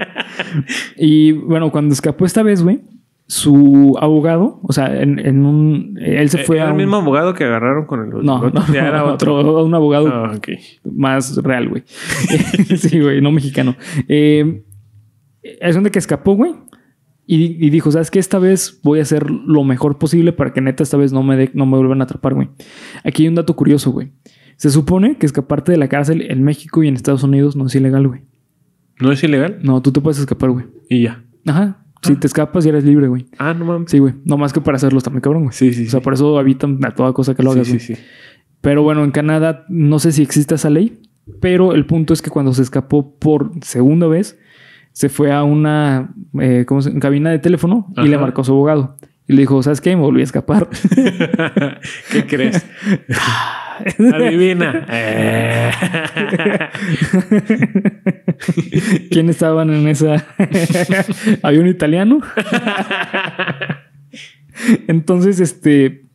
y 0.98 1.32
bueno, 1.34 1.72
cuando 1.72 1.94
escapó 1.94 2.26
esta 2.26 2.44
vez, 2.44 2.64
güey, 2.64 2.82
su 3.28 3.96
abogado, 4.02 4.60
o 4.64 4.74
sea, 4.74 5.02
en, 5.02 5.20
en 5.20 5.46
un. 5.46 5.98
Él 6.02 6.30
se 6.30 6.40
fue 6.40 6.58
¿Era 6.58 6.66
a. 6.66 6.68
el 6.70 6.72
un- 6.74 6.78
mismo 6.78 6.96
abogado 6.98 7.34
que 7.34 7.44
agarraron 7.44 7.86
con 7.86 8.04
el 8.04 8.10
No, 8.26 8.50
no, 8.50 8.66
Ya 8.74 8.88
era 8.88 9.04
otro. 9.06 9.64
Un 9.64 9.74
abogado 9.76 10.08
Ah, 10.12 10.40
más 10.92 11.38
real, 11.44 11.70
güey. 11.70 11.84
sí, 12.78 13.00
güey, 13.00 13.22
no 13.22 13.32
mexicano. 13.32 13.76
Eh, 14.08 14.64
es 15.44 15.76
donde 15.76 15.92
que 15.92 16.00
escapó, 16.00 16.34
güey. 16.36 16.54
Y, 17.32 17.64
y 17.64 17.70
dijo, 17.70 17.92
¿sabes 17.92 18.10
qué? 18.10 18.18
Esta 18.18 18.40
vez 18.40 18.80
voy 18.84 18.98
a 18.98 19.04
hacer 19.04 19.30
lo 19.30 19.64
mejor 19.64 20.00
posible 20.00 20.34
para 20.34 20.52
que 20.52 20.62
neta 20.62 20.82
esta 20.82 20.98
vez 20.98 21.14
no 21.14 21.22
me, 21.22 21.38
de- 21.38 21.52
no 21.54 21.68
me 21.68 21.78
vuelvan 21.78 22.02
a 22.02 22.06
atrapar, 22.06 22.34
güey. 22.34 22.50
Aquí 23.04 23.22
hay 23.24 23.30
un 23.30 23.36
dato 23.36 23.56
curioso, 23.56 23.92
güey. 23.92 24.12
Se 24.56 24.72
supone 24.72 25.16
que 25.18 25.28
escaparte 25.28 25.72
de 25.72 25.78
la 25.78 25.88
cárcel 25.90 26.24
en 26.32 26.42
México 26.44 26.82
y 26.82 26.88
en 26.88 26.96
Estados 26.96 27.22
Unidos 27.22 27.56
no 27.56 27.68
es 27.68 27.76
ilegal, 27.76 28.08
güey. 28.08 28.22
¿No 29.00 29.12
es 29.12 29.24
ilegal? 29.24 29.60
No, 29.62 29.80
tú 29.84 29.92
te 29.92 30.02
puedes 30.02 30.18
escapar, 30.20 30.50
güey. 30.50 30.66
Y 30.90 31.04
ya. 31.04 31.24
Ajá. 31.46 31.86
Si 32.02 32.16
te 32.16 32.26
escapas 32.26 32.66
y 32.66 32.70
eres 32.70 32.84
libre, 32.84 33.08
güey. 33.08 33.28
Ah, 33.38 33.54
no 33.54 33.64
mames. 33.66 33.92
Sí, 33.92 34.00
güey. 34.00 34.16
No 34.26 34.38
más 34.38 34.52
que 34.52 34.62
para 34.62 34.78
hacerlo 34.78 34.98
está 34.98 35.12
muy 35.12 35.22
cabrón, 35.22 35.44
güey. 35.44 35.54
Sí, 35.54 35.72
sí, 35.74 35.86
O 35.86 35.90
sea, 35.92 36.00
sí. 36.00 36.04
por 36.04 36.14
eso 36.14 36.40
habitan 36.40 36.84
a 36.84 36.96
toda 36.96 37.14
cosa 37.14 37.36
que 37.36 37.44
lo 37.44 37.52
Sí, 37.54 37.60
hagas, 37.60 37.68
sí, 37.68 37.74
güey. 37.74 37.86
sí. 37.86 37.96
Pero 38.62 38.82
bueno, 38.82 39.04
en 39.04 39.12
Canadá 39.12 39.66
no 39.70 40.00
sé 40.00 40.12
si 40.14 40.22
existe 40.24 40.56
esa 40.56 40.70
ley, 40.70 41.00
pero 41.42 41.74
el 41.76 41.86
punto 41.86 42.14
es 42.14 42.22
que 42.24 42.30
cuando 42.32 42.54
se 42.54 42.62
escapó 42.64 43.18
por 43.20 43.52
segunda 43.62 44.08
vez, 44.08 44.40
se 45.00 45.08
fue 45.08 45.32
a 45.32 45.44
una 45.44 46.10
eh, 46.42 46.66
¿cómo 46.68 46.82
se- 46.82 47.00
cabina 47.00 47.30
de 47.30 47.40
teléfono 47.40 47.88
y 47.96 48.06
le 48.10 48.18
marcó 48.18 48.42
a 48.42 48.44
su 48.44 48.52
abogado. 48.52 48.98
Y 49.30 49.34
le 49.34 49.44
dijo, 49.44 49.64
¿sabes 49.64 49.80
qué? 49.80 49.96
Me 49.96 50.02
volví 50.02 50.20
a 50.20 50.24
escapar. 50.26 50.68
¿Qué 52.12 52.26
crees? 52.28 52.66
Adivina. 54.14 54.86
Eh. 54.90 55.72
¿Quién 59.12 59.30
estaban 59.30 59.70
en 59.70 59.88
esa? 59.88 60.26
Había 61.44 61.62
un 61.62 61.68
italiano. 61.68 62.20
Entonces, 64.88 65.40
este, 65.40 66.06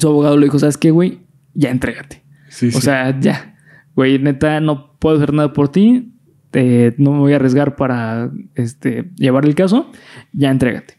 su 0.00 0.08
abogado 0.08 0.36
le 0.36 0.44
dijo, 0.46 0.58
¿sabes 0.58 0.76
qué, 0.78 0.90
güey? 0.90 1.20
Ya 1.54 1.70
entrégate. 1.70 2.22
Sí, 2.48 2.68
O 2.68 2.72
sí. 2.72 2.80
sea, 2.80 3.18
ya. 3.20 3.56
Güey, 3.94 4.18
neta, 4.18 4.60
no 4.60 4.96
puedo 4.98 5.16
hacer 5.16 5.32
nada 5.34 5.52
por 5.52 5.70
ti. 5.70 6.14
Te- 6.50 6.94
no 6.98 7.12
me 7.12 7.18
voy 7.18 7.32
a 7.32 7.36
arriesgar 7.36 7.76
para 7.76 8.30
este, 8.54 9.10
llevar 9.16 9.44
el 9.44 9.54
caso. 9.54 9.90
Ya 10.32 10.50
entrégate. 10.50 10.94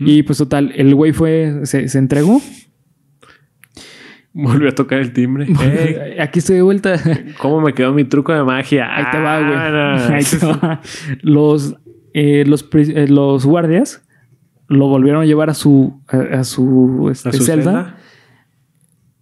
Y 0.00 0.22
pues 0.24 0.38
total, 0.38 0.72
el 0.74 0.94
güey 0.94 1.12
fue, 1.12 1.60
se, 1.64 1.88
se 1.88 1.98
entregó. 1.98 2.40
Volvió 4.32 4.68
a 4.68 4.72
tocar 4.72 4.98
el 5.00 5.12
timbre. 5.12 5.46
Ey, 5.62 6.18
Aquí 6.20 6.38
estoy 6.40 6.56
de 6.56 6.62
vuelta. 6.62 6.94
¿Cómo 7.40 7.60
me 7.60 7.72
quedó 7.74 7.92
mi 7.92 8.04
truco 8.04 8.32
de 8.32 8.44
magia? 8.44 8.94
Ahí 8.94 9.04
te 9.10 9.18
va, 9.18 9.38
güey. 9.40 9.52
Ah, 9.54 9.70
no. 10.08 10.14
Ahí 10.14 10.24
te 10.24 10.38
va. 10.46 10.80
Los, 11.22 11.76
eh, 12.14 12.44
los, 12.46 12.68
eh, 12.72 13.06
los 13.08 13.44
guardias 13.46 14.04
lo 14.68 14.86
volvieron 14.88 15.22
a 15.22 15.24
llevar 15.26 15.50
a 15.50 15.54
su, 15.54 16.02
a, 16.08 16.38
a 16.40 16.44
su, 16.44 17.08
este, 17.10 17.30
¿A 17.30 17.32
su 17.32 17.42
celda. 17.44 17.64
celda? 17.64 17.96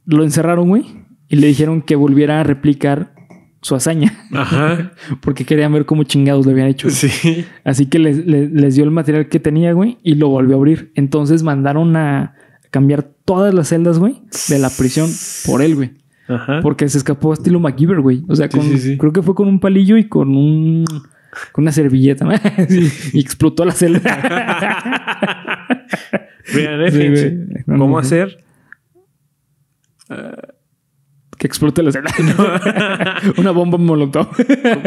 Lo 0.07 0.23
encerraron, 0.25 0.69
güey. 0.69 1.05
Y 1.29 1.37
le 1.37 1.47
dijeron 1.49 1.83
que 1.83 1.97
volviera 1.97 2.41
a 2.41 2.43
replicar 2.45 3.15
su 3.63 3.75
hazaña. 3.75 4.13
Ajá. 4.33 4.93
Porque 5.21 5.45
querían 5.45 5.73
ver 5.73 5.87
cómo 5.87 6.05
chingados 6.05 6.45
lo 6.47 6.53
habían 6.53 6.69
hecho. 6.69 6.89
Sí. 6.91 7.45
Así 7.65 7.87
que 7.87 7.99
les, 7.99 8.27
les- 8.27 8.51
les 8.53 8.75
dio 8.75 8.85
el 8.85 8.91
material 8.91 9.29
que 9.29 9.41
tenía, 9.41 9.73
güey, 9.73 9.99
y 10.03 10.15
lo 10.15 10.29
volvió 10.29 10.55
a 10.55 10.59
abrir. 10.59 10.93
Entonces 10.95 11.43
mandaron 11.43 11.97
a 11.97 12.35
cambiar 12.71 13.03
todas 13.25 13.53
las 13.55 13.69
celdas, 13.69 13.99
güey, 13.99 14.21
de 14.49 14.59
la 14.59 14.71
prisión 14.71 15.09
por 15.47 15.63
él, 15.63 15.75
güey. 15.75 15.93
Ajá. 16.29 16.61
Porque 16.61 16.89
se 16.89 16.99
escapó 16.99 17.33
estilo 17.33 17.59
MacGyver, 17.61 18.01
güey. 18.01 18.25
O 18.29 18.35
sea, 18.37 18.49
Sí, 18.51 18.59
con, 18.59 18.67
sí, 18.69 18.79
sí. 18.79 18.99
creo 18.99 19.13
que 19.13 19.23
fue 19.23 19.35
con 19.35 19.49
un 19.49 19.61
palillo 19.61 19.97
y 19.97 20.09
con 20.09 20.37
un 20.37 20.85
con 21.53 21.63
una 21.65 21.73
servilleta, 21.73 22.25
¿no? 22.25 22.33
Sí, 22.69 22.89
y 23.13 23.21
explotó 23.21 23.65
la 23.65 23.73
celda. 23.73 24.01
Vean, 26.55 26.81
eh, 26.93 27.65
¿Cómo 27.67 27.99
hacer? 27.99 28.43
Que 31.47 31.51
explote 31.51 31.83
la 31.83 31.93
celda. 31.93 33.21
una 33.37 33.51
bomba 33.51 33.79
molotov 33.79 34.29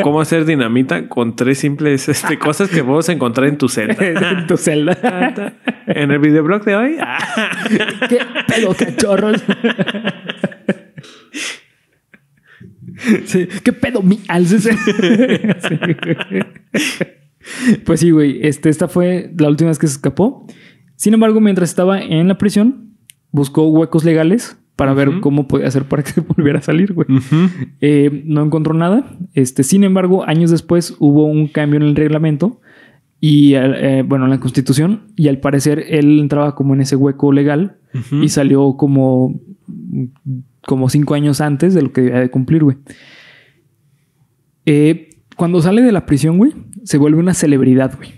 ¿Cómo 0.03 0.21
hacer 0.21 0.45
dinamita 0.45 1.07
con 1.07 1.35
tres 1.35 1.59
simples 1.59 2.09
este, 2.09 2.37
cosas 2.37 2.69
que 2.69 2.81
vamos 2.81 3.07
a 3.09 3.13
encontrar 3.13 3.47
en 3.47 3.57
tu 3.57 3.69
celda? 3.69 3.95
en 4.31 4.47
tu 4.47 4.57
celda. 4.57 5.55
En 5.87 6.11
el 6.11 6.19
videoblog 6.19 6.63
de 6.65 6.75
hoy. 6.75 6.97
¿Qué 8.09 8.19
pedo, 8.47 8.73
cachorros? 8.73 9.43
Sí, 13.25 13.47
¿Qué 13.63 13.73
pedo, 13.73 14.01
mi 14.01 14.19
alces? 14.27 14.63
Sí. 14.63 15.79
Pues 17.85 18.01
sí, 18.01 18.11
güey. 18.11 18.45
Este, 18.45 18.69
esta 18.69 18.87
fue 18.87 19.31
la 19.37 19.47
última 19.47 19.69
vez 19.69 19.79
que 19.79 19.87
se 19.87 19.93
escapó. 19.93 20.45
Sin 20.95 21.13
embargo, 21.13 21.39
mientras 21.39 21.69
estaba 21.69 22.01
en 22.01 22.27
la 22.27 22.37
prisión, 22.37 22.97
buscó 23.31 23.69
huecos 23.69 24.03
legales 24.03 24.58
para 24.79 24.93
ver 24.93 25.19
cómo 25.19 25.45
podía 25.45 25.67
hacer 25.67 25.83
para 25.83 26.03
que 26.03 26.21
volviera 26.21 26.59
a 26.59 26.61
salir, 26.61 26.93
güey. 26.93 27.05
Eh, 27.81 28.23
no 28.25 28.45
encontró 28.45 28.73
nada. 28.73 29.17
Este, 29.33 29.63
sin 29.63 29.83
embargo, 29.83 30.25
años 30.25 30.51
después 30.51 30.95
hubo 30.99 31.25
un 31.25 31.49
cambio 31.49 31.81
en 31.81 31.85
el 31.85 31.97
reglamento 31.97 32.61
y, 33.19 33.55
eh, 33.55 34.05
bueno, 34.07 34.23
en 34.23 34.31
la 34.31 34.39
constitución. 34.39 35.01
Y 35.17 35.27
al 35.27 35.39
parecer 35.39 35.83
él 35.89 36.17
entraba 36.21 36.55
como 36.55 36.75
en 36.75 36.79
ese 36.79 36.95
hueco 36.95 37.33
legal 37.33 37.75
y 38.21 38.29
salió 38.29 38.77
como, 38.77 39.41
como 40.65 40.87
cinco 40.87 41.13
años 41.13 41.41
antes 41.41 41.73
de 41.73 41.81
lo 41.81 41.91
que 41.91 41.99
debía 41.99 42.21
de 42.21 42.29
cumplir, 42.29 42.63
güey. 42.63 42.77
Eh, 44.65 45.09
cuando 45.35 45.61
sale 45.61 45.81
de 45.81 45.91
la 45.91 46.05
prisión, 46.05 46.37
güey, 46.37 46.53
se 46.85 46.97
vuelve 46.97 47.19
una 47.19 47.33
celebridad, 47.33 47.97
güey. 47.97 48.11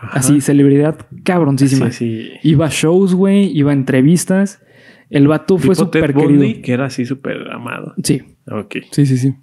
Así, 0.00 0.40
celebridad 0.40 0.96
cabroncísima. 1.24 1.90
Sí, 1.90 2.22
sí. 2.22 2.30
Iba 2.42 2.66
a 2.66 2.70
shows, 2.70 3.14
güey, 3.14 3.54
iba 3.54 3.72
a 3.72 3.74
entrevistas. 3.74 4.62
El 5.10 5.28
vato 5.28 5.56
fue 5.58 5.74
Tipo 5.74 5.88
Ted 5.90 6.00
súper 6.00 6.14
querido. 6.14 6.62
que 6.62 6.72
era 6.72 6.86
así 6.86 7.04
súper 7.06 7.50
amado. 7.50 7.94
Sí, 8.02 8.22
Ok. 8.50 8.76
sí, 8.90 9.06
sí, 9.06 9.16
sí. 9.18 9.34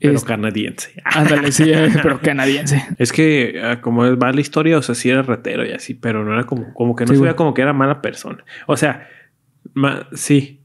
Pero 0.00 0.14
Es- 0.16 0.24
canadiense. 0.24 0.90
Ándale, 1.04 1.52
sí, 1.52 1.64
eh, 1.66 1.88
pero 2.02 2.20
canadiense. 2.20 2.82
Es 2.98 3.12
que 3.12 3.60
ah, 3.62 3.80
como 3.80 4.16
va 4.18 4.32
la 4.32 4.40
historia, 4.40 4.76
o 4.78 4.82
sea, 4.82 4.94
sí 4.94 5.08
era 5.10 5.22
ratero 5.22 5.64
y 5.66 5.72
así, 5.72 5.94
pero 5.94 6.24
no 6.24 6.32
era 6.34 6.44
como, 6.44 6.72
como 6.74 6.94
que 6.96 7.04
no 7.06 7.14
Sí, 7.14 7.20
veía 7.20 7.36
como 7.36 7.54
que 7.54 7.62
era 7.62 7.72
mala 7.72 8.00
persona. 8.02 8.44
O 8.66 8.76
sea, 8.76 9.06
ma- 9.74 10.08
sí. 10.12 10.60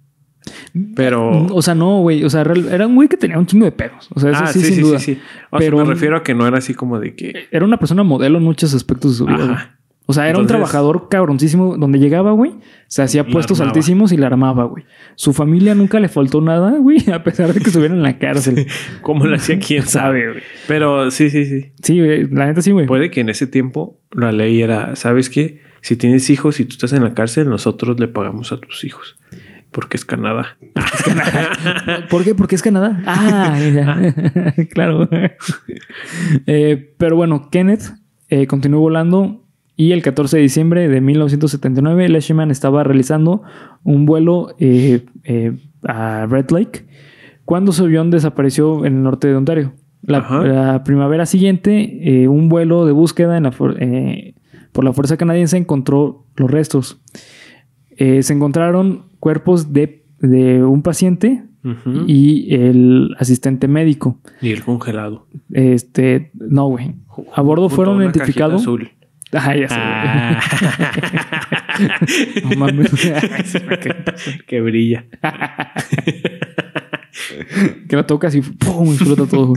Pero. 0.95 1.45
O 1.54 1.62
sea, 1.62 1.76
no, 1.76 2.00
güey. 2.00 2.24
O 2.24 2.30
sea, 2.30 2.41
era 2.41 2.88
un 2.88 2.95
güey 2.95 3.08
que 3.08 3.18
tenía 3.18 3.38
un 3.38 3.45
chingo 3.45 3.66
de 3.66 3.72
pedos. 3.72 4.10
O 4.16 4.20
sea, 4.20 4.32
eso 4.32 4.43
ah, 4.43 4.47
sí, 4.47 4.60
sí, 4.60 4.66
sin 4.68 4.76
sí, 4.76 4.82
duda. 4.82 5.00
sí, 5.00 5.16
sí. 5.16 5.22
O 5.52 5.58
Pero- 5.58 5.78
sea, 5.78 5.86
me 5.86 5.93
refiero 5.93 6.16
a 6.18 6.24
que 6.24 6.34
no 6.34 6.47
era 6.47 6.58
así 6.58 6.74
como 6.74 7.00
de 7.00 7.16
que. 7.16 7.47
Era 7.52 7.66
una 7.66 7.78
persona 7.78 8.04
modelo 8.04 8.38
en 8.38 8.43
muchas 8.45 8.74
aspectos 8.74 9.12
de 9.12 9.18
su 9.18 9.26
vida. 9.26 9.43
Ajá. 9.52 9.78
O 10.10 10.14
sea, 10.14 10.28
era 10.28 10.39
un 10.39 10.47
trabajador 10.47 11.07
cabroncísimo. 11.07 11.78
Donde 11.78 11.99
llegaba, 11.99 12.32
güey, 12.32 12.53
se 12.88 13.03
hacía 13.03 13.28
puestos 13.28 13.60
armaba. 13.60 13.76
altísimos 13.76 14.12
y 14.12 14.18
la 14.18 14.26
armaba, 14.26 14.64
güey. 14.64 14.86
Su 15.14 15.34
familia 15.34 15.76
nunca 15.76 15.99
le 15.99 16.10
faltó 16.10 16.41
nada, 16.41 16.72
güey, 16.80 17.12
a 17.12 17.24
pesar 17.24 17.53
de 17.53 17.60
que 17.60 17.68
estuviera 17.68 17.93
en 17.93 18.01
la 18.01 18.18
cárcel. 18.18 18.66
¿Cómo 19.03 19.28
lo 19.28 19.36
hacía? 19.36 19.60
¿Quién 19.68 19.84
sabe? 19.84 20.32
güey. 20.32 20.43
Pero 20.68 21.12
sí, 21.12 21.30
sí, 21.30 21.45
sí. 21.45 21.74
Sí, 21.84 21.99
güey, 21.99 22.28
la 22.28 22.47
neta 22.47 22.64
sí, 22.64 22.72
güey. 22.72 22.88
Puede 22.88 23.12
que 23.12 23.22
en 23.22 23.30
ese 23.30 23.45
tiempo 23.45 23.99
la 24.12 24.32
ley 24.32 24.64
era, 24.64 24.95
¿sabes 24.95 25.30
qué? 25.30 25.62
Si 25.82 25.95
tienes 25.95 26.28
hijos 26.32 26.60
y 26.60 26.66
tú 26.66 26.72
estás 26.72 26.93
en 26.93 27.03
la 27.03 27.14
cárcel, 27.14 27.47
nosotros 27.47 27.99
le 27.99 28.07
pagamos 28.07 28.51
a 28.51 28.60
tus 28.60 28.84
hijos. 28.86 29.16
Porque 29.70 29.95
es 29.95 30.05
Canadá. 30.05 30.57
¿Por 32.10 32.24
qué? 32.24 32.34
Porque 32.34 32.55
es 32.55 32.64
Canadá. 32.64 32.99
Ah, 33.05 33.60
ya. 33.60 34.66
claro. 34.72 35.07
Eh, 36.47 36.95
pero 36.97 37.16
bueno, 37.16 37.49
Kenneth 37.51 37.91
eh, 38.30 38.47
continuó 38.47 38.80
volando 38.80 39.45
y 39.80 39.93
el 39.93 40.01
14 40.01 40.36
de 40.36 40.43
diciembre 40.43 40.89
de 40.89 40.99
1979 40.99 42.09
Leishman 42.09 42.51
estaba 42.51 42.84
realizando 42.84 43.43
un 43.86 44.05
vuelo 44.05 44.53
eh, 44.59 45.05
eh, 45.23 45.53
a 45.84 46.25
Red 46.25 46.51
Lake 46.51 46.86
cuando 47.45 47.71
su 47.71 47.86
avión 47.86 48.11
desapareció 48.11 48.86
en 48.86 48.97
el 48.97 49.03
norte 49.03 49.30
de 49.30 49.38
Ontario. 49.38 49.71
La, 50.01 50.82
primavera 50.84 51.25
siguiente, 51.25 52.23
eh, 52.23 52.27
un 52.27 52.49
vuelo 52.49 52.86
de 52.86 52.91
búsqueda 52.91 53.38
en 53.38 53.43
la 53.43 53.51
por 53.51 54.84
la 54.84 54.91
Fuerza 54.91 55.15
Canadiense 55.15 55.55
encontró 55.55 56.25
los 56.36 56.51
restos. 56.51 56.99
Se 57.97 58.34
encontraron 58.34 59.05
cuerpos 59.21 59.71
de, 59.71 60.03
de 60.19 60.61
un 60.61 60.82
paciente 60.82 61.45
y 62.05 62.53
el 62.53 63.15
asistente 63.17 63.69
médico. 63.69 64.19
Y 64.41 64.51
el 64.51 64.61
congelado. 64.61 65.25
Este, 65.51 66.32
no, 66.34 66.67
güey. 66.67 66.95
A 67.34 67.41
bordo 67.41 67.69
Junto 67.69 67.75
fueron 67.77 68.01
identificados. 68.01 68.67
Ah, 69.34 69.55
ya 69.55 69.67
sé. 69.67 69.75
Ah. 69.77 70.39
No 72.43 72.55
mames. 72.57 72.91
que 74.47 74.59
brilla. 74.61 75.05
que 77.88 77.95
la 77.95 78.05
tocas 78.05 78.36
y 78.36 78.41
¡pum! 78.41 78.88
explota 78.93 79.25
todo. 79.27 79.53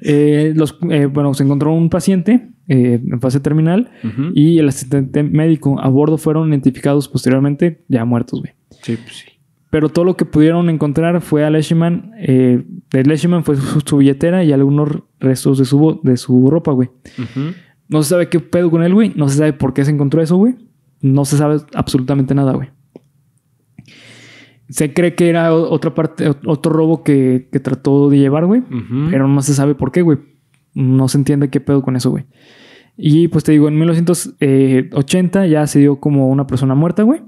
Eh, 0.00 0.52
los, 0.56 0.76
eh, 0.90 1.06
bueno, 1.06 1.34
se 1.34 1.44
encontró 1.44 1.72
un 1.72 1.88
paciente 1.88 2.48
eh, 2.68 3.00
en 3.04 3.20
fase 3.20 3.40
terminal 3.40 3.90
y 4.34 4.58
el 4.58 4.68
asistente 4.68 5.22
médico 5.22 5.80
a 5.80 5.88
bordo 5.88 6.18
fueron 6.18 6.48
identificados 6.50 7.08
posteriormente 7.08 7.84
ya 7.88 8.04
muertos, 8.04 8.40
güey. 8.40 8.52
Sí, 8.82 8.96
pues 8.96 9.16
sí. 9.18 9.26
Pero 9.70 9.88
todo 9.88 10.04
lo 10.04 10.16
que 10.16 10.24
pudieron 10.26 10.68
encontrar 10.68 11.20
fue 11.22 11.44
a 11.44 11.50
Leishman. 11.50 12.12
Eh, 12.18 12.62
de 12.90 13.04
Leishman 13.04 13.42
fue 13.42 13.56
su, 13.56 13.80
su 13.80 13.96
billetera 13.98 14.44
y 14.44 14.52
algunos 14.52 14.88
restos 15.18 15.58
de 15.58 15.64
su, 15.64 16.00
de 16.02 16.16
su 16.18 16.50
ropa, 16.50 16.72
güey. 16.72 16.90
Ujú. 17.18 17.54
No 17.88 18.02
se 18.02 18.10
sabe 18.10 18.28
qué 18.28 18.40
pedo 18.40 18.70
con 18.70 18.82
él, 18.82 18.94
güey. 18.94 19.12
No 19.16 19.28
se 19.28 19.36
sabe 19.38 19.52
por 19.52 19.74
qué 19.74 19.84
se 19.84 19.90
encontró 19.90 20.22
eso, 20.22 20.36
güey. 20.36 20.54
No 21.00 21.24
se 21.24 21.36
sabe 21.36 21.58
absolutamente 21.74 22.34
nada, 22.34 22.52
güey. 22.52 22.70
Se 24.68 24.94
cree 24.94 25.14
que 25.14 25.28
era 25.28 25.54
otra 25.54 25.94
parte, 25.94 26.28
ot- 26.30 26.40
otro 26.46 26.72
robo 26.72 27.02
que, 27.02 27.48
que 27.52 27.60
trató 27.60 28.08
de 28.08 28.18
llevar, 28.18 28.46
güey. 28.46 28.62
Pero 29.10 29.28
no 29.28 29.42
se 29.42 29.52
sabe 29.54 29.74
por 29.74 29.92
qué, 29.92 30.00
güey. 30.02 30.18
No 30.74 31.08
se 31.08 31.18
entiende 31.18 31.50
qué 31.50 31.60
pedo 31.60 31.82
con 31.82 31.96
eso, 31.96 32.10
güey. 32.10 32.24
Y 32.96 33.28
pues 33.28 33.44
te 33.44 33.52
digo, 33.52 33.68
en 33.68 33.78
1980 33.78 35.46
ya 35.46 35.66
se 35.66 35.80
dio 35.80 35.96
como 36.00 36.28
una 36.28 36.46
persona 36.46 36.74
muerta, 36.74 37.02
güey. 37.02 37.20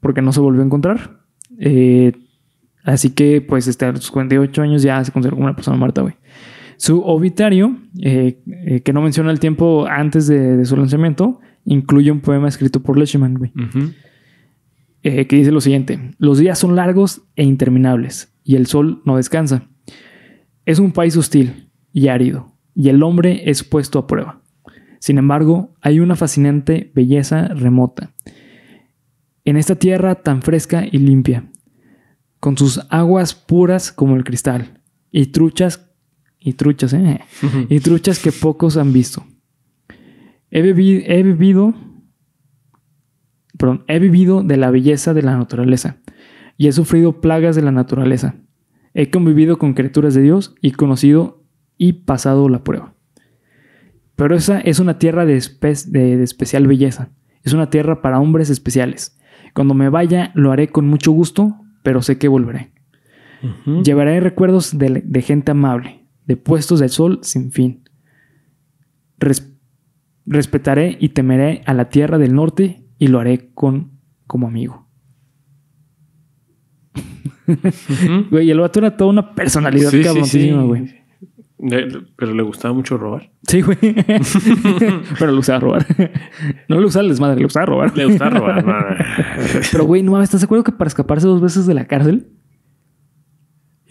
Porque 0.00 0.20
no 0.20 0.32
se 0.32 0.40
volvió 0.40 0.60
a 0.62 0.66
encontrar. 0.66 1.20
Eh, 1.58 2.12
así 2.84 3.10
que, 3.10 3.40
pues, 3.40 3.68
este, 3.68 3.86
a 3.86 3.92
los 3.92 4.10
48 4.10 4.62
años 4.62 4.82
ya 4.82 5.02
se 5.04 5.12
considera 5.12 5.36
como 5.36 5.44
una 5.46 5.56
persona 5.56 5.76
muerta, 5.78 6.02
güey. 6.02 6.14
Su 6.82 7.00
obituario, 7.02 7.78
eh, 8.00 8.42
eh, 8.44 8.80
que 8.80 8.92
no 8.92 9.02
menciona 9.02 9.30
el 9.30 9.38
tiempo 9.38 9.86
antes 9.86 10.26
de, 10.26 10.56
de 10.56 10.64
su 10.64 10.76
lanzamiento, 10.76 11.38
incluye 11.64 12.10
un 12.10 12.18
poema 12.18 12.48
escrito 12.48 12.82
por 12.82 12.98
Leishman, 12.98 13.34
güey 13.34 13.52
eh, 15.04 15.28
que 15.28 15.36
dice 15.36 15.52
lo 15.52 15.60
siguiente: 15.60 16.16
Los 16.18 16.38
días 16.38 16.58
son 16.58 16.74
largos 16.74 17.22
e 17.36 17.44
interminables, 17.44 18.34
y 18.42 18.56
el 18.56 18.66
sol 18.66 19.00
no 19.04 19.16
descansa. 19.16 19.68
Es 20.66 20.80
un 20.80 20.90
país 20.90 21.16
hostil 21.16 21.70
y 21.92 22.08
árido, 22.08 22.56
y 22.74 22.88
el 22.88 23.04
hombre 23.04 23.48
es 23.48 23.62
puesto 23.62 24.00
a 24.00 24.08
prueba. 24.08 24.42
Sin 24.98 25.18
embargo, 25.18 25.76
hay 25.82 26.00
una 26.00 26.16
fascinante 26.16 26.90
belleza 26.96 27.46
remota. 27.46 28.12
En 29.44 29.56
esta 29.56 29.76
tierra 29.76 30.16
tan 30.16 30.42
fresca 30.42 30.84
y 30.84 30.98
limpia, 30.98 31.48
con 32.40 32.58
sus 32.58 32.80
aguas 32.90 33.36
puras 33.36 33.92
como 33.92 34.16
el 34.16 34.24
cristal, 34.24 34.80
y 35.12 35.26
truchas, 35.26 35.91
y 36.44 36.54
truchas, 36.54 36.92
eh, 36.94 37.20
y 37.68 37.80
truchas 37.80 38.18
que 38.18 38.32
pocos 38.32 38.76
han 38.76 38.92
visto. 38.92 39.24
He, 40.50 40.60
vivido, 40.62 41.74
perdón, 43.58 43.84
he 43.88 43.98
vivido 43.98 44.42
de 44.42 44.56
la 44.56 44.70
belleza 44.70 45.14
de 45.14 45.22
la 45.22 45.36
naturaleza 45.36 45.96
y 46.56 46.66
he 46.68 46.72
sufrido 46.72 47.20
plagas 47.20 47.56
de 47.56 47.62
la 47.62 47.72
naturaleza. 47.72 48.36
He 48.94 49.10
convivido 49.10 49.58
con 49.58 49.72
criaturas 49.74 50.14
de 50.14 50.22
Dios 50.22 50.54
y 50.60 50.72
conocido 50.72 51.42
y 51.78 51.94
pasado 52.04 52.48
la 52.48 52.62
prueba. 52.64 52.94
Pero 54.16 54.36
esa 54.36 54.60
es 54.60 54.78
una 54.78 54.98
tierra 54.98 55.24
de, 55.24 55.36
espe- 55.38 55.86
de- 55.86 56.16
de 56.18 56.22
especial 56.24 56.66
belleza. 56.66 57.10
Es 57.42 57.54
una 57.54 57.70
tierra 57.70 58.02
para 58.02 58.20
hombres 58.20 58.50
especiales. 58.50 59.18
Cuando 59.54 59.74
me 59.74 59.88
vaya 59.88 60.30
lo 60.34 60.52
haré 60.52 60.68
con 60.68 60.86
mucho 60.86 61.12
gusto, 61.12 61.56
pero 61.82 62.02
sé 62.02 62.18
que 62.18 62.28
volveré. 62.28 62.72
Llevaré 63.82 64.20
recuerdos 64.20 64.76
de, 64.78 65.02
de 65.04 65.22
gente 65.22 65.50
amable, 65.50 66.01
de 66.32 66.36
puestos 66.36 66.80
del 66.80 66.90
sol 66.90 67.18
sin 67.22 67.52
fin. 67.52 67.84
Res- 69.18 69.52
respetaré 70.26 70.96
y 71.00 71.10
temeré 71.10 71.62
a 71.66 71.74
la 71.74 71.88
tierra 71.88 72.18
del 72.18 72.34
norte 72.34 72.84
y 72.98 73.08
lo 73.08 73.20
haré 73.20 73.50
con 73.54 73.92
como 74.26 74.46
amigo. 74.48 74.88
Güey, 78.30 78.50
el 78.50 78.60
vato 78.60 78.78
era 78.78 78.96
toda 78.96 79.10
una 79.10 79.34
personalidad 79.34 79.90
Sí, 79.90 80.50
güey. 80.52 81.02
Le- 81.58 81.86
Pero 82.16 82.34
le 82.34 82.42
gustaba 82.42 82.74
mucho 82.74 82.96
robar. 82.96 83.30
Sí, 83.46 83.60
güey. 83.62 83.78
Pero 85.18 85.32
lo 85.32 85.38
usaba 85.40 85.56
a 85.58 85.60
robar. 85.60 85.86
No 86.68 86.80
lo 86.80 86.88
usaba 86.88 87.04
el 87.04 87.10
desmadre, 87.10 87.40
lo 87.40 87.46
usaba 87.46 87.62
a 87.64 87.66
robar. 87.66 87.96
Le 87.96 88.06
gustaba 88.06 88.30
robar. 88.30 89.06
Pero, 89.70 89.84
güey, 89.84 90.02
no 90.02 90.12
mames, 90.12 90.28
¿estás 90.28 90.40
de 90.40 90.46
acuerdo 90.46 90.64
que 90.64 90.72
para 90.72 90.88
escaparse 90.88 91.26
dos 91.26 91.40
veces 91.40 91.66
de 91.66 91.74
la 91.74 91.86
cárcel? 91.86 92.28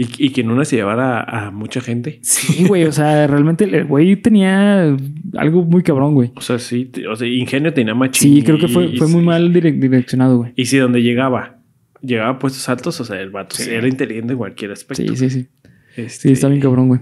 Y, 0.02 0.26
y 0.26 0.30
que 0.32 0.42
en 0.42 0.50
una 0.50 0.66
se 0.66 0.78
llevara 0.78 1.22
a 1.22 1.52
mucha 1.52 1.80
gente. 1.82 2.20
Sí, 2.24 2.66
güey. 2.66 2.86
O 2.86 2.92
sea, 2.92 3.28
realmente 3.28 3.66
el 3.66 3.86
güey 3.86 4.16
tenía 4.16 4.96
algo 5.38 5.64
muy 5.64 5.84
cabrón, 5.84 6.14
güey. 6.16 6.32
O 6.36 6.42
sea, 6.42 6.58
sí. 6.60 6.92
O 7.10 7.16
sea, 7.16 7.28
ingenio 7.28 7.72
tenía 7.74 7.94
machín. 7.94 8.34
Sí, 8.36 8.42
creo 8.44 8.58
que 8.58 8.68
fue, 8.68 8.98
fue 8.98 9.08
muy 9.08 9.22
mal 9.24 9.54
direc- 9.54 9.80
direccionado, 9.80 10.38
güey. 10.38 10.54
Y 10.56 10.66
si 10.66 10.78
donde 10.78 11.04
llegaba, 11.04 11.60
llegaba 12.02 12.32
a 12.32 12.40
puestos 12.40 12.68
altos, 12.70 13.00
o 13.00 13.06
sea, 13.06 13.20
el 13.22 13.30
vato 13.30 13.56
Sí. 13.58 13.70
era 13.70 13.88
inteligente 13.88 14.34
en 14.34 14.38
cualquier 14.40 14.72
aspecto. 14.72 15.04
Sí, 15.16 15.16
sí, 15.16 15.30
sí. 15.30 15.48
Este, 15.96 16.30
Sí, 16.30 16.32
está 16.34 16.48
bien 16.48 16.62
cabrón, 16.62 16.88
güey. 16.88 17.02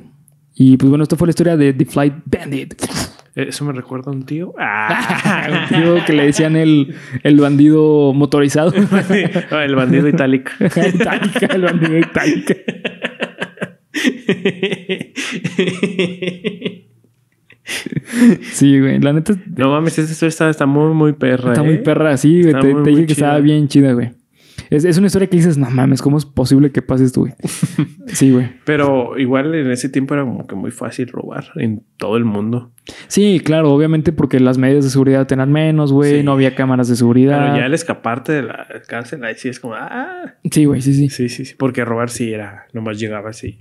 Y 0.55 0.75
pues 0.75 0.89
bueno, 0.89 1.03
esta 1.03 1.15
fue 1.15 1.27
la 1.27 1.31
historia 1.31 1.55
de 1.55 1.71
The 1.73 1.85
Flight 1.85 2.13
Bandit. 2.25 2.73
Eso 3.35 3.63
me 3.63 3.71
recuerda 3.71 4.11
a 4.11 4.13
un 4.13 4.25
tío. 4.25 4.53
Ah. 4.59 5.67
Un 5.71 5.77
tío 5.81 6.05
que 6.05 6.13
le 6.13 6.25
decían 6.25 6.55
el, 6.55 6.95
el 7.23 7.39
bandido 7.39 8.11
motorizado. 8.13 8.73
El 9.51 9.75
bandido 9.75 10.07
itálico. 10.09 10.51
Itálica, 10.59 11.45
el 11.53 11.61
bandido 11.61 11.97
itálica. 11.99 12.55
Sí, 18.51 18.79
güey. 18.79 18.99
La 18.99 19.13
neta 19.13 19.33
no 19.55 19.69
mames, 19.69 19.99
esta 19.99 20.11
historia 20.11 20.29
está, 20.29 20.49
está 20.49 20.65
muy, 20.65 20.93
muy 20.93 21.13
perra. 21.13 21.53
está 21.53 21.63
¿eh? 21.63 21.67
muy 21.67 21.77
perra 21.79 22.11
así, 22.11 22.41
güey. 22.41 22.53
Te, 22.53 22.73
muy, 22.73 22.83
te 22.83 22.89
muy 22.89 22.91
dije 22.91 23.05
que 23.07 23.13
estaba 23.13 23.39
bien 23.39 23.67
chida, 23.67 23.93
güey. 23.93 24.11
Es, 24.69 24.85
es 24.85 24.97
una 24.97 25.07
historia 25.07 25.27
que 25.27 25.37
dices, 25.37 25.57
no 25.57 25.69
mames, 25.69 26.01
¿cómo 26.01 26.17
es 26.17 26.25
posible 26.25 26.71
que 26.71 26.81
pase 26.81 27.05
esto, 27.05 27.21
güey? 27.21 27.33
Sí, 28.07 28.31
güey. 28.31 28.49
Pero 28.65 29.19
igual 29.19 29.53
en 29.53 29.69
ese 29.69 29.87
tiempo 29.87 30.15
era 30.15 30.23
como 30.23 30.47
que 30.47 30.55
muy 30.55 30.71
fácil 30.71 31.07
robar 31.09 31.45
en 31.55 31.83
todo 31.97 32.17
el 32.17 32.25
mundo. 32.25 32.71
Sí, 33.07 33.39
claro, 33.39 33.71
obviamente 33.71 34.11
porque 34.11 34.39
las 34.39 34.57
medidas 34.57 34.83
de 34.83 34.89
seguridad 34.89 35.27
tenían 35.27 35.51
menos, 35.51 35.93
güey. 35.93 36.17
Sí. 36.17 36.23
No 36.23 36.31
había 36.31 36.55
cámaras 36.55 36.87
de 36.87 36.95
seguridad. 36.95 37.39
Pero 37.39 37.57
ya 37.57 37.65
al 37.65 37.73
escaparte 37.75 38.31
de 38.31 38.43
la 38.43 38.67
cárcel, 38.87 39.23
ahí 39.23 39.35
sí 39.37 39.49
es 39.49 39.59
como, 39.59 39.75
ah. 39.75 40.33
Sí, 40.49 40.65
güey, 40.65 40.81
sí, 40.81 40.95
sí. 40.95 41.09
Sí, 41.09 41.29
sí, 41.29 41.45
sí. 41.45 41.55
Porque 41.55 41.85
robar 41.85 42.09
sí 42.09 42.33
era, 42.33 42.65
nomás 42.73 42.99
llegaba 42.99 43.29
así. 43.29 43.59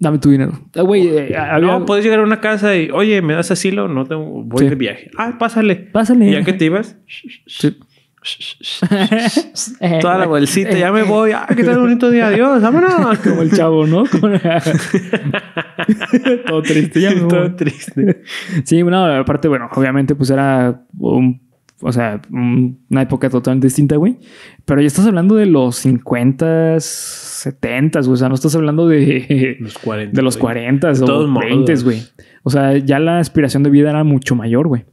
Dame 0.00 0.18
tu 0.18 0.30
dinero. 0.30 0.52
Ah, 0.76 0.82
Güey, 0.82 1.08
eh, 1.08 1.36
había... 1.36 1.58
No, 1.58 1.84
puedes 1.84 2.04
llegar 2.04 2.20
a 2.20 2.22
una 2.22 2.40
casa 2.40 2.76
y, 2.76 2.88
oye, 2.90 3.20
¿me 3.20 3.34
das 3.34 3.50
asilo? 3.50 3.88
No 3.88 4.06
tengo, 4.06 4.44
voy 4.44 4.64
Sí. 4.64 4.68
de 4.70 4.76
viaje. 4.76 5.10
Ah, 5.18 5.34
pásale. 5.38 5.74
Pásale. 5.76 6.28
Y 6.28 6.32
ya 6.32 6.44
que 6.44 6.52
te 6.52 6.66
ibas, 6.66 6.96
Sí. 7.46 7.76
toda 10.00 10.18
la 10.18 10.26
bolsita, 10.26 10.72
ya 10.76 10.92
me 10.92 11.02
voy. 11.02 11.32
Ah, 11.32 11.46
qué 11.56 11.64
tal 11.64 11.78
bonito 11.78 12.10
día, 12.10 12.26
adiós, 12.28 12.60
vámonos. 12.60 13.18
Como 13.20 13.42
el 13.42 13.50
chavo, 13.52 13.86
¿no? 13.86 14.04
Todo 16.46 16.62
triste. 16.62 17.00
Ya 17.00 17.10
me 17.10 17.20
voy. 17.20 17.28
Todo 17.28 17.54
triste. 17.54 18.22
Sí, 18.64 18.82
bueno, 18.82 19.04
aparte, 19.06 19.48
bueno, 19.48 19.68
obviamente, 19.74 20.14
pues 20.14 20.30
era 20.30 20.82
un, 20.98 21.40
o 21.80 21.92
sea, 21.92 22.20
un- 22.30 22.78
una 22.90 23.02
época 23.02 23.30
totalmente 23.30 23.66
distinta, 23.68 23.96
güey. 23.96 24.18
Pero 24.64 24.80
ya 24.80 24.86
estás 24.86 25.06
hablando 25.06 25.34
de 25.36 25.46
los 25.46 25.76
50, 25.76 26.80
70, 26.80 28.00
güey. 28.00 28.12
O 28.12 28.16
sea, 28.16 28.28
no 28.28 28.34
estás 28.34 28.54
hablando 28.56 28.88
de, 28.88 29.56
Los 29.60 29.78
40. 29.78 30.16
de 30.16 30.22
los 30.22 30.36
güey. 30.36 30.42
40 30.42 30.92
De 30.92 31.02
o 31.02 31.04
todos 31.06 31.32
20, 31.40 31.54
modos. 31.72 31.84
güey. 31.84 32.02
O 32.42 32.50
sea, 32.50 32.76
ya 32.78 32.98
la 32.98 33.18
aspiración 33.18 33.62
de 33.62 33.70
vida 33.70 33.90
era 33.90 34.02
mucho 34.04 34.34
mayor, 34.34 34.68
güey. 34.68 34.84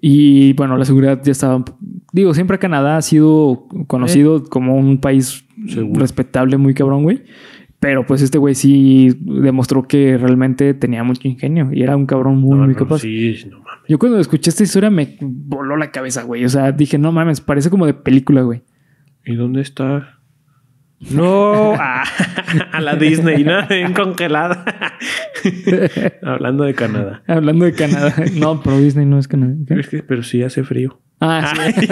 Y 0.00 0.52
bueno, 0.54 0.76
la 0.76 0.84
seguridad 0.84 1.20
ya 1.24 1.32
estaba. 1.32 1.64
Digo, 2.12 2.34
siempre 2.34 2.58
Canadá 2.58 2.96
ha 2.96 3.02
sido 3.02 3.66
conocido 3.86 4.44
como 4.44 4.76
un 4.76 4.98
país 4.98 5.44
Seguro. 5.68 6.00
respetable, 6.00 6.56
muy 6.58 6.74
cabrón, 6.74 7.02
güey. 7.02 7.22
Pero 7.80 8.06
pues 8.06 8.22
este 8.22 8.38
güey 8.38 8.54
sí 8.54 9.10
demostró 9.20 9.86
que 9.86 10.16
realmente 10.16 10.74
tenía 10.74 11.02
mucho 11.04 11.28
ingenio 11.28 11.70
y 11.72 11.82
era 11.82 11.96
un 11.96 12.06
cabrón 12.06 12.38
muy, 12.38 12.56
No, 12.58 12.64
muy 12.64 12.74
capaz. 12.74 13.00
Sí, 13.00 13.36
no. 13.50 13.58
Yo 13.88 13.98
cuando 13.98 14.18
escuché 14.18 14.50
esta 14.50 14.62
historia 14.62 14.90
me 14.90 15.16
voló 15.20 15.76
la 15.76 15.90
cabeza, 15.90 16.22
güey. 16.22 16.44
O 16.44 16.48
sea, 16.48 16.72
dije, 16.72 16.98
no 16.98 17.12
mames, 17.12 17.40
parece 17.40 17.70
como 17.70 17.86
de 17.86 17.94
película, 17.94 18.42
güey. 18.42 18.64
¿Y 19.24 19.34
dónde 19.34 19.60
está? 19.62 20.12
No, 21.10 21.74
ah, 21.74 22.04
a 22.72 22.80
la 22.80 22.96
Disney, 22.96 23.44
¿no? 23.44 23.60
En 23.70 23.92
congelada. 23.92 24.64
Hablando 26.22 26.64
de 26.64 26.72
Canadá. 26.74 27.22
Hablando 27.26 27.66
de 27.66 27.74
Canadá. 27.74 28.14
No, 28.32 28.62
pero 28.62 28.78
Disney 28.78 29.04
no 29.04 29.18
es 29.18 29.28
Canadá. 29.28 29.54
Es 29.68 29.88
que, 29.88 30.02
pero 30.02 30.22
sí 30.22 30.42
hace 30.42 30.64
frío. 30.64 30.98
Ah, 31.20 31.52
sí. 31.78 31.86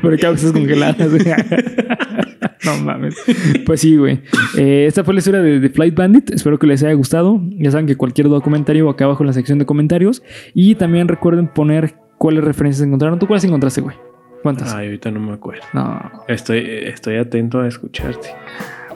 pero 0.00 0.16
cabezas 0.18 0.52
congeladas. 0.52 1.08
no 2.64 2.76
mames. 2.78 3.16
Pues 3.66 3.80
sí, 3.80 3.96
güey. 3.96 4.20
Eh, 4.56 4.86
esta 4.86 5.04
fue 5.04 5.14
la 5.14 5.18
historia 5.18 5.40
de, 5.40 5.60
de 5.60 5.68
Flight 5.68 5.94
Bandit. 5.94 6.30
Espero 6.30 6.58
que 6.58 6.66
les 6.66 6.82
haya 6.82 6.94
gustado. 6.94 7.40
Ya 7.50 7.70
saben 7.70 7.86
que 7.86 7.96
cualquier 7.96 8.28
duda 8.28 8.40
comentario 8.40 8.88
acá 8.88 9.04
abajo 9.04 9.22
en 9.22 9.28
la 9.28 9.32
sección 9.32 9.58
de 9.58 9.66
comentarios. 9.66 10.22
Y 10.54 10.74
también 10.74 11.08
recuerden 11.08 11.48
poner 11.48 11.94
cuáles 12.18 12.44
referencias 12.44 12.86
encontraron. 12.86 13.18
¿Tú 13.18 13.26
cuáles 13.26 13.44
encontraste, 13.44 13.80
güey? 13.80 13.96
¿Cuántas? 14.42 14.74
Ay, 14.74 14.86
ahorita 14.86 15.10
no 15.10 15.20
me 15.20 15.32
acuerdo. 15.32 15.62
No. 15.72 16.00
Estoy, 16.28 16.64
estoy 16.66 17.16
atento 17.16 17.60
a 17.60 17.68
escucharte. 17.68 18.28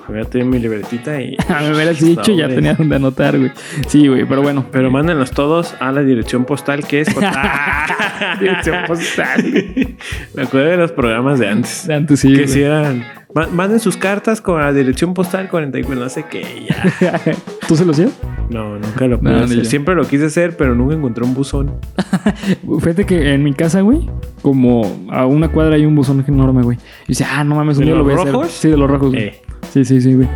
Voy 0.07 0.20
a 0.20 0.24
tener 0.24 0.46
mi 0.46 0.59
libretita 0.59 1.20
y. 1.22 1.36
A 1.49 1.61
me 1.61 1.74
hubieras 1.74 2.01
dicho, 2.01 2.34
ya 2.34 2.49
tenía 2.49 2.74
donde 2.74 2.96
anotar, 2.96 3.38
güey. 3.38 3.53
Sí, 3.86 4.09
güey, 4.09 4.26
pero 4.26 4.42
bueno. 4.42 4.66
Pero 4.70 4.90
mándenlos 4.90 5.30
todos 5.30 5.74
a 5.80 5.90
la 5.92 6.03
dirección 6.03 6.44
postal 6.44 6.86
que 6.86 7.01
es. 7.01 7.09
Dirección 8.40 8.84
postal. 8.86 9.42
Me 10.34 10.42
acuerdo 10.42 10.68
de 10.68 10.76
los 10.76 10.92
programas 10.92 11.38
de 11.38 11.49
antes. 11.49 11.88
Antes 11.88 12.20
sí. 12.20 12.34
que 12.34 12.46
si 12.46 12.62
eran. 12.62 13.05
"Ma- 13.35 13.47
Manden 13.49 13.81
sus 13.81 13.97
cartas 13.97 14.41
con 14.41 14.61
la 14.61 14.72
dirección 14.72 15.14
postal 15.14 15.49
44, 15.49 16.03
no 16.03 16.09
sé 16.09 16.24
qué, 16.31 16.66
ya. 17.01 17.20
¿Tú 17.68 17.76
se 17.76 17.85
lo 17.85 17.93
hacías? 17.93 18.11
No, 18.51 18.79
nunca 18.79 19.07
lo 19.07 19.18
pude 19.20 19.31
No, 19.31 19.45
hacer. 19.45 19.66
Siempre 19.66 19.95
lo 19.95 20.05
quise 20.07 20.26
hacer, 20.26 20.57
pero 20.57 20.74
nunca 20.74 20.95
encontré 20.95 21.24
un 21.24 21.35
buzón. 21.35 21.72
Fíjate 22.81 23.05
que 23.05 23.35
en 23.35 23.43
mi 23.43 23.53
casa, 23.53 23.83
güey, 23.83 24.09
como 24.43 24.83
a 25.11 25.26
una 25.26 25.51
cuadra 25.53 25.74
hay 25.74 25.85
un 25.85 25.95
buzón 25.95 26.24
enorme, 26.26 26.62
güey. 26.62 26.79
Y 27.05 27.09
dice, 27.09 27.24
ah, 27.31 27.45
no 27.45 27.55
mames, 27.57 27.76
un 27.76 27.81
¿De 27.85 27.87
día 27.87 27.95
lo 27.95 28.05
los 28.05 28.12
voy 28.14 28.14
a 28.29 28.33
rojos? 28.33 28.47
hacer. 28.49 28.59
Sí, 28.61 28.68
de 28.70 28.76
los 28.76 28.91
rojos, 28.91 29.11
güey. 29.11 29.22
Eh, 29.24 29.43
Sí, 29.72 29.85
sí, 29.85 30.01
sí, 30.01 30.14
güey. 30.14 30.29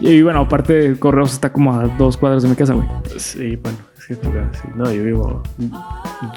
Y 0.00 0.22
bueno, 0.22 0.40
aparte, 0.40 0.96
Correos 0.98 1.32
está 1.32 1.52
como 1.52 1.78
a 1.78 1.84
dos 1.98 2.16
cuadras 2.16 2.42
de 2.42 2.48
mi 2.48 2.56
casa, 2.56 2.72
güey. 2.74 2.88
sí, 3.18 3.56
bueno, 3.62 3.78
es 4.12 4.18
que 4.18 4.26
tu 4.26 4.32
casa, 4.32 4.50
sí. 4.62 4.68
No, 4.74 4.92
yo 4.92 5.02
vivo 5.04 5.42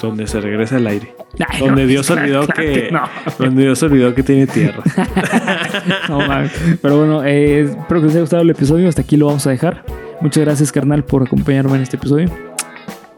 donde 0.02 0.28
se 0.28 0.40
regresa 0.42 0.78
el 0.78 0.88
aire. 0.88 1.16
Ay, 1.48 1.60
Donde 1.60 1.82
no, 1.84 1.88
Dios 1.88 2.08
claro 2.08 2.22
olvidó 2.22 2.48
que 2.48 2.54
que. 2.54 2.90
no. 2.92 3.02
Donde 3.40 3.64
Dios 3.64 3.82
olvidó 3.84 4.14
que 4.14 4.24
tiene 4.24 4.48
tierra. 4.48 4.84
No 6.10 6.20
mames. 6.20 6.52
Pero 6.82 6.98
bueno, 6.98 7.24
eh, 7.24 7.62
espero 7.62 8.00
que 8.02 8.06
les 8.08 8.12
haya 8.16 8.22
gustado 8.22 8.42
el 8.44 8.50
episodio. 8.50 8.88
Hasta 8.88 9.02
aquí 9.02 9.18
lo 9.18 9.26
vamos 9.28 9.46
a 9.48 9.50
dejar. 9.50 9.84
Muchas 10.22 10.44
gracias, 10.46 10.72
carnal, 10.72 11.04
por 11.04 11.24
acompañarme 11.24 11.76
en 11.76 11.82
este 11.84 11.98
episodio. 11.98 12.30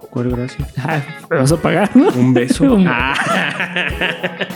¿Cuál 0.10 0.30
gracias? 0.32 0.74
Ah, 0.78 1.02
me 1.30 1.38
vas 1.38 1.52
a 1.52 1.58
pagar, 1.58 1.90
¿no? 1.96 2.08
Un 2.10 2.34
beso. 2.34 2.64
Un- 2.74 2.88
Ah. 2.88 3.14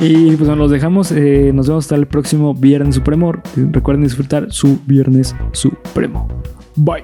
Y 0.00 0.36
pues 0.36 0.48
los 0.48 0.70
dejamos. 0.70 1.10
Eh, 1.12 1.50
nos 1.52 1.66
vemos 1.68 1.84
hasta 1.84 1.96
el 1.96 2.06
próximo 2.06 2.54
Viernes 2.54 2.94
Supremo. 2.94 3.32
Recuerden 3.56 4.04
disfrutar 4.04 4.46
su 4.50 4.80
Viernes 4.86 5.34
Supremo. 5.52 6.28
Bye. 6.76 7.02